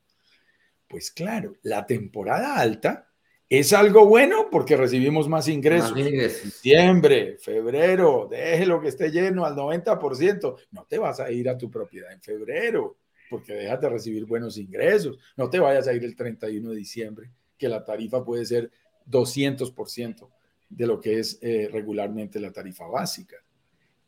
Pues 0.88 1.10
claro, 1.10 1.54
la 1.62 1.86
temporada 1.86 2.56
alta 2.56 3.08
es 3.48 3.72
algo 3.72 4.06
bueno 4.06 4.48
porque 4.50 4.76
recibimos 4.76 5.28
más 5.28 5.48
ingresos. 5.48 5.94
Diciembre, 5.94 7.36
febrero, 7.38 8.28
déjelo 8.30 8.80
que 8.80 8.88
esté 8.88 9.10
lleno 9.10 9.44
al 9.44 9.54
90%. 9.54 10.56
No 10.72 10.84
te 10.84 10.98
vas 10.98 11.20
a 11.20 11.30
ir 11.30 11.48
a 11.48 11.56
tu 11.56 11.70
propiedad 11.70 12.12
en 12.12 12.20
febrero 12.20 12.96
porque 13.30 13.54
dejas 13.54 13.80
de 13.80 13.88
recibir 13.88 14.24
buenos 14.24 14.58
ingresos. 14.58 15.18
No 15.36 15.48
te 15.48 15.58
vayas 15.58 15.86
a 15.86 15.92
ir 15.92 16.04
el 16.04 16.16
31 16.16 16.70
de 16.70 16.76
diciembre, 16.76 17.30
que 17.56 17.68
la 17.68 17.84
tarifa 17.84 18.24
puede 18.24 18.44
ser 18.44 18.70
200% 19.08 20.28
de 20.68 20.86
lo 20.86 21.00
que 21.00 21.18
es 21.20 21.38
eh, 21.42 21.68
regularmente 21.72 22.40
la 22.40 22.52
tarifa 22.52 22.86
básica. 22.86 23.36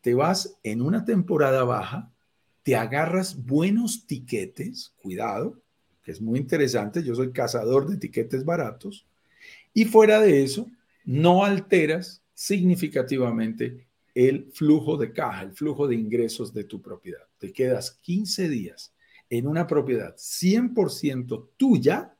Te 0.00 0.14
vas 0.14 0.58
en 0.62 0.82
una 0.82 1.04
temporada 1.04 1.64
baja, 1.64 2.12
te 2.62 2.76
agarras 2.76 3.44
buenos 3.44 4.06
tiquetes, 4.06 4.94
cuidado, 5.00 5.60
es 6.10 6.20
muy 6.20 6.38
interesante, 6.38 7.02
yo 7.02 7.14
soy 7.14 7.32
cazador 7.32 7.86
de 7.86 7.96
etiquetes 7.96 8.44
baratos, 8.44 9.06
y 9.74 9.84
fuera 9.84 10.20
de 10.20 10.42
eso, 10.42 10.66
no 11.04 11.44
alteras 11.44 12.22
significativamente 12.34 13.86
el 14.14 14.50
flujo 14.52 14.96
de 14.96 15.12
caja, 15.12 15.42
el 15.42 15.52
flujo 15.52 15.86
de 15.86 15.94
ingresos 15.94 16.52
de 16.52 16.64
tu 16.64 16.82
propiedad. 16.82 17.24
Te 17.38 17.52
quedas 17.52 17.92
15 18.02 18.48
días 18.48 18.92
en 19.30 19.46
una 19.46 19.66
propiedad 19.66 20.16
100% 20.16 21.50
tuya 21.56 22.16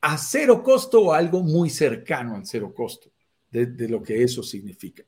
a 0.00 0.18
cero 0.18 0.62
costo 0.62 1.02
o 1.02 1.12
algo 1.12 1.42
muy 1.42 1.70
cercano 1.70 2.34
al 2.34 2.46
cero 2.46 2.72
costo 2.74 3.10
de, 3.50 3.88
lo 3.88 4.02
que 4.02 4.22
eso 4.22 4.42
significa, 4.42 5.04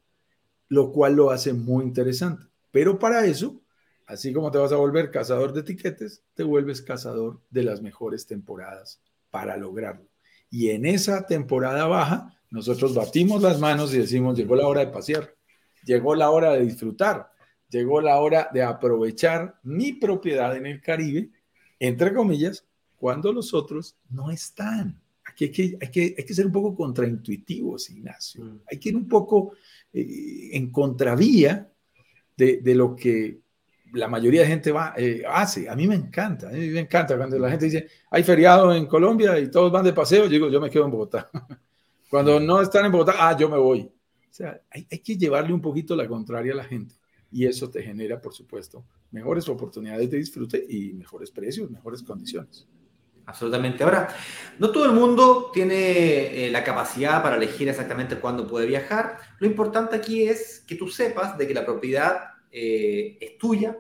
lo 0.69 0.93
cual 0.93 1.15
lo 1.15 1.31
hace 1.31 1.53
muy 1.53 1.85
interesante. 1.85 2.47
Pero 2.71 2.99
para 2.99 3.25
eso 3.25 3.61
Así 4.07 4.33
como 4.33 4.51
te 4.51 4.59
vas 4.59 4.73
a 4.73 4.77
volver 4.77 5.11
cazador 5.11 5.53
de 5.53 5.61
etiquetes, 5.61 6.23
te 6.35 6.43
vuelves 6.43 6.83
cazador 6.83 7.41
de 7.51 7.63
las 7.63 7.81
mejores 7.81 8.27
temporadas 8.27 9.01
para 9.31 9.57
lograrlo. 9.57 10.07
Y 10.51 10.71
en 10.71 10.85
esa 10.85 11.27
temporada 11.27 11.87
baja, 11.87 12.39
nosotros 12.51 12.95
batimos 12.95 13.43
las 13.43 13.59
manos 13.59 13.93
y 13.95 13.99
decimos, 13.99 14.37
llegó 14.37 14.55
la 14.57 14.69
hora 14.69 14.81
de 14.81 14.93
pasear, 14.93 15.35
llegó 15.85 16.15
la 16.15 16.31
hora 16.31 16.53
de 16.53 16.65
disfrutar, 16.65 17.31
llegó 17.69 18.01
la 18.01 18.21
hora 18.21 18.49
de 18.53 18.63
aprovechar 18.63 19.59
mi 19.63 19.95
propiedad 19.95 20.55
en 20.57 20.67
el 20.67 20.81
Caribe, 20.81 21.31
entre 21.81 22.15
comillas, 22.15 22.65
cuando 22.97 23.33
los 23.33 23.53
otros 23.55 23.97
no 24.11 24.31
están. 24.31 25.01
Aquí 25.25 25.47
hay 25.47 25.51
que, 25.51 25.79
hay 25.81 25.91
que, 25.91 26.15
hay 26.17 26.25
que 26.25 26.35
ser 26.35 26.47
un 26.47 26.53
poco 26.53 26.77
contraintuitivos, 26.77 27.91
Ignacio. 27.91 28.45
Mm. 28.45 28.61
Hay 28.71 28.79
que 28.79 28.91
ir 28.91 28.97
un 28.97 29.09
poco 29.09 29.55
eh, 29.93 30.51
en 30.53 30.71
contravía 30.71 31.71
de, 32.37 32.59
de, 32.59 32.75
lo 32.75 32.95
que 32.95 33.41
la 33.95 34.09
mayoría 34.09 34.43
de 34.43 34.47
gente 34.49 34.73
va, 34.73 34.95
eh, 34.97 35.23
hace. 35.27 35.69
A 35.69 35.75
mí 35.75 35.87
me 35.87 35.95
encanta, 35.95 36.49
a 36.49 36.53
mí 36.53 36.69
me 36.69 36.81
encanta 36.81 37.17
cuando 37.17 37.39
la 37.39 37.51
gente 37.51 37.67
dice, 37.67 37.89
hay 38.11 38.23
feriado 38.23 38.75
en 38.75 38.87
Colombia 38.87 39.39
y 39.39 39.51
todos 39.51 39.73
van 39.73 39.85
de 39.85 39.93
paseo, 39.93 40.25
yo 40.25 40.31
digo, 40.31 40.49
yo 40.49 40.61
me 40.61 40.71
quedo 40.71 40.85
en 40.85 40.91
Bogotá. 40.91 41.31
cuando 42.11 42.39
no 42.41 42.61
están 42.61 42.87
en 42.87 42.93
Bogotá, 42.93 43.15
ah, 43.19 43.37
yo 43.37 43.49
me 43.49 43.59
voy. 43.59 43.81
O 43.81 44.37
sea, 44.37 44.61
hay, 44.71 44.87
hay, 44.91 44.99
que 44.99 45.17
llevarle 45.17 45.53
un 45.53 45.61
poquito 45.61 45.95
la 45.95 46.09
contraria 46.09 46.53
a 46.53 46.57
la 46.57 46.65
gente 46.65 46.95
y 47.31 47.47
eso 47.47 47.69
te 47.69 47.83
genera, 47.83 48.21
por 48.21 48.33
supuesto, 48.33 48.85
mejores 49.11 49.49
oportunidades 49.49 50.11
de 50.11 50.19
disfrute 50.19 50.65
y 50.69 50.93
mejores 50.93 51.31
precios, 51.31 51.71
mejores 51.71 52.03
condiciones. 52.03 52.67
absolutamente. 53.27 53.83
Ahora, 53.83 54.09
no 54.59 54.71
todo 54.71 54.85
el 54.87 54.93
mundo 54.93 55.51
tiene 55.53 56.47
eh, 56.47 56.51
la 56.51 56.63
capacidad 56.63 57.23
para 57.23 57.37
elegir 57.37 57.69
exactamente 57.69 58.21
cuándo 58.21 58.47
puede 58.47 58.67
viajar. 58.67 59.19
Lo 59.39 59.47
importante 59.47 59.97
aquí 59.97 60.25
es 60.29 60.61
que 60.67 60.77
tú 60.77 60.89
sepas 60.89 61.37
de 61.39 61.49
que 61.49 61.55
la 61.55 61.65
propiedad 61.65 62.35
eh, 62.53 63.19
es 63.21 63.37
tuya, 63.37 63.77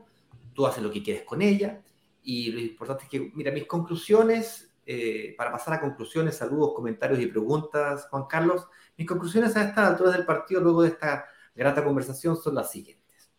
tú 0.54 0.66
haces 0.66 0.82
lo 0.82 0.90
que 0.90 1.02
quieres 1.02 1.24
con 1.24 1.42
ella. 1.42 1.82
Y 2.22 2.52
lo 2.52 2.60
importante 2.60 3.04
es 3.04 3.10
que, 3.10 3.32
mira, 3.34 3.52
mis 3.52 3.66
conclusiones, 3.66 4.74
eh, 4.86 5.34
para 5.36 5.52
pasar 5.52 5.74
a 5.74 5.80
conclusiones, 5.80 6.36
saludos, 6.36 6.72
comentarios 6.74 7.20
y 7.20 7.26
preguntas, 7.26 8.06
Juan 8.10 8.24
Carlos, 8.26 8.66
mis 8.96 9.06
conclusiones 9.06 9.56
a 9.56 9.64
esta 9.64 9.86
altura 9.86 10.10
del 10.10 10.24
partido, 10.24 10.60
luego 10.60 10.82
de 10.82 10.88
esta 10.88 11.26
grata 11.54 11.84
conversación, 11.84 12.36
son 12.36 12.54
las 12.54 12.70
siguientes. 12.70 13.30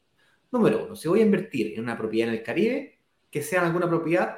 Número 0.52 0.86
uno, 0.86 0.96
si 0.96 1.08
voy 1.08 1.22
a 1.22 1.26
invertir 1.26 1.74
en 1.74 1.84
una 1.84 1.98
propiedad 1.98 2.30
en 2.30 2.36
el 2.36 2.44
Caribe, 2.44 3.00
que 3.32 3.42
sea 3.42 3.66
alguna 3.66 3.88
propiedad 3.88 4.38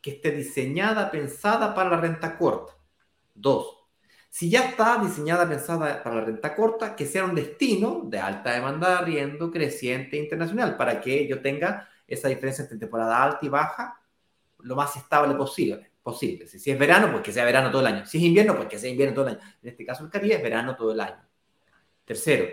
que 0.00 0.12
esté 0.12 0.30
diseñada, 0.30 1.10
pensada 1.10 1.74
para 1.74 1.90
la 1.90 2.00
renta 2.00 2.38
corta. 2.38 2.74
Dos, 3.34 3.78
si 4.30 4.50
ya 4.50 4.68
está 4.68 4.98
diseñada, 5.02 5.48
pensada 5.48 6.02
para 6.02 6.16
la 6.16 6.24
renta 6.24 6.54
corta, 6.54 6.94
que 6.94 7.06
sea 7.06 7.24
un 7.24 7.34
destino 7.34 8.02
de 8.04 8.18
alta 8.18 8.52
demanda, 8.52 9.00
riendo, 9.00 9.50
creciente, 9.50 10.16
internacional, 10.16 10.76
para 10.76 11.00
que 11.00 11.26
yo 11.26 11.40
tenga 11.40 11.88
esa 12.08 12.28
diferencia 12.28 12.62
entre 12.62 12.78
temporada 12.78 13.22
alta 13.22 13.38
y 13.42 13.48
baja 13.48 14.00
lo 14.60 14.74
más 14.74 14.96
estable 14.96 15.34
posible. 15.34 15.92
posible. 16.02 16.46
Si, 16.46 16.70
es 16.70 16.78
verano, 16.78 17.12
pues 17.12 17.22
que 17.22 17.32
sea 17.32 17.44
verano 17.44 17.70
todo 17.70 17.82
el 17.82 17.88
año. 17.88 18.06
Si 18.06 18.18
es 18.18 18.24
invierno, 18.24 18.56
pues 18.56 18.68
que 18.68 18.78
sea 18.78 18.90
invierno 18.90 19.14
todo 19.14 19.28
el 19.28 19.34
año. 19.34 19.44
En 19.62 19.68
este 19.68 19.84
caso, 19.84 20.04
el 20.04 20.10
Caribe 20.10 20.34
es 20.36 20.42
verano 20.42 20.74
todo 20.74 20.92
el 20.92 21.00
año. 21.00 21.22
Tercero, 22.04 22.46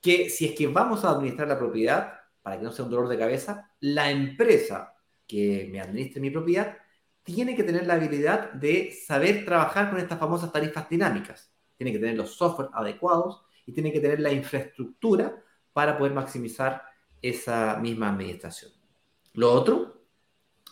que 0.00 0.30
si 0.30 0.46
es 0.46 0.52
que 0.56 0.66
vamos 0.66 1.04
a 1.04 1.10
administrar 1.10 1.46
la 1.46 1.58
propiedad, 1.58 2.20
para 2.42 2.58
que 2.58 2.64
no 2.64 2.72
sea 2.72 2.86
un 2.86 2.90
dolor 2.90 3.08
de 3.08 3.18
cabeza, 3.18 3.70
la 3.80 4.10
empresa 4.10 4.96
que 5.26 5.68
me 5.70 5.80
administre 5.80 6.20
mi 6.20 6.30
propiedad 6.30 6.76
tiene 7.22 7.54
que 7.54 7.62
tener 7.62 7.86
la 7.86 7.94
habilidad 7.94 8.52
de 8.52 8.92
saber 8.92 9.44
trabajar 9.44 9.90
con 9.90 10.00
estas 10.00 10.18
famosas 10.18 10.50
tarifas 10.50 10.88
dinámicas. 10.88 11.52
Tiene 11.76 11.92
que 11.92 11.98
tener 11.98 12.16
los 12.16 12.34
software 12.34 12.70
adecuados 12.72 13.42
y 13.64 13.72
tiene 13.72 13.92
que 13.92 14.00
tener 14.00 14.18
la 14.18 14.32
infraestructura 14.32 15.40
para 15.72 15.96
poder 15.96 16.12
maximizar 16.12 16.82
esa 17.22 17.78
misma 17.78 18.10
administración. 18.10 18.72
Lo 19.34 19.52
otro 19.52 20.04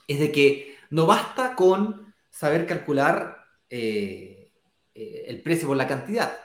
es 0.06 0.18
de 0.18 0.32
que 0.32 0.76
no 0.90 1.06
basta 1.06 1.54
con 1.54 2.12
saber 2.28 2.66
calcular 2.66 3.44
eh, 3.68 4.52
eh, 4.94 5.24
el 5.28 5.42
precio 5.42 5.68
por 5.68 5.76
la 5.76 5.86
cantidad. 5.86 6.36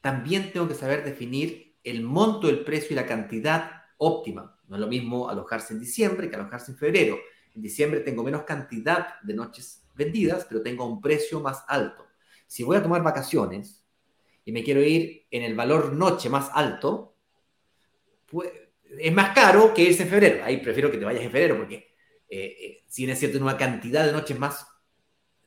También 0.00 0.52
tengo 0.52 0.68
que 0.68 0.74
saber 0.74 1.04
definir 1.04 1.76
el 1.82 2.02
monto 2.02 2.46
del 2.46 2.64
precio 2.64 2.88
y 2.92 2.96
la 2.96 3.06
cantidad 3.06 3.82
óptima. 3.96 4.60
No 4.68 4.76
es 4.76 4.80
lo 4.80 4.86
mismo 4.86 5.28
alojarse 5.28 5.74
en 5.74 5.80
diciembre 5.80 6.28
que 6.28 6.36
alojarse 6.36 6.72
en 6.72 6.78
febrero. 6.78 7.18
En 7.54 7.62
diciembre 7.62 8.00
tengo 8.00 8.22
menos 8.22 8.42
cantidad 8.42 9.20
de 9.22 9.34
noches 9.34 9.86
vendidas, 9.94 10.44
pero 10.48 10.62
tengo 10.62 10.86
un 10.86 11.00
precio 11.00 11.40
más 11.40 11.64
alto. 11.68 12.06
Si 12.46 12.62
voy 12.62 12.76
a 12.76 12.82
tomar 12.82 13.02
vacaciones 13.02 13.84
y 14.44 14.52
me 14.52 14.62
quiero 14.62 14.82
ir 14.82 15.26
en 15.30 15.42
el 15.42 15.54
valor 15.54 15.92
noche 15.92 16.28
más 16.28 16.50
alto, 16.52 17.16
pues 18.26 18.50
es 18.98 19.12
más 19.12 19.30
caro 19.34 19.72
que 19.74 19.82
irse 19.82 20.02
en 20.02 20.08
febrero. 20.08 20.44
Ahí 20.44 20.58
prefiero 20.58 20.90
que 20.90 20.98
te 20.98 21.04
vayas 21.04 21.22
en 21.22 21.30
febrero 21.30 21.56
porque 21.56 21.94
eh, 22.28 22.56
eh, 22.60 22.84
si 22.88 23.08
es 23.08 23.18
cierto, 23.18 23.36
en 23.36 23.44
una 23.44 23.56
cantidad 23.56 24.04
de 24.04 24.12
noches 24.12 24.38
más, 24.38 24.66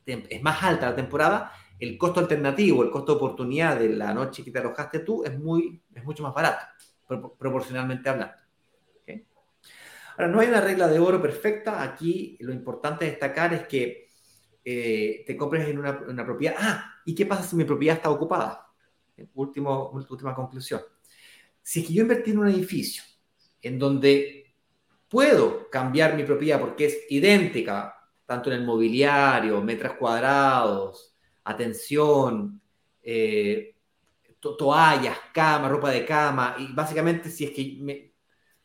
es 0.05 0.41
más 0.41 0.63
alta 0.63 0.89
la 0.89 0.95
temporada, 0.95 1.51
el 1.79 1.97
costo 1.97 2.19
alternativo, 2.19 2.83
el 2.83 2.89
costo 2.89 3.13
de 3.13 3.17
oportunidad 3.17 3.77
de 3.77 3.89
la 3.89 4.13
noche 4.13 4.43
que 4.43 4.51
te 4.51 4.59
alojaste 4.59 4.99
tú 4.99 5.23
es, 5.23 5.37
muy, 5.37 5.83
es 5.93 6.03
mucho 6.03 6.23
más 6.23 6.33
barato, 6.33 6.65
proporcionalmente 7.37 8.09
hablando. 8.09 8.35
Ahora, 10.17 10.31
no 10.31 10.39
hay 10.39 10.47
una 10.47 10.61
regla 10.61 10.87
de 10.87 10.97
oro 10.97 11.21
perfecta. 11.21 11.83
Aquí 11.83 12.37
lo 12.39 12.51
importante 12.51 13.05
destacar 13.05 13.53
es 13.53 13.67
que 13.67 14.09
eh, 14.65 15.23
te 15.27 15.37
compres 15.37 15.67
en 15.67 15.77
una, 15.77 16.25
propiedad. 16.25 16.55
Ah, 16.57 16.95
¿y 17.05 17.13
qué 17.13 17.27
pasa 17.27 17.43
si 17.43 17.55
mi 17.55 17.65
propiedad 17.65 17.97
está 17.97 18.09
ocupada? 18.09 18.67
Último, 19.35 19.91
última 20.09 20.33
conclusión. 20.33 20.81
Si 21.61 21.81
es 21.81 21.87
que 21.87 21.93
yo 21.93 22.01
invertí 22.01 22.31
en 22.31 22.39
un 22.39 22.47
edificio 22.47 23.03
en 23.61 23.79
donde 23.79 24.53
puedo 25.09 25.69
cambiar 25.69 26.15
mi 26.15 26.23
propiedad 26.23 26.59
porque 26.59 26.85
es 26.85 26.97
idéntica, 27.09 27.95
tanto 28.25 28.51
en 28.51 28.59
el 28.59 28.65
mobiliario, 28.65 29.61
metros 29.61 29.93
cuadrados, 29.93 31.15
atención, 31.43 32.61
eh, 33.01 33.75
toallas, 34.39 35.17
cama, 35.33 35.69
ropa 35.69 35.91
de 35.91 36.05
cama, 36.05 36.55
y 36.59 36.73
básicamente 36.73 37.29
si 37.29 37.45
es 37.45 37.51
que, 37.51 38.13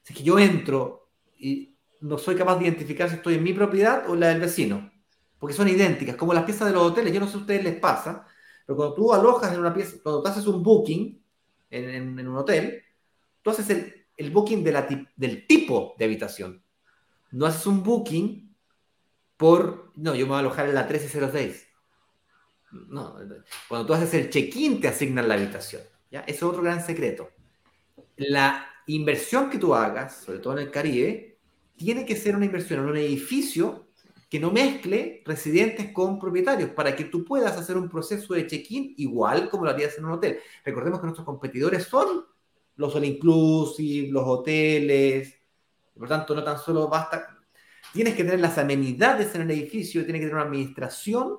si 0.02 0.12
es 0.12 0.16
que 0.16 0.22
yo 0.22 0.38
entro 0.38 1.10
y 1.38 1.74
no 2.00 2.18
soy 2.18 2.36
capaz 2.36 2.58
de 2.58 2.64
identificar 2.64 3.08
si 3.08 3.16
estoy 3.16 3.34
en 3.34 3.42
mi 3.42 3.52
propiedad 3.52 4.08
o 4.08 4.14
en 4.14 4.20
la 4.20 4.28
del 4.28 4.40
vecino, 4.40 4.90
porque 5.38 5.54
son 5.54 5.68
idénticas, 5.68 6.16
como 6.16 6.34
las 6.34 6.44
piezas 6.44 6.68
de 6.68 6.74
los 6.74 6.82
hoteles. 6.82 7.12
Yo 7.12 7.20
no 7.20 7.26
sé 7.26 7.32
si 7.32 7.38
a 7.38 7.40
ustedes 7.40 7.64
les 7.64 7.80
pasa, 7.80 8.26
pero 8.66 8.76
cuando 8.76 8.94
tú 8.94 9.12
alojas 9.12 9.52
en 9.52 9.60
una 9.60 9.74
pieza, 9.74 9.96
cuando 10.02 10.22
tú 10.22 10.28
haces 10.28 10.46
un 10.46 10.62
booking 10.62 11.20
en, 11.70 12.18
en, 12.18 12.28
un 12.28 12.36
hotel, 12.36 12.82
tú 13.42 13.50
haces 13.50 13.68
el, 13.70 14.01
el 14.16 14.30
booking 14.30 14.62
de 14.62 14.72
la, 14.72 15.08
del 15.16 15.46
tipo 15.46 15.94
de 15.98 16.04
habitación. 16.04 16.62
No 17.30 17.46
haces 17.46 17.66
un 17.66 17.82
booking 17.82 18.54
por, 19.36 19.92
no, 19.96 20.14
yo 20.14 20.26
me 20.26 20.30
voy 20.30 20.36
a 20.36 20.40
alojar 20.40 20.68
en 20.68 20.74
la 20.74 20.82
1306. 20.82 21.68
No, 22.88 23.16
cuando 23.68 23.86
tú 23.86 23.94
haces 23.94 24.14
el 24.14 24.30
check-in 24.30 24.80
te 24.80 24.88
asignan 24.88 25.28
la 25.28 25.34
habitación. 25.34 25.82
¿ya? 26.10 26.20
Ese 26.20 26.36
es 26.36 26.42
otro 26.42 26.62
gran 26.62 26.84
secreto. 26.84 27.30
La 28.16 28.66
inversión 28.86 29.50
que 29.50 29.58
tú 29.58 29.74
hagas, 29.74 30.16
sobre 30.16 30.38
todo 30.38 30.54
en 30.54 30.60
el 30.60 30.70
Caribe, 30.70 31.38
tiene 31.76 32.06
que 32.06 32.16
ser 32.16 32.36
una 32.36 32.44
inversión 32.44 32.80
en 32.80 32.90
un 32.90 32.96
edificio 32.96 33.88
que 34.30 34.40
no 34.40 34.50
mezcle 34.50 35.22
residentes 35.26 35.92
con 35.92 36.18
propietarios 36.18 36.70
para 36.70 36.96
que 36.96 37.04
tú 37.04 37.24
puedas 37.24 37.56
hacer 37.58 37.76
un 37.76 37.90
proceso 37.90 38.32
de 38.32 38.46
check-in 38.46 38.94
igual 38.96 39.50
como 39.50 39.64
lo 39.64 39.70
harías 39.70 39.98
en 39.98 40.06
un 40.06 40.12
hotel. 40.12 40.38
Recordemos 40.64 41.00
que 41.00 41.06
nuestros 41.06 41.26
competidores 41.26 41.84
son 41.84 42.24
los 42.76 42.94
all 42.94 43.04
inclusive, 43.04 44.10
los 44.10 44.24
hoteles, 44.26 45.34
por 45.96 46.08
tanto 46.08 46.34
no 46.34 46.42
tan 46.42 46.58
solo 46.58 46.88
basta, 46.88 47.38
tienes 47.92 48.14
que 48.14 48.24
tener 48.24 48.40
las 48.40 48.58
amenidades 48.58 49.34
en 49.34 49.42
el 49.42 49.50
edificio, 49.50 50.04
tienes 50.04 50.20
que 50.20 50.26
tener 50.26 50.34
una 50.34 50.44
administración 50.44 51.38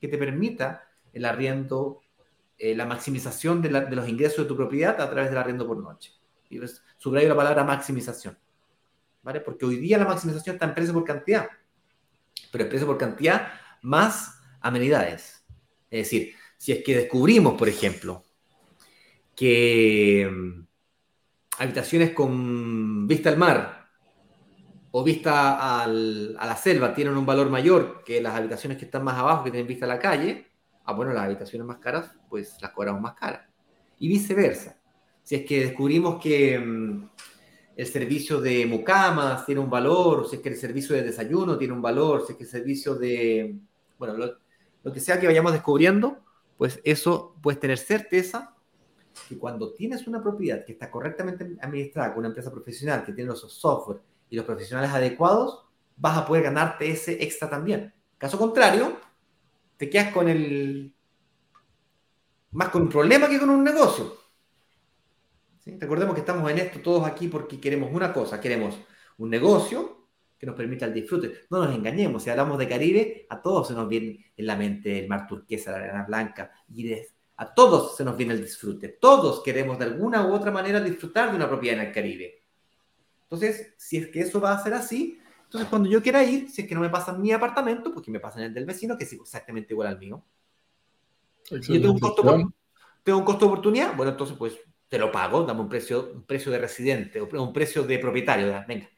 que 0.00 0.08
te 0.08 0.18
permita 0.18 0.88
el 1.12 1.24
arriendo, 1.24 2.00
eh, 2.58 2.74
la 2.74 2.86
maximización 2.86 3.62
de, 3.62 3.70
los 3.70 4.08
ingresos 4.08 4.38
de 4.38 4.44
tu 4.44 4.56
propiedad 4.56 5.00
a 5.00 5.10
través 5.10 5.30
del 5.30 5.38
arriendo 5.38 5.66
por 5.66 5.78
noche. 5.78 6.12
Y 6.50 6.58
pues, 6.58 6.82
subrayo 6.98 7.28
la 7.28 7.36
palabra 7.36 7.64
maximización. 7.64 8.36
¿vale? 9.22 9.40
Porque 9.40 9.64
hoy 9.64 9.76
día 9.76 9.98
la 9.98 10.04
maximización 10.04 10.56
está 10.56 10.66
en 10.66 10.74
precio 10.74 10.92
por 10.92 11.04
cantidad, 11.04 11.48
pero 12.50 12.64
es 12.64 12.70
precio 12.70 12.86
por 12.86 12.98
cantidad 12.98 13.52
más 13.82 14.40
amenidades. 14.60 15.44
Es 15.90 16.06
decir, 16.06 16.34
si 16.56 16.72
es 16.72 16.84
que 16.84 16.96
descubrimos, 16.96 17.54
por 17.54 17.68
ejemplo, 17.68 18.24
que 19.34 20.30
habitaciones 21.58 22.10
con 22.12 23.06
vista 23.06 23.28
al 23.28 23.36
mar 23.36 23.88
o 24.90 25.02
vista 25.02 25.82
a 25.82 25.86
la 25.86 26.56
selva 26.56 26.94
tienen 26.94 27.16
un 27.16 27.24
valor 27.24 27.48
mayor 27.48 28.02
que 28.04 28.20
las 28.20 28.34
habitaciones 28.34 28.78
que 28.78 28.84
están 28.84 29.04
más 29.04 29.18
abajo, 29.18 29.44
que 29.44 29.50
tienen 29.50 29.66
vista 29.66 29.86
a 29.86 29.88
la 29.88 29.98
calle, 29.98 30.46
ah, 30.84 30.92
bueno, 30.92 31.12
las 31.12 31.24
habitaciones 31.24 31.66
más 31.66 31.78
caras, 31.78 32.10
pues 32.28 32.56
las 32.60 32.72
cobramos 32.72 33.00
más 33.00 33.14
caras. 33.14 33.48
Y 33.98 34.08
viceversa. 34.08 34.76
Si 35.22 35.36
es 35.36 35.44
que 35.46 35.60
descubrimos 35.60 36.20
que 36.20 36.58
mm, 36.58 37.08
el 37.76 37.86
servicio 37.86 38.40
de 38.40 38.66
mucamas 38.66 39.46
tiene 39.46 39.60
un 39.60 39.70
valor, 39.70 40.28
si 40.28 40.36
es 40.36 40.42
que 40.42 40.50
el 40.50 40.56
servicio 40.56 40.94
de 40.94 41.02
desayuno 41.02 41.56
tiene 41.56 41.72
un 41.72 41.82
valor, 41.82 42.26
si 42.26 42.32
es 42.32 42.38
que 42.38 42.44
el 42.44 42.50
servicio 42.50 42.94
de, 42.94 43.58
bueno, 43.98 44.14
lo, 44.82 44.92
que 44.92 45.00
sea 45.00 45.18
que 45.18 45.26
vayamos 45.26 45.52
descubriendo, 45.52 46.18
pues 46.58 46.80
eso 46.84 47.36
puedes 47.42 47.60
tener 47.60 47.78
certeza 47.78 48.54
que 49.28 49.38
cuando 49.38 49.72
tienes 49.72 50.06
una 50.06 50.22
propiedad 50.22 50.64
que 50.64 50.72
está 50.72 50.90
correctamente 50.90 51.56
administrada 51.60 52.10
con 52.10 52.20
una 52.20 52.28
empresa 52.28 52.50
profesional 52.50 53.04
que 53.04 53.12
tiene 53.12 53.30
los 53.30 53.40
software 53.40 54.00
y 54.30 54.36
los 54.36 54.44
profesionales 54.44 54.90
adecuados, 54.90 55.64
vas 55.96 56.18
a 56.18 56.26
poder 56.26 56.44
ganarte 56.44 56.90
ese 56.90 57.22
extra 57.22 57.48
también. 57.48 57.92
Caso 58.18 58.38
contrario, 58.38 58.96
te 59.76 59.90
quedas 59.90 60.12
con 60.12 60.28
el 60.28 60.94
más 62.52 62.68
con 62.68 62.82
un 62.82 62.88
problema 62.88 63.28
que 63.28 63.38
con 63.38 63.50
un 63.50 63.64
negocio. 63.64 64.16
Recordemos 65.64 66.14
que 66.14 66.20
estamos 66.20 66.50
en 66.50 66.58
esto 66.58 66.80
todos 66.80 67.06
aquí 67.06 67.28
porque 67.28 67.60
queremos 67.60 67.90
una 67.92 68.12
cosa, 68.12 68.40
queremos 68.40 68.78
un 69.18 69.30
negocio 69.30 70.08
que 70.38 70.46
nos 70.46 70.56
permita 70.56 70.86
el 70.86 70.92
disfrute. 70.94 71.44
No 71.50 71.64
nos 71.64 71.74
engañemos, 71.74 72.22
si 72.22 72.30
hablamos 72.30 72.58
de 72.58 72.68
Caribe, 72.68 73.26
a 73.30 73.40
todos 73.40 73.68
se 73.68 73.74
nos 73.74 73.88
viene 73.88 74.32
en 74.36 74.46
la 74.46 74.56
mente 74.56 74.98
el 74.98 75.08
mar 75.08 75.26
turquesa, 75.26 75.70
la 75.70 75.78
arena 75.78 76.04
blanca, 76.04 76.50
y 76.68 76.82
a 77.36 77.54
todos 77.54 77.96
se 77.96 78.04
nos 78.04 78.16
viene 78.16 78.34
el 78.34 78.42
disfrute. 78.42 78.88
Todos 78.88 79.42
queremos 79.42 79.78
de 79.78 79.86
alguna 79.86 80.26
u 80.26 80.32
otra 80.32 80.50
manera 80.50 80.80
disfrutar 80.80 81.30
de 81.30 81.36
una 81.36 81.48
propiedad 81.48 81.80
en 81.80 81.86
el 81.86 81.92
Caribe. 81.92 82.42
Entonces, 83.22 83.74
si 83.78 83.96
es 83.96 84.08
que 84.08 84.20
eso 84.20 84.40
va 84.40 84.52
a 84.52 84.62
ser 84.62 84.74
así, 84.74 85.18
entonces 85.44 85.68
cuando 85.68 85.88
yo 85.88 86.02
quiera 86.02 86.22
ir, 86.22 86.50
si 86.50 86.62
es 86.62 86.68
que 86.68 86.74
no 86.74 86.80
me 86.80 86.90
pasa 86.90 87.12
en 87.12 87.20
mi 87.20 87.32
apartamento, 87.32 87.92
pues 87.92 88.04
que 88.04 88.10
me 88.10 88.20
pasa 88.20 88.38
en 88.40 88.46
el 88.46 88.54
del 88.54 88.66
vecino, 88.66 88.96
que 88.96 89.04
es 89.04 89.12
exactamente 89.12 89.72
igual 89.72 89.88
al 89.88 89.98
mío. 89.98 90.24
yo 91.50 91.60
tengo 91.60 91.92
un, 91.92 91.98
costo, 91.98 92.52
tengo 93.02 93.18
un 93.18 93.24
costo 93.24 93.46
de 93.46 93.50
oportunidad, 93.52 93.96
bueno, 93.96 94.12
entonces 94.12 94.36
pues 94.38 94.58
te 94.88 94.98
lo 94.98 95.10
pago, 95.10 95.44
dame 95.44 95.60
un 95.60 95.68
precio, 95.68 96.10
un 96.14 96.24
precio 96.24 96.52
de 96.52 96.58
residente 96.58 97.20
o 97.20 97.42
un 97.42 97.52
precio 97.52 97.82
de 97.82 97.98
propietario, 97.98 98.64
venga. 98.68 98.88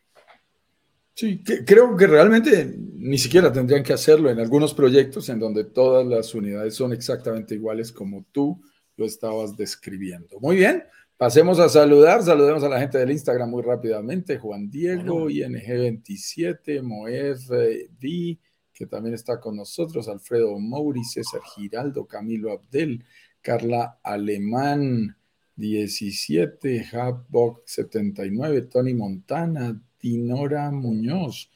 Sí, 1.14 1.44
creo 1.44 1.96
que 1.96 2.08
realmente 2.08 2.74
ni 2.76 3.18
siquiera 3.18 3.52
tendrían 3.52 3.84
que 3.84 3.92
hacerlo 3.92 4.30
en 4.30 4.40
algunos 4.40 4.74
proyectos 4.74 5.28
en 5.28 5.38
donde 5.38 5.62
todas 5.62 6.04
las 6.04 6.34
unidades 6.34 6.74
son 6.74 6.92
exactamente 6.92 7.54
iguales 7.54 7.92
como 7.92 8.26
tú 8.32 8.60
lo 8.96 9.06
estabas 9.06 9.56
describiendo. 9.56 10.40
Muy 10.40 10.56
bien, 10.56 10.82
pasemos 11.16 11.60
a 11.60 11.68
saludar. 11.68 12.22
Saludemos 12.24 12.64
a 12.64 12.68
la 12.68 12.80
gente 12.80 12.98
del 12.98 13.12
Instagram 13.12 13.48
muy 13.48 13.62
rápidamente. 13.62 14.38
Juan 14.38 14.68
Diego, 14.68 15.28
ING27, 15.28 16.82
Moev 16.82 17.38
V, 17.48 18.38
que 18.72 18.86
también 18.86 19.14
está 19.14 19.40
con 19.40 19.56
nosotros, 19.56 20.08
Alfredo 20.08 20.58
Mouri, 20.58 21.04
César 21.04 21.42
Giraldo, 21.54 22.06
Camilo 22.06 22.50
Abdel, 22.50 23.04
Carla 23.40 24.00
Alemán, 24.02 25.16
17, 25.54 26.88
Hubbox 26.92 27.62
79, 27.66 28.62
Tony 28.62 28.94
Montana, 28.94 29.80
Dinora 30.04 30.70
Muñoz, 30.70 31.50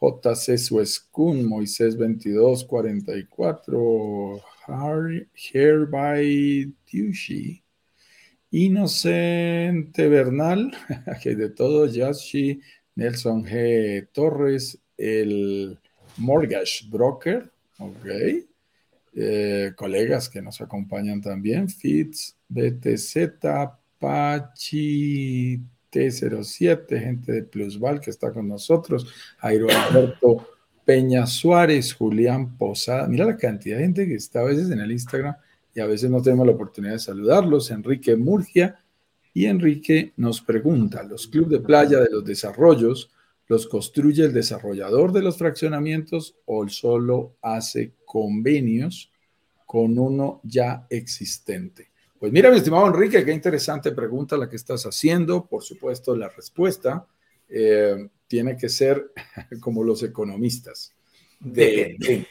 JC 0.00 0.58
Suescun, 0.58 1.44
Moisés 1.44 1.96
22, 1.96 2.64
44, 2.64 4.40
Herby 5.54 6.74
Tushi, 6.84 7.62
Inocente 8.50 10.08
Bernal, 10.08 10.72
que 11.22 11.36
de 11.36 11.50
todo, 11.50 11.86
Yashi, 11.86 12.60
Nelson 12.96 13.44
G. 13.44 14.08
Torres, 14.12 14.80
el 14.98 15.78
Mortgage 16.16 16.88
Broker, 16.90 17.52
ok, 17.78 18.06
eh, 19.14 19.72
colegas 19.76 20.28
que 20.28 20.42
nos 20.42 20.60
acompañan 20.60 21.20
también, 21.20 21.68
Fitz, 21.68 22.36
BTZ, 22.48 23.38
Pachi, 24.00 25.60
T07, 25.92 26.98
gente 26.98 27.32
de 27.32 27.42
Plusval 27.42 28.00
que 28.00 28.10
está 28.10 28.32
con 28.32 28.48
nosotros, 28.48 29.06
Jairo 29.38 29.68
Alberto 29.70 30.48
Peña 30.84 31.26
Suárez, 31.26 31.94
Julián 31.94 32.56
Posada. 32.56 33.06
Mira 33.06 33.24
la 33.24 33.36
cantidad 33.36 33.76
de 33.76 33.84
gente 33.84 34.06
que 34.06 34.14
está 34.14 34.40
a 34.40 34.44
veces 34.44 34.70
en 34.70 34.80
el 34.80 34.90
Instagram 34.90 35.36
y 35.74 35.80
a 35.80 35.86
veces 35.86 36.10
no 36.10 36.20
tenemos 36.20 36.46
la 36.46 36.52
oportunidad 36.52 36.94
de 36.94 36.98
saludarlos. 36.98 37.70
Enrique 37.70 38.16
Murgia 38.16 38.80
y 39.32 39.46
Enrique 39.46 40.12
nos 40.16 40.40
pregunta, 40.40 41.02
¿los 41.02 41.28
clubes 41.28 41.50
de 41.50 41.60
playa 41.60 42.00
de 42.00 42.10
los 42.10 42.24
desarrollos 42.24 43.10
los 43.46 43.66
construye 43.66 44.24
el 44.24 44.32
desarrollador 44.32 45.12
de 45.12 45.22
los 45.22 45.38
fraccionamientos 45.38 46.36
o 46.46 46.68
solo 46.68 47.36
hace 47.42 47.94
convenios 48.04 49.10
con 49.66 49.98
uno 49.98 50.40
ya 50.42 50.86
existente? 50.90 51.91
Pues 52.22 52.32
mira, 52.32 52.52
mi 52.52 52.58
estimado 52.58 52.86
Enrique, 52.86 53.24
qué 53.24 53.32
interesante 53.32 53.90
pregunta 53.90 54.36
la 54.36 54.48
que 54.48 54.54
estás 54.54 54.86
haciendo. 54.86 55.44
Por 55.44 55.64
supuesto, 55.64 56.14
la 56.14 56.28
respuesta 56.28 57.04
eh, 57.48 58.10
tiene 58.28 58.56
que 58.56 58.68
ser 58.68 59.10
como 59.60 59.82
los 59.82 60.04
economistas. 60.04 60.94
Depende. 61.40 62.28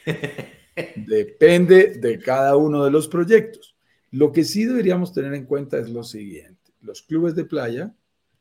Depende 0.96 1.88
de 1.98 2.18
cada 2.18 2.56
uno 2.56 2.86
de 2.86 2.90
los 2.90 3.06
proyectos. 3.06 3.76
Lo 4.12 4.32
que 4.32 4.44
sí 4.44 4.64
deberíamos 4.64 5.12
tener 5.12 5.34
en 5.34 5.44
cuenta 5.44 5.76
es 5.78 5.90
lo 5.90 6.04
siguiente. 6.04 6.72
Los 6.80 7.02
clubes 7.02 7.34
de 7.34 7.44
playa 7.44 7.94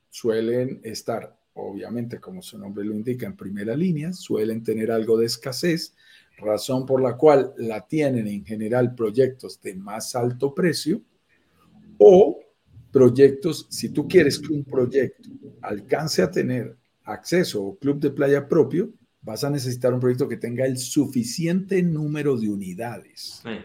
suelen 0.10 0.80
estar, 0.84 1.38
obviamente, 1.56 2.22
como 2.22 2.42
su 2.42 2.58
nombre 2.58 2.86
lo 2.86 2.94
indica, 2.94 3.26
en 3.26 3.36
primera 3.36 3.76
línea, 3.76 4.14
suelen 4.14 4.64
tener 4.64 4.90
algo 4.90 5.18
de 5.18 5.26
escasez, 5.26 5.98
razón 6.38 6.86
por 6.86 7.02
la 7.02 7.18
cual 7.18 7.54
la 7.58 7.86
tienen 7.86 8.28
en 8.28 8.46
general 8.46 8.96
proyectos 8.96 9.62
de 9.62 9.76
más 9.76 10.16
alto 10.16 10.56
precio 10.56 11.02
o 12.04 12.40
proyectos, 12.92 13.68
si 13.70 13.90
tú 13.90 14.08
quieres 14.08 14.40
que 14.40 14.52
un 14.52 14.64
proyecto 14.64 15.30
alcance 15.62 16.24
a 16.24 16.32
tener 16.32 16.76
acceso 17.04 17.64
o 17.64 17.78
club 17.78 18.00
de 18.00 18.10
playa 18.10 18.48
propio, 18.48 18.92
vas 19.22 19.44
a 19.44 19.52
necesitar 19.52 19.94
un 19.94 20.00
proyecto 20.00 20.28
que 20.28 20.38
tenga 20.38 20.66
el 20.66 20.80
suficiente 20.80 21.84
número 21.84 22.36
de 22.38 22.50
unidades. 22.50 23.44
Eh, 23.46 23.64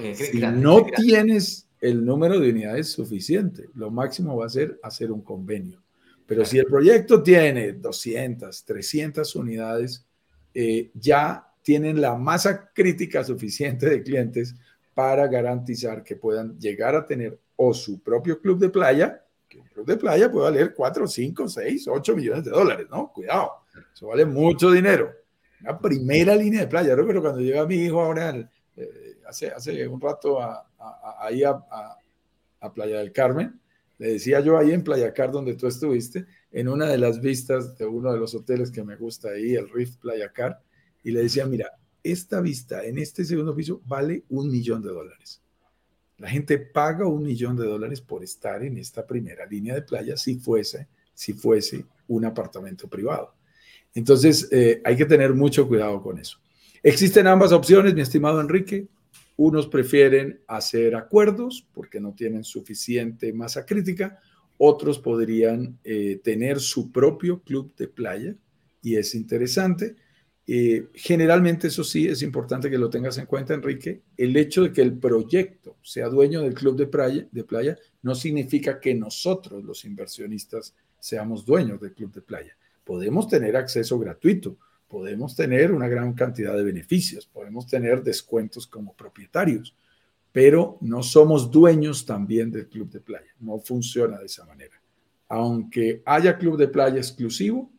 eh, 0.00 0.14
si 0.14 0.38
no 0.40 0.86
tienes 0.86 1.68
el 1.78 2.02
número 2.02 2.40
de 2.40 2.48
unidades 2.48 2.90
suficiente, 2.90 3.68
lo 3.74 3.90
máximo 3.90 4.34
va 4.34 4.46
a 4.46 4.48
ser 4.48 4.80
hacer 4.82 5.12
un 5.12 5.20
convenio. 5.20 5.82
Pero 6.26 6.46
si 6.46 6.56
el 6.56 6.64
proyecto 6.64 7.22
tiene 7.22 7.74
200, 7.74 8.64
300 8.64 9.36
unidades, 9.36 10.06
eh, 10.54 10.90
ya 10.94 11.52
tienen 11.60 12.00
la 12.00 12.14
masa 12.14 12.70
crítica 12.72 13.22
suficiente 13.22 13.90
de 13.90 14.02
clientes 14.02 14.54
para 14.94 15.26
garantizar 15.26 16.02
que 16.02 16.16
puedan 16.16 16.58
llegar 16.58 16.94
a 16.94 17.04
tener 17.04 17.38
o 17.56 17.72
su 17.72 18.02
propio 18.02 18.40
club 18.40 18.58
de 18.58 18.68
playa, 18.68 19.24
que 19.48 19.58
un 19.58 19.66
club 19.66 19.86
de 19.86 19.96
playa 19.96 20.30
puede 20.30 20.50
valer 20.50 20.74
4, 20.74 21.06
5, 21.06 21.48
6, 21.48 21.88
8 21.88 22.16
millones 22.16 22.44
de 22.44 22.50
dólares, 22.50 22.86
¿no? 22.90 23.12
Cuidado, 23.12 23.52
eso 23.92 24.08
vale 24.08 24.24
mucho 24.24 24.70
dinero. 24.70 25.12
Una 25.60 25.78
primera 25.78 26.36
línea 26.36 26.60
de 26.60 26.66
playa. 26.66 26.90
Yo 26.90 26.96
recuerdo 26.96 27.22
cuando 27.22 27.40
llega 27.40 27.66
mi 27.66 27.76
hijo 27.76 28.00
ahora, 28.00 28.50
eh, 28.76 29.18
hace, 29.26 29.48
hace 29.48 29.86
un 29.88 30.00
rato, 30.00 30.40
a, 30.40 30.66
ahí 31.20 31.42
a, 31.44 31.50
a, 31.50 32.72
Playa 32.72 32.98
del 32.98 33.12
Carmen, 33.12 33.60
le 33.98 34.12
decía 34.14 34.40
yo 34.40 34.56
ahí 34.56 34.72
en 34.72 34.82
Playa 34.82 35.12
Car, 35.12 35.30
donde 35.30 35.54
tú 35.54 35.66
estuviste, 35.66 36.24
en 36.50 36.68
una 36.68 36.86
de 36.86 36.96
las 36.96 37.20
vistas 37.20 37.76
de 37.76 37.84
uno 37.84 38.10
de 38.10 38.18
los 38.18 38.34
hoteles 38.34 38.70
que 38.70 38.82
me 38.82 38.96
gusta 38.96 39.28
ahí, 39.30 39.54
el 39.54 39.68
Rift 39.68 40.00
Playa 40.00 40.32
Car, 40.32 40.60
y 41.02 41.10
le 41.10 41.22
decía, 41.22 41.44
mira, 41.44 41.72
esta 42.02 42.40
vista 42.40 42.84
en 42.84 42.98
este 42.98 43.24
segundo 43.24 43.54
piso 43.54 43.82
vale 43.84 44.24
un 44.30 44.50
millón 44.50 44.82
de 44.82 44.90
dólares. 44.90 45.43
La 46.18 46.28
gente 46.28 46.58
paga 46.58 47.06
un 47.06 47.24
millón 47.24 47.56
de 47.56 47.66
dólares 47.66 48.00
por 48.00 48.22
estar 48.22 48.62
en 48.62 48.78
esta 48.78 49.06
primera 49.06 49.46
línea 49.46 49.74
de 49.74 49.82
playa 49.82 50.16
si 50.16 50.36
fuese, 50.36 50.86
si 51.12 51.32
fuese 51.32 51.84
un 52.08 52.24
apartamento 52.24 52.88
privado. 52.88 53.34
Entonces, 53.94 54.48
eh, 54.50 54.80
hay 54.84 54.96
que 54.96 55.06
tener 55.06 55.34
mucho 55.34 55.66
cuidado 55.66 56.02
con 56.02 56.18
eso. 56.18 56.38
Existen 56.82 57.26
ambas 57.26 57.52
opciones, 57.52 57.94
mi 57.94 58.02
estimado 58.02 58.40
Enrique. 58.40 58.86
Unos 59.36 59.66
prefieren 59.66 60.40
hacer 60.46 60.94
acuerdos 60.94 61.66
porque 61.72 62.00
no 62.00 62.12
tienen 62.12 62.44
suficiente 62.44 63.32
masa 63.32 63.64
crítica. 63.64 64.20
Otros 64.58 64.98
podrían 64.98 65.78
eh, 65.82 66.20
tener 66.22 66.60
su 66.60 66.92
propio 66.92 67.40
club 67.42 67.74
de 67.76 67.88
playa 67.88 68.36
y 68.82 68.96
es 68.96 69.14
interesante. 69.14 69.96
Eh, 70.46 70.88
generalmente, 70.92 71.68
eso 71.68 71.84
sí, 71.84 72.06
es 72.06 72.22
importante 72.22 72.70
que 72.70 72.76
lo 72.76 72.90
tengas 72.90 73.16
en 73.18 73.26
cuenta, 73.26 73.54
Enrique. 73.54 74.02
El 74.16 74.36
hecho 74.36 74.62
de 74.62 74.72
que 74.72 74.82
el 74.82 74.98
proyecto 74.98 75.76
sea 75.82 76.08
dueño 76.08 76.42
del 76.42 76.54
club 76.54 76.76
de 76.76 76.86
playa, 76.86 77.26
de 77.30 77.44
playa 77.44 77.78
no 78.02 78.14
significa 78.14 78.78
que 78.78 78.94
nosotros, 78.94 79.64
los 79.64 79.84
inversionistas, 79.84 80.74
seamos 80.98 81.44
dueños 81.46 81.80
del 81.80 81.94
club 81.94 82.12
de 82.12 82.20
playa. 82.20 82.56
Podemos 82.84 83.28
tener 83.28 83.56
acceso 83.56 83.98
gratuito, 83.98 84.58
podemos 84.88 85.34
tener 85.34 85.72
una 85.72 85.88
gran 85.88 86.12
cantidad 86.12 86.54
de 86.54 86.62
beneficios, 86.62 87.26
podemos 87.26 87.66
tener 87.66 88.02
descuentos 88.02 88.66
como 88.66 88.94
propietarios, 88.94 89.74
pero 90.30 90.78
no 90.80 91.02
somos 91.02 91.50
dueños 91.50 92.04
también 92.04 92.50
del 92.50 92.68
club 92.68 92.90
de 92.90 93.00
playa. 93.00 93.34
No 93.40 93.58
funciona 93.58 94.18
de 94.18 94.26
esa 94.26 94.44
manera. 94.44 94.80
Aunque 95.28 96.02
haya 96.04 96.36
club 96.36 96.58
de 96.58 96.68
playa 96.68 96.98
exclusivo, 96.98 97.70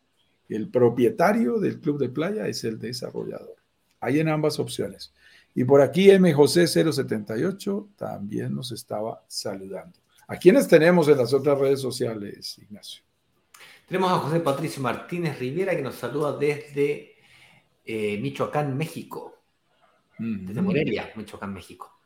el 0.48 0.68
propietario 0.68 1.58
del 1.58 1.80
club 1.80 1.98
de 1.98 2.08
playa 2.08 2.46
es 2.46 2.64
el 2.64 2.78
desarrollador. 2.78 3.56
Hay 4.00 4.20
en 4.20 4.28
ambas 4.28 4.58
opciones. 4.58 5.12
Y 5.54 5.64
por 5.64 5.80
aquí 5.80 6.10
M. 6.10 6.32
José 6.34 6.66
078 6.66 7.88
también 7.96 8.54
nos 8.54 8.72
estaba 8.72 9.24
saludando. 9.26 9.98
¿A 10.28 10.36
quiénes 10.36 10.68
tenemos 10.68 11.08
en 11.08 11.18
las 11.18 11.32
otras 11.32 11.58
redes 11.58 11.80
sociales, 11.80 12.58
Ignacio? 12.58 13.02
Tenemos 13.86 14.10
a 14.10 14.18
José 14.18 14.40
Patricio 14.40 14.82
Martínez 14.82 15.38
Rivera 15.38 15.74
que 15.76 15.82
nos 15.82 15.94
saluda 15.94 16.36
desde 16.36 17.14
eh, 17.84 18.18
Michoacán, 18.18 18.76
México. 18.76 19.34
Desde 20.18 20.62
Morelia, 20.62 21.12
Michoacán, 21.14 21.54
México. 21.54 21.96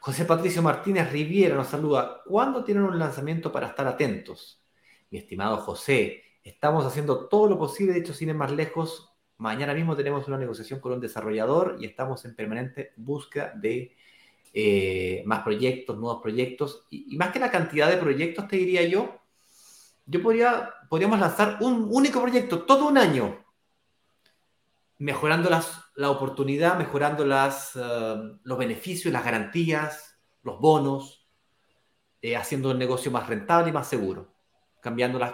José 0.00 0.26
Patricio 0.26 0.60
Martínez 0.60 1.10
Riviera 1.10 1.54
nos 1.54 1.68
saluda. 1.68 2.20
¿Cuándo 2.26 2.62
tienen 2.62 2.82
un 2.82 2.98
lanzamiento 2.98 3.50
para 3.50 3.68
estar 3.68 3.86
atentos? 3.86 4.62
Mi 5.10 5.16
estimado 5.16 5.56
José, 5.56 6.23
Estamos 6.44 6.84
haciendo 6.84 7.26
todo 7.26 7.48
lo 7.48 7.58
posible, 7.58 7.94
de 7.94 8.00
hecho, 8.00 8.12
sin 8.12 8.28
ir 8.28 8.34
más 8.34 8.52
lejos, 8.52 9.14
mañana 9.38 9.72
mismo 9.72 9.96
tenemos 9.96 10.28
una 10.28 10.36
negociación 10.36 10.78
con 10.78 10.92
un 10.92 11.00
desarrollador 11.00 11.78
y 11.80 11.86
estamos 11.86 12.22
en 12.26 12.36
permanente 12.36 12.92
búsqueda 12.96 13.54
de 13.56 13.96
eh, 14.52 15.22
más 15.24 15.42
proyectos, 15.42 15.96
nuevos 15.96 16.20
proyectos. 16.20 16.86
Y, 16.90 17.16
más 17.16 17.32
que 17.32 17.38
la 17.38 17.50
cantidad 17.50 17.88
de 17.88 17.96
proyectos, 17.96 18.46
te 18.46 18.56
diría 18.56 18.86
yo, 18.86 19.22
yo 20.04 20.22
podría, 20.22 20.70
podríamos 20.90 21.18
lanzar 21.18 21.56
un 21.62 21.88
único 21.90 22.20
proyecto 22.20 22.62
todo 22.64 22.88
un 22.88 22.98
año, 22.98 23.42
mejorando 24.98 25.48
las, 25.48 25.82
la 25.96 26.10
oportunidad, 26.10 26.76
mejorando 26.76 27.24
las, 27.24 27.74
eh, 27.74 28.16
los 28.42 28.58
beneficios, 28.58 29.14
las 29.14 29.24
garantías, 29.24 30.20
los 30.42 30.60
bonos, 30.60 31.26
eh, 32.20 32.36
haciendo 32.36 32.70
el 32.72 32.78
negocio 32.78 33.10
más 33.10 33.26
rentable 33.28 33.70
y 33.70 33.72
más 33.72 33.88
seguro, 33.88 34.34
cambiando 34.82 35.18
las 35.18 35.32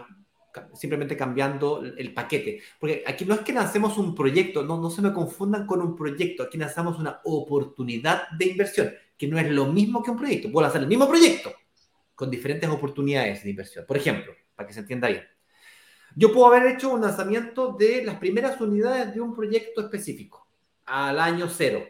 simplemente 0.74 1.16
cambiando 1.16 1.82
el 1.82 2.14
paquete. 2.14 2.60
Porque 2.78 3.02
aquí 3.06 3.24
no 3.24 3.34
es 3.34 3.40
que 3.40 3.52
lancemos 3.52 3.98
un 3.98 4.14
proyecto, 4.14 4.62
no, 4.62 4.80
no 4.80 4.90
se 4.90 5.02
me 5.02 5.12
confundan 5.12 5.66
con 5.66 5.80
un 5.80 5.94
proyecto, 5.96 6.42
aquí 6.42 6.58
lanzamos 6.58 6.98
una 6.98 7.20
oportunidad 7.24 8.28
de 8.38 8.46
inversión, 8.46 8.92
que 9.16 9.26
no 9.26 9.38
es 9.38 9.50
lo 9.50 9.66
mismo 9.66 10.02
que 10.02 10.10
un 10.10 10.18
proyecto. 10.18 10.50
Puedo 10.50 10.64
lanzar 10.64 10.82
el 10.82 10.88
mismo 10.88 11.08
proyecto 11.08 11.52
con 12.14 12.30
diferentes 12.30 12.68
oportunidades 12.68 13.42
de 13.44 13.50
inversión. 13.50 13.84
Por 13.86 13.96
ejemplo, 13.96 14.32
para 14.54 14.66
que 14.66 14.74
se 14.74 14.80
entienda 14.80 15.08
bien, 15.08 15.24
Yo 16.16 16.32
puedo 16.32 16.46
haber 16.46 16.74
hecho 16.74 16.92
un 16.92 17.00
lanzamiento 17.00 17.72
de 17.78 18.04
las 18.04 18.16
primeras 18.18 18.60
unidades 18.60 19.14
de 19.14 19.20
un 19.20 19.34
proyecto 19.34 19.80
específico 19.80 20.48
al 20.86 21.20
año 21.20 21.48
cero. 21.48 21.84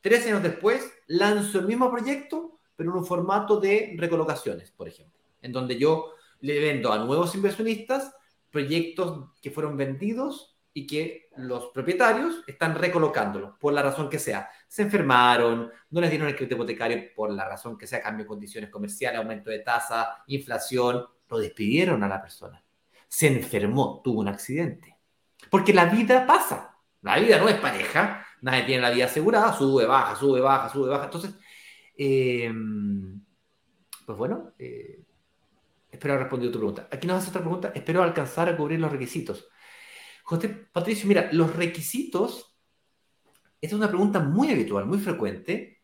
Tres 0.00 0.26
años 0.26 0.42
después, 0.42 0.90
lanzo 1.08 1.58
el 1.58 1.66
mismo 1.66 1.90
proyecto, 1.90 2.58
pero 2.76 2.90
en 2.90 2.98
un 2.98 3.04
formato 3.04 3.58
de 3.60 3.94
recolocaciones, 3.98 4.70
por 4.70 4.88
ejemplo, 4.88 5.20
en 5.42 5.52
donde 5.52 5.76
yo 5.78 6.12
le 6.40 6.60
vendo 6.60 6.92
a 6.92 6.98
nuevos 6.98 7.34
inversionistas 7.34 8.14
proyectos 8.50 9.30
que 9.40 9.50
fueron 9.50 9.76
vendidos 9.76 10.58
y 10.72 10.86
que 10.86 11.28
los 11.36 11.66
propietarios 11.66 12.42
están 12.46 12.74
recolocándolos 12.74 13.56
por 13.58 13.72
la 13.72 13.82
razón 13.82 14.08
que 14.08 14.18
sea. 14.18 14.48
Se 14.68 14.82
enfermaron, 14.82 15.70
no 15.90 16.00
les 16.00 16.10
dieron 16.10 16.28
el 16.28 16.36
crédito 16.36 16.54
hipotecario 16.54 17.12
por 17.14 17.30
la 17.30 17.48
razón 17.48 17.76
que 17.76 17.86
sea, 17.86 18.02
cambio 18.02 18.24
de 18.24 18.28
condiciones 18.28 18.70
comerciales, 18.70 19.18
aumento 19.18 19.50
de 19.50 19.60
tasa, 19.60 20.22
inflación, 20.26 21.04
lo 21.28 21.38
despidieron 21.38 22.02
a 22.04 22.08
la 22.08 22.20
persona. 22.20 22.62
Se 23.08 23.26
enfermó, 23.26 24.00
tuvo 24.02 24.20
un 24.20 24.28
accidente. 24.28 24.96
Porque 25.50 25.72
la 25.72 25.86
vida 25.86 26.26
pasa. 26.26 26.76
La 27.02 27.18
vida 27.18 27.38
no 27.38 27.48
es 27.48 27.56
pareja, 27.56 28.26
nadie 28.42 28.64
tiene 28.64 28.82
la 28.82 28.90
vida 28.90 29.06
asegurada, 29.06 29.56
sube, 29.56 29.86
baja, 29.86 30.14
sube, 30.14 30.40
baja, 30.40 30.68
sube, 30.68 30.90
baja. 30.90 31.04
Entonces, 31.04 31.34
eh, 31.96 32.52
pues 34.04 34.18
bueno, 34.18 34.52
eh, 34.58 35.02
espero 35.90 36.14
haber 36.14 36.24
respondido 36.24 36.52
tu 36.52 36.58
pregunta. 36.58 36.88
Aquí 36.90 37.06
nos 37.06 37.18
hace 37.18 37.30
otra 37.30 37.42
pregunta, 37.42 37.72
espero 37.74 38.02
alcanzar 38.02 38.48
a 38.48 38.56
cubrir 38.56 38.80
los 38.80 38.92
requisitos. 38.92 39.48
José 40.24 40.48
Patricio, 40.48 41.08
mira, 41.08 41.28
los 41.32 41.54
requisitos, 41.56 42.56
esta 43.60 43.74
es 43.74 43.78
una 43.78 43.88
pregunta 43.88 44.20
muy 44.20 44.50
habitual, 44.50 44.86
muy 44.86 44.98
frecuente, 44.98 45.82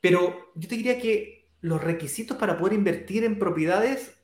pero 0.00 0.52
yo 0.54 0.68
te 0.68 0.76
diría 0.76 1.00
que 1.00 1.50
los 1.60 1.82
requisitos 1.82 2.36
para 2.36 2.56
poder 2.56 2.74
invertir 2.74 3.24
en 3.24 3.38
propiedades, 3.38 4.20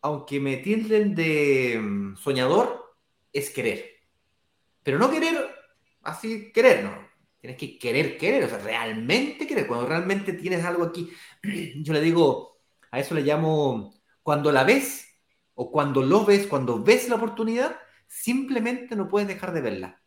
aunque 0.00 0.40
me 0.40 0.56
tilden 0.58 1.14
de 1.14 1.78
mm, 1.80 2.16
soñador, 2.16 2.94
es 3.32 3.50
querer. 3.50 3.90
Pero 4.82 4.98
no 4.98 5.10
querer 5.10 5.36
así, 6.02 6.52
querer, 6.52 6.84
no. 6.84 7.08
Tienes 7.40 7.58
que 7.58 7.78
querer, 7.78 8.18
querer, 8.18 8.44
o 8.44 8.48
sea, 8.48 8.58
realmente 8.58 9.46
querer. 9.46 9.66
Cuando 9.66 9.86
realmente 9.86 10.32
tienes 10.32 10.64
algo 10.64 10.84
aquí, 10.84 11.10
yo 11.82 11.92
le 11.92 12.00
digo, 12.00 12.58
a 12.90 13.00
eso 13.00 13.14
le 13.14 13.22
llamo, 13.22 13.94
cuando 14.28 14.52
la 14.52 14.62
ves 14.62 15.08
o 15.54 15.72
cuando 15.72 16.02
lo 16.02 16.26
ves, 16.26 16.46
cuando 16.46 16.84
ves 16.84 17.08
la 17.08 17.14
oportunidad, 17.14 17.78
simplemente 18.06 18.94
no 18.94 19.08
puedes 19.08 19.26
dejar 19.26 19.54
de 19.54 19.62
verla. 19.62 20.02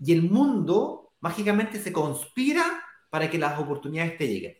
Y 0.00 0.14
el 0.14 0.22
mundo 0.22 1.12
mágicamente 1.20 1.78
se 1.78 1.92
conspira 1.92 2.64
para 3.10 3.28
que 3.28 3.36
las 3.36 3.58
oportunidades 3.58 4.16
te 4.16 4.26
lleguen. 4.26 4.56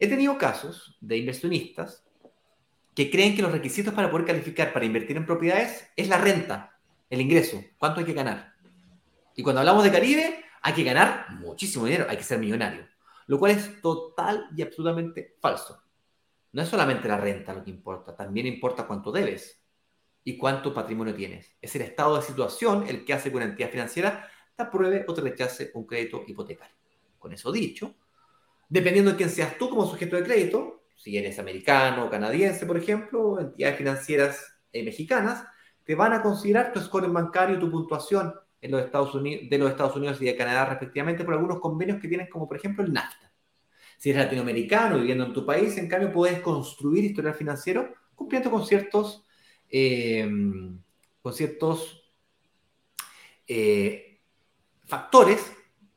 He 0.00 0.08
tenido 0.08 0.36
casos 0.36 0.98
de 1.00 1.16
inversionistas 1.16 2.04
que 2.92 3.08
creen 3.08 3.36
que 3.36 3.42
los 3.42 3.52
requisitos 3.52 3.94
para 3.94 4.10
poder 4.10 4.26
calificar 4.26 4.72
para 4.72 4.84
invertir 4.84 5.16
en 5.16 5.24
propiedades 5.24 5.88
es 5.94 6.08
la 6.08 6.18
renta, 6.18 6.76
el 7.08 7.20
ingreso, 7.20 7.62
cuánto 7.78 8.00
hay 8.00 8.06
que 8.06 8.14
ganar. 8.14 8.54
Y 9.36 9.44
cuando 9.44 9.60
hablamos 9.60 9.84
de 9.84 9.92
Caribe, 9.92 10.44
hay 10.60 10.72
que 10.72 10.82
ganar 10.82 11.30
muchísimo 11.38 11.84
dinero, 11.84 12.06
hay 12.08 12.16
que 12.16 12.24
ser 12.24 12.40
millonario, 12.40 12.84
lo 13.28 13.38
cual 13.38 13.52
es 13.52 13.80
total 13.80 14.48
y 14.56 14.62
absolutamente 14.62 15.36
falso. 15.40 15.81
No 16.52 16.62
es 16.62 16.68
solamente 16.68 17.08
la 17.08 17.16
renta 17.16 17.54
lo 17.54 17.64
que 17.64 17.70
importa, 17.70 18.14
también 18.14 18.46
importa 18.46 18.86
cuánto 18.86 19.10
debes 19.10 19.62
y 20.22 20.36
cuánto 20.36 20.74
patrimonio 20.74 21.14
tienes. 21.14 21.56
Es 21.60 21.74
el 21.76 21.82
estado 21.82 22.16
de 22.16 22.22
situación 22.22 22.86
el 22.86 23.04
que 23.04 23.14
hace 23.14 23.30
que 23.30 23.36
una 23.36 23.46
entidad 23.46 23.70
financiera 23.70 24.28
te 24.54 24.62
apruebe 24.62 25.04
o 25.08 25.14
te 25.14 25.22
rechace 25.22 25.70
un 25.74 25.86
crédito 25.86 26.24
hipotecario. 26.26 26.76
Con 27.18 27.32
eso 27.32 27.50
dicho, 27.50 27.94
dependiendo 28.68 29.12
de 29.12 29.16
quién 29.16 29.30
seas 29.30 29.56
tú 29.56 29.70
como 29.70 29.86
sujeto 29.86 30.16
de 30.16 30.24
crédito, 30.24 30.84
si 30.94 31.16
eres 31.16 31.38
americano 31.38 32.10
canadiense, 32.10 32.66
por 32.66 32.76
ejemplo, 32.76 33.40
entidades 33.40 33.78
financieras 33.78 34.58
eh, 34.72 34.84
mexicanas, 34.84 35.44
te 35.84 35.94
van 35.94 36.12
a 36.12 36.22
considerar 36.22 36.72
tu 36.72 36.80
score 36.80 37.08
bancario, 37.08 37.58
tu 37.58 37.70
puntuación 37.70 38.34
en 38.60 38.70
los 38.70 38.84
Estados 38.84 39.14
Unidos, 39.14 39.50
de 39.50 39.58
los 39.58 39.70
Estados 39.70 39.96
Unidos 39.96 40.20
y 40.20 40.26
de 40.26 40.36
Canadá 40.36 40.66
respectivamente 40.66 41.24
por 41.24 41.34
algunos 41.34 41.60
convenios 41.60 42.00
que 42.00 42.08
tienen 42.08 42.28
como 42.28 42.46
por 42.46 42.56
ejemplo 42.56 42.84
el 42.84 42.92
NAFTA. 42.92 43.31
Si 44.02 44.10
eres 44.10 44.24
latinoamericano 44.24 44.98
viviendo 44.98 45.24
en 45.24 45.32
tu 45.32 45.46
país, 45.46 45.78
en 45.78 45.86
cambio 45.86 46.10
puedes 46.10 46.40
construir 46.40 47.04
historial 47.04 47.34
financiero 47.34 47.94
cumpliendo 48.16 48.50
con 48.50 48.66
ciertos 48.66 49.24
eh, 49.70 50.28
con 51.22 51.32
ciertos 51.32 52.02
eh, 53.46 54.18
factores 54.86 55.52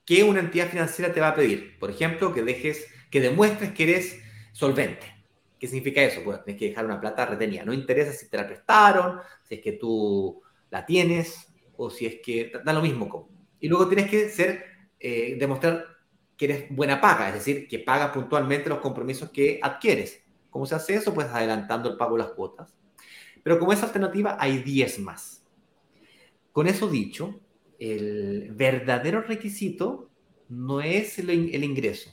que 0.06 0.24
una 0.24 0.42
entidad 0.42 0.70
financiera 0.70 1.12
te 1.12 1.20
va 1.20 1.30
a 1.30 1.36
pedir. 1.36 1.80
Por 1.80 1.90
ejemplo, 1.90 2.32
que 2.32 2.44
dejes, 2.44 2.86
que 3.10 3.22
demuestres 3.22 3.72
que 3.72 3.84
eres 3.92 4.22
solvente. 4.52 5.26
¿Qué 5.60 5.66
significa 5.66 6.04
eso? 6.04 6.22
Pues 6.24 6.44
tienes 6.44 6.60
que 6.60 6.70
dejar 6.70 6.86
una 6.86 7.02
plata 7.02 7.26
retenida. 7.26 7.66
No 7.66 7.74
interesa 7.74 8.14
si 8.14 8.30
te 8.30 8.38
la 8.38 8.46
prestaron, 8.46 9.18
si 9.42 9.56
es 9.56 9.62
que 9.62 9.72
tú 9.72 10.44
la 10.70 10.86
tienes 10.86 11.52
o 11.76 11.90
si 11.90 12.06
es 12.06 12.18
que 12.24 12.52
da 12.64 12.72
lo 12.72 12.84
mismo. 12.84 13.28
Y 13.60 13.68
luego 13.68 13.88
tienes 13.88 14.12
que 14.12 14.30
ser, 14.30 14.64
eh, 15.00 15.38
demostrar 15.40 15.95
que 16.38 16.46
eres 16.46 16.66
buena 16.70 17.00
paga, 17.00 17.30
es 17.30 17.36
decir, 17.36 17.68
que 17.68 17.80
pagas 17.80 18.12
puntualmente 18.12 18.70
los 18.70 18.80
compromisos 18.80 19.30
que 19.30 19.60
adquieres. 19.62 20.24
¿Cómo 20.50 20.66
se 20.66 20.76
hace 20.76 20.96
eso? 20.96 21.14
Pues 21.14 21.28
adelantando 21.28 21.90
el 21.90 21.98
pago 21.98 22.18
de 22.18 22.24
las 22.24 22.32
cuotas 22.34 22.76
pero 23.46 23.60
como 23.60 23.74
esa 23.74 23.86
alternativa 23.86 24.38
hay 24.40 24.58
10 24.58 25.02
más. 25.02 25.46
Con 26.52 26.66
eso 26.66 26.90
dicho, 26.90 27.40
el 27.78 28.50
verdadero 28.54 29.22
requisito 29.22 30.10
no 30.50 30.82
es 30.82 31.20
el, 31.20 31.30
ingreso, 31.64 32.10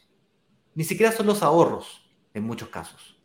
ni 0.75 0.85
siquiera 0.85 1.11
son 1.11 1.25
los 1.25 1.43
ahorros 1.43 2.07
en 2.35 2.45
muchos 2.45 2.69
casos. 2.69 3.19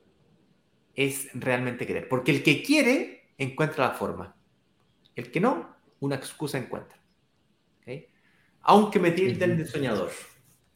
Es 0.95 1.27
realmente 1.33 1.85
querer. 1.85 2.07
Porque 2.07 2.31
el 2.31 2.43
que 2.43 2.63
quiere 2.63 3.33
encuentra 3.37 3.89
la 3.89 3.93
forma. 3.93 4.37
El 5.13 5.29
que 5.29 5.41
no, 5.41 5.75
una 5.99 6.15
excusa 6.15 6.57
encuentra. 6.57 6.97
Aunque 8.61 8.99
me 8.99 9.11
tilden 9.11 9.57
de 9.57 9.65
soñador. 9.65 10.11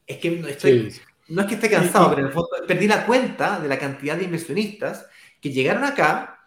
Es 0.08 0.18
que 0.18 0.32
no, 0.32 0.48
estoy, 0.48 0.94
no 1.30 1.42
es 1.42 1.48
que 1.48 1.56
esté 1.56 1.70
cansado, 1.70 2.10
pero 2.10 2.22
en 2.22 2.28
el 2.28 2.34
fondo 2.34 2.50
perdí 2.68 2.88
la 2.88 3.06
cuenta 3.06 3.60
de 3.60 3.68
la 3.68 3.80
cantidad 3.80 4.18
de 4.18 4.26
inversionistas 4.26 5.06
que 5.40 5.52
llegaron 5.52 5.84
acá 5.84 6.40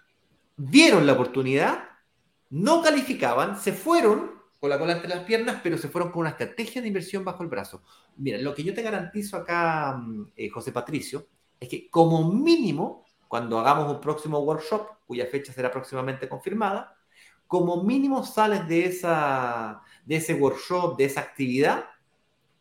vieron 0.57 1.07
la 1.07 1.15
oportunidad, 1.15 1.85
no 2.51 2.83
calificaban, 2.83 3.59
se 3.59 3.73
fueron 3.73 4.35
con 4.61 4.71
la 4.71 4.79
cola 4.79 4.95
entre 4.95 5.09
las 5.09 5.25
piernas, 5.25 5.61
pero 5.63 5.77
se 5.77 5.89
fueron 5.89 6.11
con 6.11 6.21
una 6.21 6.31
estrategia 6.31 6.81
de 6.81 6.89
inversión 6.89 7.25
bajo 7.25 7.43
el 7.43 7.49
brazo. 7.49 7.83
Mira, 8.17 8.39
lo 8.39 8.55
que 8.55 8.65
yo 8.65 8.73
te 8.73 8.83
garantizo 8.83 9.37
acá, 9.37 9.97
mm, 9.97 10.33
eh, 10.37 10.49
José 10.49 10.73
Patricio, 10.73 11.27
es 11.61 11.69
que 11.69 11.91
como 11.91 12.33
mínimo, 12.33 13.05
cuando 13.29 13.59
hagamos 13.59 13.93
un 13.93 14.01
próximo 14.01 14.39
workshop, 14.39 14.89
cuya 15.07 15.27
fecha 15.27 15.53
será 15.53 15.71
próximamente 15.71 16.29
confirmada, 16.29 16.97
como 17.47 17.83
mínimo 17.85 18.25
sales 18.25 18.67
de, 18.67 18.87
esa, 18.87 19.83
de 20.07 20.17
ese 20.17 20.35
workshop, 20.35 20.97
de 20.97 21.05
esa 21.05 21.21
actividad, 21.21 21.85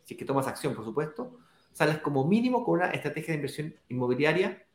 si 0.04 0.14
es 0.14 0.18
que 0.18 0.26
tomas 0.26 0.48
acción, 0.48 0.76
por 0.76 0.86
supuesto, 0.86 1.40
sales 1.72 1.98
como 2.00 2.26
mínimo 2.26 2.64
con 2.64 2.80
una 2.80 2.92
estrategia 2.92 3.32
de 3.32 3.36
inversión 3.36 3.76
inmobiliaria, 3.90 4.66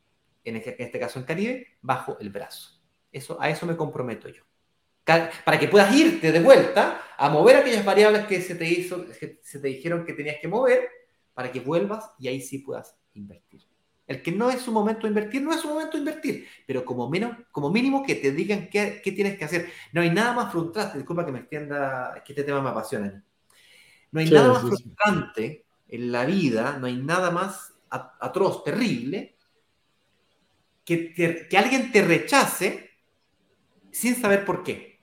en 0.44 0.56
este, 0.56 0.80
en 0.80 0.86
este 0.86 0.98
caso 0.98 1.18
en 1.18 1.24
Caribe, 1.24 1.66
bajo 1.80 2.16
el 2.20 2.30
brazo. 2.30 2.80
Eso, 3.12 3.40
a 3.40 3.48
eso 3.48 3.66
me 3.66 3.76
comprometo 3.76 4.28
yo. 4.28 4.42
Para 5.44 5.58
que 5.58 5.68
puedas 5.68 5.94
irte 5.94 6.32
de 6.32 6.40
vuelta 6.40 7.00
a 7.16 7.30
mover 7.30 7.56
aquellas 7.56 7.84
variables 7.84 8.26
que 8.26 8.42
se 8.42 8.54
te, 8.54 8.66
hizo, 8.66 9.06
que 9.18 9.40
se 9.42 9.58
te 9.58 9.68
dijeron 9.68 10.04
que 10.04 10.12
tenías 10.12 10.36
que 10.40 10.48
mover, 10.48 10.88
para 11.32 11.50
que 11.50 11.60
vuelvas 11.60 12.10
y 12.18 12.28
ahí 12.28 12.42
sí 12.42 12.58
puedas 12.58 12.94
invertir. 13.14 13.62
El 14.06 14.22
que 14.22 14.32
no 14.32 14.50
es 14.50 14.60
su 14.60 14.72
momento 14.72 15.02
de 15.02 15.08
invertir, 15.08 15.42
no 15.42 15.52
es 15.52 15.60
su 15.60 15.68
momento 15.68 15.92
de 15.92 15.98
invertir, 15.98 16.46
pero 16.66 16.84
como, 16.84 17.08
menos, 17.08 17.36
como 17.52 17.70
mínimo 17.70 18.02
que 18.02 18.16
te 18.16 18.32
digan 18.32 18.68
qué, 18.68 19.00
qué 19.02 19.12
tienes 19.12 19.38
que 19.38 19.44
hacer. 19.44 19.70
No 19.92 20.00
hay 20.00 20.10
nada 20.10 20.32
más 20.32 20.52
frustrante, 20.52 20.98
disculpa 20.98 21.24
que 21.24 21.32
me 21.32 21.40
extienda, 21.40 22.22
que 22.24 22.32
este 22.32 22.44
tema 22.44 22.60
me 22.60 22.70
apasiona. 22.70 23.22
No 24.10 24.20
hay 24.20 24.30
nada 24.30 24.48
más 24.48 24.62
frustrante 24.62 25.64
en 25.88 26.12
la 26.12 26.24
vida, 26.24 26.78
no 26.78 26.86
hay 26.86 26.96
nada 26.96 27.30
más 27.30 27.74
atroz, 27.90 28.64
terrible, 28.64 29.36
que, 30.84 31.12
que 31.48 31.58
alguien 31.58 31.92
te 31.92 32.02
rechace 32.02 32.90
sin 33.90 34.14
saber 34.16 34.44
por 34.44 34.62
qué. 34.62 35.00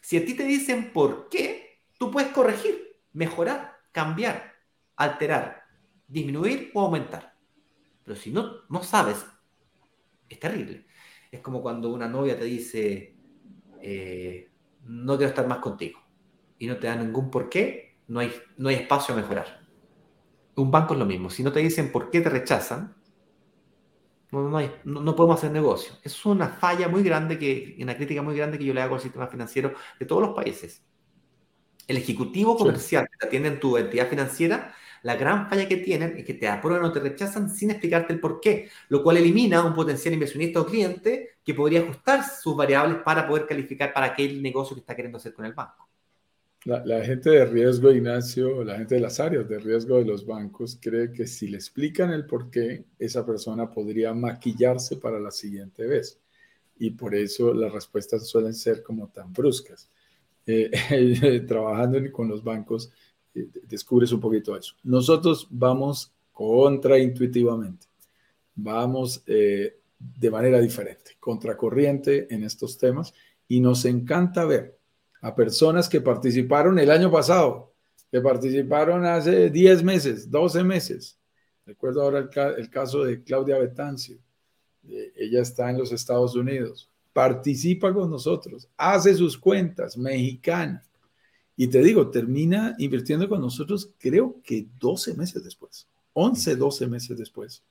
Si 0.00 0.16
a 0.16 0.24
ti 0.24 0.34
te 0.34 0.44
dicen 0.44 0.92
por 0.92 1.28
qué, 1.28 1.80
tú 1.98 2.10
puedes 2.10 2.30
corregir, 2.30 3.00
mejorar, 3.12 3.78
cambiar, 3.90 4.54
alterar, 4.96 5.64
disminuir 6.06 6.70
o 6.74 6.82
aumentar. 6.82 7.34
Pero 8.04 8.16
si 8.16 8.30
no, 8.30 8.62
no 8.68 8.82
sabes, 8.82 9.24
es 10.28 10.38
terrible. 10.38 10.86
Es 11.30 11.40
como 11.40 11.62
cuando 11.62 11.92
una 11.92 12.08
novia 12.08 12.38
te 12.38 12.44
dice, 12.44 13.16
eh, 13.80 14.50
no 14.84 15.16
quiero 15.16 15.30
estar 15.30 15.46
más 15.46 15.58
contigo, 15.58 16.00
y 16.58 16.66
no 16.66 16.76
te 16.76 16.86
da 16.86 16.96
ningún 16.96 17.30
por 17.30 17.48
qué, 17.48 17.83
no 18.08 18.20
hay, 18.20 18.32
no 18.56 18.68
hay 18.68 18.76
espacio 18.76 19.14
a 19.14 19.18
mejorar. 19.18 19.60
Un 20.56 20.70
banco 20.70 20.94
es 20.94 21.00
lo 21.00 21.06
mismo. 21.06 21.30
Si 21.30 21.42
no 21.42 21.52
te 21.52 21.60
dicen 21.60 21.90
por 21.90 22.10
qué 22.10 22.20
te 22.20 22.30
rechazan, 22.30 22.94
no, 24.84 25.16
podemos 25.16 25.38
hacer 25.38 25.52
negocio. 25.52 25.94
Es 26.02 26.24
una 26.26 26.48
falla 26.48 26.88
muy 26.88 27.02
grande, 27.02 27.38
que, 27.38 27.76
una 27.80 27.96
crítica 27.96 28.22
muy 28.22 28.36
grande 28.36 28.58
que 28.58 28.64
yo 28.64 28.74
le 28.74 28.82
hago 28.82 28.96
al 28.96 29.00
sistema 29.00 29.26
financiero 29.26 29.74
de 29.98 30.06
todos 30.06 30.22
los 30.22 30.34
países. 30.34 30.82
El 31.86 31.98
ejecutivo 31.98 32.56
comercial 32.56 33.06
que 33.08 33.26
atiende 33.26 33.48
en 33.50 33.60
tu 33.60 33.76
entidad 33.76 34.08
financiera 34.08 34.74
La 35.02 35.16
gran 35.16 35.50
falla 35.50 35.68
que 35.68 35.76
tienen 35.76 36.16
es 36.16 36.24
que 36.24 36.32
te 36.32 36.48
aprueban 36.48 36.82
o 36.82 36.92
te 36.92 36.98
rechazan 36.98 37.50
sin 37.50 37.70
explicarte 37.70 38.14
el 38.14 38.20
por 38.20 38.40
qué, 38.40 38.70
lo 38.88 39.02
cual 39.02 39.18
elimina 39.18 39.62
un 39.62 39.74
potencial 39.74 40.14
inversionista 40.14 40.60
o 40.60 40.66
cliente 40.66 41.36
que 41.44 41.52
podría 41.52 41.80
ajustar 41.80 42.24
sus 42.24 42.56
variables 42.56 42.98
para 43.04 43.28
poder 43.28 43.46
calificar 43.46 43.92
para 43.92 44.06
aquel 44.06 44.42
negocio 44.42 44.74
que 44.74 44.80
está 44.80 44.96
queriendo 44.96 45.18
hacer 45.18 45.34
con 45.34 45.44
el 45.44 45.52
banco. 45.52 45.83
La, 46.64 47.04
gente 47.04 47.28
de 47.28 47.44
riesgo, 47.44 47.92
Ignacio, 47.92 48.64
la 48.64 48.78
gente 48.78 48.94
de 48.94 49.02
las 49.02 49.20
áreas 49.20 49.46
de 49.46 49.58
riesgo 49.58 49.98
de 49.98 50.06
los 50.06 50.24
bancos 50.24 50.78
cree 50.80 51.12
que 51.12 51.26
si 51.26 51.46
le 51.46 51.58
explican 51.58 52.10
el 52.10 52.24
por 52.24 52.50
qué, 52.50 52.86
esa 52.98 53.26
persona 53.26 53.70
podría 53.70 54.14
maquillarse 54.14 54.96
para 54.96 55.20
la 55.20 55.30
siguiente 55.30 55.86
vez. 55.86 56.18
Y 56.78 56.90
por 56.92 57.14
eso 57.14 57.52
las 57.52 57.70
respuestas 57.70 58.26
suelen 58.26 58.54
ser 58.54 58.82
como 58.82 59.08
tan 59.08 59.30
bruscas. 59.30 59.90
Eh, 60.46 61.44
trabajando 61.46 61.98
con 62.10 62.28
los 62.28 62.42
bancos, 62.42 62.90
eh, 63.34 63.46
descubres 63.68 64.10
un 64.12 64.20
poquito 64.20 64.56
eso. 64.56 64.74
Nosotros 64.84 65.46
vamos 65.50 66.12
contraintuitivamente, 66.32 67.86
vamos 68.54 69.22
eh, 69.26 69.80
de 69.98 70.30
manera 70.30 70.60
diferente, 70.60 71.12
contracorriente 71.20 72.32
en 72.34 72.42
estos 72.42 72.78
temas 72.78 73.12
y 73.46 73.60
nos 73.60 73.84
encanta 73.84 74.46
ver 74.46 74.78
a 75.24 75.34
personas 75.34 75.88
que 75.88 76.02
participaron 76.02 76.78
el 76.78 76.90
año 76.90 77.10
pasado, 77.10 77.72
que 78.12 78.20
participaron 78.20 79.06
hace 79.06 79.48
10 79.48 79.82
meses, 79.82 80.30
12 80.30 80.62
meses. 80.62 81.18
Recuerdo 81.64 82.02
ahora 82.02 82.28
el, 82.58 82.68
caso 82.68 83.04
de 83.04 83.22
Claudia 83.22 83.58
Betancio. 83.58 84.18
ella 84.86 85.40
está 85.40 85.70
en 85.70 85.78
los 85.78 85.92
Estados 85.92 86.36
Unidos. 86.36 86.90
Participa 87.14 87.94
con 87.94 88.10
nosotros, 88.10 88.68
hace 88.76 89.14
sus 89.14 89.38
cuentas, 89.38 89.96
mexicana. 89.96 90.84
Y 91.56 91.68
te 91.68 91.82
digo, 91.82 92.10
termina 92.10 92.74
invirtiendo 92.78 93.26
con 93.26 93.40
nosotros 93.40 93.94
creo 93.98 94.42
que 94.44 94.66
12 94.78 95.14
meses 95.14 95.42
después, 95.42 95.88
11, 96.12 96.56
12 96.56 96.86
meses 96.86 97.16
después 97.16 97.62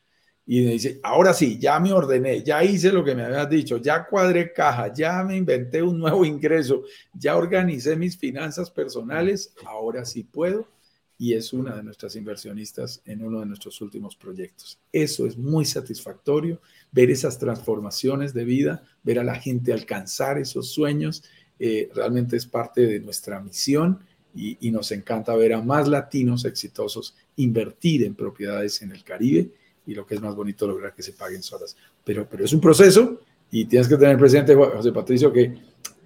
y 0.46 0.66
dice, 0.66 1.00
ahora 1.04 1.34
sí, 1.34 1.58
ya 1.58 1.80
me 1.80 1.94
ordené, 1.94 2.44
ya 2.44 2.64
hice 2.64 2.92
lo 2.92 3.04
que 3.04 3.16
me 3.16 3.24
habías 3.24 3.50
dicho, 3.50 3.78
ya 3.78 4.06
cuadré 4.06 4.52
caja, 4.52 4.92
ya 4.94 5.24
me 5.24 5.38
inventé 5.38 5.82
un 5.82 6.00
nuevo 6.00 6.26
ingreso, 6.26 6.84
ya 7.14 7.38
organicé 7.38 7.96
mis 7.96 8.18
finanzas 8.18 8.70
personales, 8.70 9.54
ahora 9.66 10.04
sí 10.06 10.24
puedo. 10.24 10.68
Y 11.18 11.36
es 11.36 11.54
una 11.54 11.76
de 11.76 11.84
nuestras 11.84 12.18
inversionistas 12.18 13.02
en 13.06 13.24
uno 13.24 13.40
de 13.40 13.46
nuestros 13.46 13.80
últimos 13.80 14.16
proyectos. 14.18 14.80
Eso 14.92 15.26
es 15.26 15.38
muy 15.38 15.64
satisfactorio, 15.64 16.60
ver 16.92 17.12
esas 17.12 17.40
transformaciones 17.40 18.34
de 18.34 18.44
vida, 18.44 18.84
ver 19.04 19.20
a 19.20 19.24
la 19.24 19.36
gente 19.36 19.72
alcanzar 19.72 20.38
esos 20.38 20.72
sueños, 20.72 21.24
eh, 21.60 21.90
realmente 21.94 22.36
es 22.36 22.46
parte 22.46 22.82
de 22.82 23.00
nuestra 23.00 23.40
misión 23.40 24.00
y 24.36 24.72
nos 24.72 24.92
encanta 24.92 25.36
ver 25.36 25.54
a 25.54 25.62
más 25.62 25.88
latinos 25.88 26.44
exitosos 26.44 27.16
invertir 27.36 28.04
en 28.04 28.16
propiedades 28.16 28.82
en 28.82 28.92
el 28.92 29.04
Caribe 29.04 29.52
y 29.86 29.94
lo 29.94 30.06
que 30.06 30.16
es 30.16 30.22
más 30.22 30.36
bonito 30.36 30.68
lograr 30.68 30.94
que 30.94 31.04
se 31.04 31.14
paguen 31.14 31.44
solas. 31.44 31.76
Pero, 32.04 32.28
pero 32.30 32.46
es 32.46 32.54
un 32.54 32.62
proceso 32.62 33.20
y 33.52 33.66
tienes 33.66 33.88
que 33.88 33.98
tener 33.98 34.18
presente, 34.18 34.56
José 34.56 34.92
Patricio, 34.92 35.32
que 35.32 35.58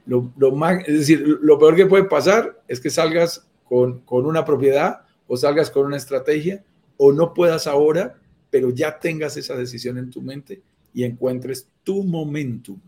lo, 0.06 0.32
lo 0.38 0.52
más, 0.52 0.88
es 0.88 1.00
decir, 1.00 1.22
lo 1.42 1.60
peor 1.60 1.76
que 1.76 1.86
puede 1.86 2.06
pasar 2.06 2.62
es 2.68 2.80
que 2.80 2.90
salgas 2.90 3.46
con, 3.66 4.00
con 4.02 4.26
una 4.26 4.46
propiedad 4.46 5.02
o 5.28 5.38
salgas 5.38 5.70
con 5.70 5.86
una 5.86 5.98
estrategia 5.98 6.64
o 6.98 7.12
no 7.12 7.34
puedas 7.34 7.68
ahora, 7.68 8.20
pero 8.50 8.70
ya 8.70 9.00
tengas 9.00 9.38
esa 9.38 9.56
decisión 9.56 9.98
en 9.98 10.10
tu 10.10 10.22
mente 10.22 10.62
y 10.94 11.04
encuentres 11.04 11.68
tu 11.84 12.04
momentum, 12.04 12.80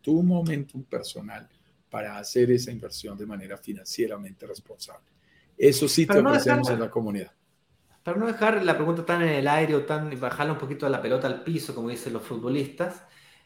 tu 0.00 0.22
momentum 0.22 0.82
personal 0.84 1.48
para 1.90 2.18
hacer 2.18 2.50
esa 2.50 2.70
inversión 2.70 3.16
de 3.16 3.26
manera 3.26 3.56
financieramente 3.56 4.46
responsable. 4.46 5.06
Eso 5.56 5.88
sí 5.88 6.06
te 6.06 6.18
ofrecemos 6.18 6.70
en 6.70 6.80
la 6.80 6.90
comunidad. 6.90 7.32
Para 8.08 8.20
no 8.20 8.26
dejar 8.26 8.64
la 8.64 8.74
pregunta 8.74 9.04
tan 9.04 9.20
en 9.20 9.28
el 9.28 9.46
aire 9.46 9.74
o 9.74 9.84
tan 9.84 10.18
bajarla 10.18 10.54
un 10.54 10.58
poquito 10.58 10.86
de 10.86 10.92
la 10.92 11.02
pelota 11.02 11.26
al 11.26 11.44
piso, 11.44 11.74
como 11.74 11.90
dicen 11.90 12.14
los 12.14 12.22
futbolistas, 12.22 13.04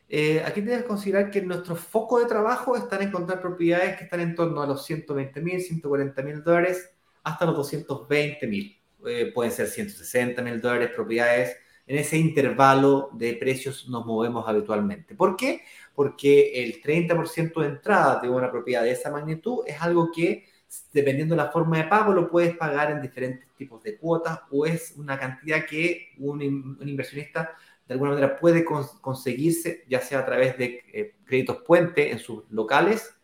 eh, 0.08 0.40
aquí 0.46 0.62
tienes 0.62 0.82
que 0.82 0.86
considerar 0.86 1.32
que 1.32 1.42
nuestro 1.42 1.74
foco 1.74 2.20
de 2.20 2.26
trabajo 2.26 2.76
está 2.76 2.94
en 2.94 3.08
encontrar 3.08 3.40
propiedades 3.40 3.96
que 3.96 4.04
están 4.04 4.20
en 4.20 4.36
torno 4.36 4.62
a 4.62 4.66
los 4.68 4.84
120 4.84 5.40
mil, 5.40 5.60
140 5.60 6.22
mil 6.22 6.44
dólares 6.44 6.94
hasta 7.24 7.44
los 7.44 7.56
220 7.56 8.46
mil. 8.46 8.80
Eh, 9.04 9.32
pueden 9.34 9.50
ser 9.50 9.66
160 9.66 10.40
mil 10.42 10.60
dólares 10.60 10.90
propiedades. 10.94 11.56
En 11.84 11.98
ese 11.98 12.16
intervalo 12.16 13.10
de 13.14 13.34
precios 13.34 13.88
nos 13.88 14.06
movemos 14.06 14.46
habitualmente. 14.46 15.16
¿Por 15.16 15.34
qué? 15.34 15.62
Porque 15.92 16.62
el 16.62 16.80
30% 16.80 17.62
de 17.62 17.66
entrada 17.66 18.20
de 18.20 18.28
una 18.28 18.48
propiedad 18.48 18.84
de 18.84 18.92
esa 18.92 19.10
magnitud 19.10 19.64
es 19.66 19.82
algo 19.82 20.12
que 20.14 20.51
dependiendo 20.92 21.34
de 21.34 21.42
la 21.42 21.50
forma 21.50 21.78
de 21.78 21.84
pago, 21.84 22.12
lo 22.12 22.30
puedes 22.30 22.56
pagar 22.56 22.90
en 22.90 23.02
diferentes 23.02 23.48
tipos 23.54 23.82
de 23.82 23.98
cuotas 23.98 24.40
o 24.50 24.66
es 24.66 24.94
una 24.96 25.18
cantidad 25.18 25.64
que 25.66 26.12
un, 26.18 26.42
inversionista 26.42 27.54
de 27.86 27.94
alguna 27.94 28.12
manera 28.12 28.38
puede 28.38 28.64
conseguirse, 28.64 29.84
ya 29.88 30.00
sea 30.00 30.20
a 30.20 30.24
través 30.24 30.56
de 30.56 30.82
eh, 30.92 31.16
créditos 31.24 31.58
puente 31.58 32.10
en 32.10 32.18
sus 32.18 32.44
locales 32.50 33.14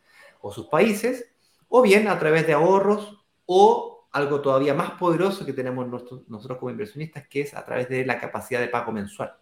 o 0.40 0.52
sus 0.52 0.66
países, 0.66 1.32
o 1.68 1.82
bien 1.82 2.08
a 2.08 2.18
través 2.18 2.46
de 2.46 2.52
ahorros 2.52 3.24
o 3.46 4.08
algo 4.12 4.40
todavía 4.40 4.74
más 4.74 4.92
poderoso 4.92 5.46
que 5.46 5.52
tenemos 5.52 5.86
nosotros 6.28 6.58
como 6.58 6.70
inversionistas, 6.70 7.28
que 7.28 7.42
es 7.42 7.54
a 7.54 7.64
través 7.64 7.88
de 7.88 8.04
la 8.04 8.18
capacidad 8.18 8.60
de 8.60 8.68
pago 8.68 8.92
mensual. 8.92 9.34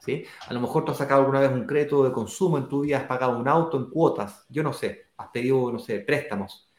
¿Sí? 0.00 0.24
A 0.48 0.52
lo 0.52 0.60
mejor 0.60 0.84
tú 0.84 0.90
has 0.90 0.98
sacado 0.98 1.20
alguna 1.20 1.38
vez 1.38 1.52
un 1.52 1.64
crédito 1.64 2.02
de 2.02 2.10
consumo 2.10 2.58
en 2.58 2.68
tu 2.68 2.80
vida, 2.80 2.98
has 2.98 3.04
pagado 3.04 3.38
un 3.38 3.46
auto 3.46 3.76
en 3.76 3.88
cuotas, 3.88 4.44
yo 4.48 4.64
no 4.64 4.72
sé, 4.72 5.06
has 5.16 5.28
pedido, 5.28 5.70
no 5.70 5.78
sé, 5.78 6.00
préstamos 6.00 6.71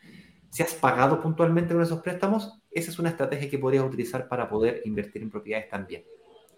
si 0.53 0.61
has 0.61 0.75
pagado 0.75 1.19
puntualmente 1.19 1.73
con 1.73 1.81
esos 1.81 1.99
préstamos, 2.01 2.53
esa 2.69 2.91
es 2.91 2.99
una 2.99 3.09
estrategia 3.09 3.49
que 3.49 3.57
podrías 3.57 3.83
utilizar 3.83 4.27
para 4.27 4.47
poder 4.47 4.83
invertir 4.85 5.23
en 5.23 5.31
propiedades 5.31 5.67
también. 5.67 6.03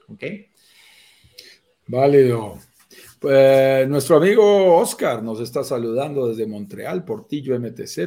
¿Ok? 0.09 0.21
Válido. 1.87 2.59
Pues 3.17 3.87
nuestro 3.87 4.17
amigo 4.17 4.75
Oscar 4.75 5.23
nos 5.23 5.39
está 5.39 5.63
saludando 5.63 6.27
desde 6.27 6.45
Montreal, 6.45 7.05
Portillo 7.05 7.57
MTZ. 7.57 7.99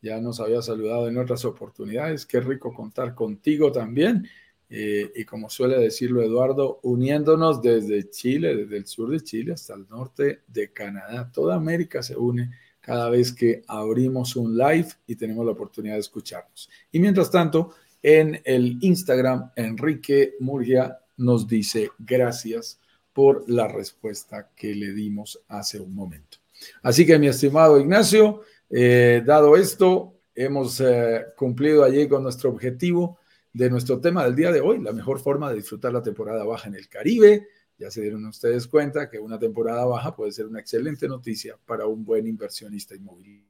Ya 0.00 0.20
nos 0.20 0.38
había 0.38 0.62
saludado 0.62 1.08
en 1.08 1.18
otras 1.18 1.44
oportunidades. 1.44 2.24
Qué 2.24 2.40
rico 2.40 2.72
contar 2.72 3.12
contigo 3.12 3.72
también. 3.72 4.28
Eh, 4.70 5.10
y 5.12 5.24
como 5.24 5.50
suele 5.50 5.76
decirlo 5.76 6.22
Eduardo, 6.22 6.78
uniéndonos 6.84 7.60
desde 7.60 8.10
Chile, 8.10 8.54
desde 8.54 8.76
el 8.76 8.86
sur 8.86 9.10
de 9.10 9.20
Chile 9.20 9.54
hasta 9.54 9.74
el 9.74 9.88
norte 9.88 10.42
de 10.46 10.72
Canadá. 10.72 11.32
Toda 11.32 11.56
América 11.56 12.00
se 12.00 12.16
une 12.16 12.52
cada 12.86 13.10
vez 13.10 13.32
que 13.32 13.64
abrimos 13.66 14.36
un 14.36 14.56
live 14.56 14.86
y 15.08 15.16
tenemos 15.16 15.44
la 15.44 15.50
oportunidad 15.50 15.94
de 15.94 16.00
escucharnos. 16.00 16.70
Y 16.92 17.00
mientras 17.00 17.32
tanto, 17.32 17.74
en 18.00 18.40
el 18.44 18.78
Instagram, 18.80 19.50
Enrique 19.56 20.34
Murgia 20.38 20.96
nos 21.16 21.48
dice 21.48 21.90
gracias 21.98 22.78
por 23.12 23.42
la 23.50 23.66
respuesta 23.66 24.50
que 24.54 24.72
le 24.72 24.92
dimos 24.92 25.42
hace 25.48 25.80
un 25.80 25.96
momento. 25.96 26.38
Así 26.80 27.04
que 27.04 27.18
mi 27.18 27.26
estimado 27.26 27.80
Ignacio, 27.80 28.42
eh, 28.70 29.20
dado 29.26 29.56
esto, 29.56 30.20
hemos 30.32 30.80
eh, 30.80 31.24
cumplido 31.36 31.82
allí 31.82 32.06
con 32.06 32.22
nuestro 32.22 32.50
objetivo 32.50 33.18
de 33.52 33.68
nuestro 33.68 33.98
tema 34.00 34.24
del 34.24 34.36
día 34.36 34.52
de 34.52 34.60
hoy, 34.60 34.80
la 34.80 34.92
mejor 34.92 35.18
forma 35.18 35.50
de 35.50 35.56
disfrutar 35.56 35.92
la 35.92 36.04
temporada 36.04 36.44
baja 36.44 36.68
en 36.68 36.76
el 36.76 36.88
Caribe, 36.88 37.48
ya 37.78 37.90
se 37.90 38.00
dieron 38.00 38.24
ustedes 38.26 38.66
cuenta 38.66 39.08
que 39.10 39.18
una 39.18 39.38
temporada 39.38 39.84
baja 39.84 40.14
puede 40.14 40.32
ser 40.32 40.46
una 40.46 40.60
excelente 40.60 41.06
noticia 41.08 41.58
para 41.66 41.86
un 41.86 42.04
buen 42.04 42.26
inversionista 42.26 42.94
inmobiliario, 42.94 43.44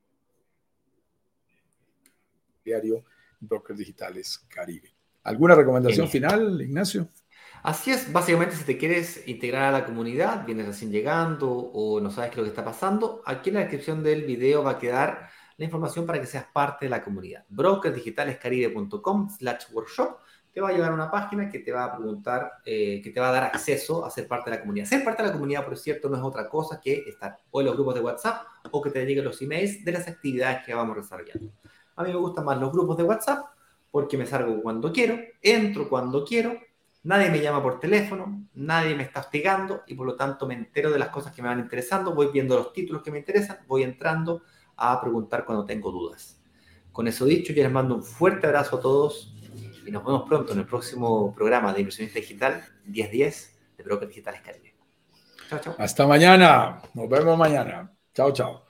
Brokers 3.41 3.79
Digitales 3.79 4.45
Caribe. 4.49 4.95
¿Alguna 5.23 5.55
recomendación 5.55 6.09
final, 6.09 6.61
Ignacio? 6.61 7.09
Así 7.63 7.91
es, 7.91 8.13
básicamente 8.13 8.55
si 8.55 8.65
te 8.65 8.79
quieres 8.79 9.27
integrar 9.27 9.65
a 9.65 9.79
la 9.79 9.85
comunidad, 9.85 10.47
vienes 10.47 10.67
recién 10.67 10.93
llegando 10.93 11.51
o 11.51 12.01
no 12.01 12.11
sabes 12.11 12.31
qué 12.31 12.35
es 12.35 12.39
lo 12.39 12.45
que 12.45 12.51
está 12.51 12.65
pasando, 12.65 13.23
aquí 13.27 13.51
en 13.51 13.55
la 13.55 13.61
descripción 13.61 14.03
del 14.03 14.25
video 14.25 14.63
va 14.63 14.73
a 14.73 14.79
quedar 14.79 15.31
la 15.57 15.65
información 15.65 16.07
para 16.07 16.21
que 16.21 16.27
seas 16.27 16.47
parte 16.53 16.87
de 16.87 16.91
la 16.91 17.03
comunidad. 17.03 17.45
brokersdigitalescaribe.com 17.49 19.31
slash 19.31 19.65
workshop 19.73 20.21
te 20.57 20.63
va 20.63 20.71
a 20.71 20.73
llegar 20.73 20.91
a 20.91 20.95
una 20.95 21.11
página 21.11 21.51
que 21.51 21.59
te 21.59 21.71
va 21.71 21.85
a 21.85 21.95
preguntar, 21.95 22.51
eh, 22.65 23.03
que 23.05 23.11
te 23.11 23.21
va 23.21 23.29
a 23.29 23.33
dar 23.33 23.45
acceso 23.45 24.07
a 24.07 24.11
ser 24.11 24.27
parte 24.27 24.49
de 24.49 24.57
la 24.57 24.63
comunidad. 24.63 24.87
Ser 24.87 25.05
parte 25.05 25.23
de 25.23 25.29
la 25.29 25.35
comunidad, 25.35 25.67
por 25.67 25.77
cierto, 25.77 26.09
no 26.09 26.17
es 26.17 26.23
otra 26.23 26.49
cosa 26.49 26.81
que 26.81 27.05
estar 27.07 27.37
o 27.51 27.61
en 27.61 27.67
los 27.67 27.75
grupos 27.75 27.95
de 27.95 28.01
WhatsApp 28.01 28.47
o 28.71 28.81
que 28.81 28.89
te 28.89 29.05
lleguen 29.05 29.27
los 29.27 29.43
emails 29.43 29.85
de 29.85 29.93
las 29.93 30.09
actividades 30.09 30.65
que 30.65 30.73
vamos 30.73 30.97
desarrollando. 30.97 31.53
A 31.95 32.05
mí 32.05 32.09
me 32.09 32.17
gustan 32.17 32.47
más 32.47 32.59
los 32.59 32.73
grupos 32.73 32.97
de 32.97 33.03
WhatsApp 33.03 33.45
porque 33.91 34.17
me 34.17 34.25
salgo 34.25 34.63
cuando 34.63 34.91
quiero, 34.91 35.19
entro 35.43 35.91
cuando 35.91 36.25
quiero, 36.25 36.59
nadie 37.03 37.29
me 37.29 37.43
llama 37.43 37.63
por 37.63 37.79
teléfono, 37.79 38.49
nadie 38.55 38.95
me 38.95 39.03
está 39.03 39.21
hostigando 39.21 39.83
y 39.87 39.95
por 39.95 40.07
lo 40.07 40.17
tanto 40.17 40.47
me 40.47 40.55
entero 40.55 40.91
de 40.91 40.99
las 40.99 41.11
cosas 41.11 41.35
que 41.35 41.43
me 41.43 41.49
van 41.49 41.61
interesando, 41.61 42.15
voy 42.15 42.29
viendo 42.33 42.57
los 42.57 42.73
títulos 42.73 43.03
que 43.03 43.11
me 43.11 43.19
interesan, 43.19 43.59
voy 43.69 43.83
entrando 43.83 44.41
a 44.79 44.99
preguntar 45.03 45.45
cuando 45.45 45.67
tengo 45.67 45.91
dudas. 45.91 46.41
Con 46.93 47.07
eso 47.09 47.27
dicho, 47.27 47.53
yo 47.53 47.63
les 47.63 47.71
mando 47.71 47.95
un 47.95 48.03
fuerte 48.03 48.47
abrazo 48.47 48.79
a 48.79 48.81
todos 48.81 49.36
y 49.87 49.91
nos 49.91 50.05
vemos 50.05 50.29
pronto 50.29 50.53
en 50.53 50.59
el 50.59 50.67
próximo 50.67 51.35
programa 51.35 51.73
de 51.73 51.81
Inversionista 51.81 52.19
Digital 52.19 52.65
1010 52.85 53.59
de 53.79 53.85
Brokers 53.85 54.09
Digitales 54.09 54.41
Caribe. 54.41 54.75
Chao, 55.49 55.61
chao. 55.61 55.75
Hasta 55.79 56.07
mañana. 56.07 56.83
Nos 56.95 57.09
vemos 57.09 57.39
mañana. 57.39 57.93
Chao, 58.13 58.33
chao. 58.33 58.66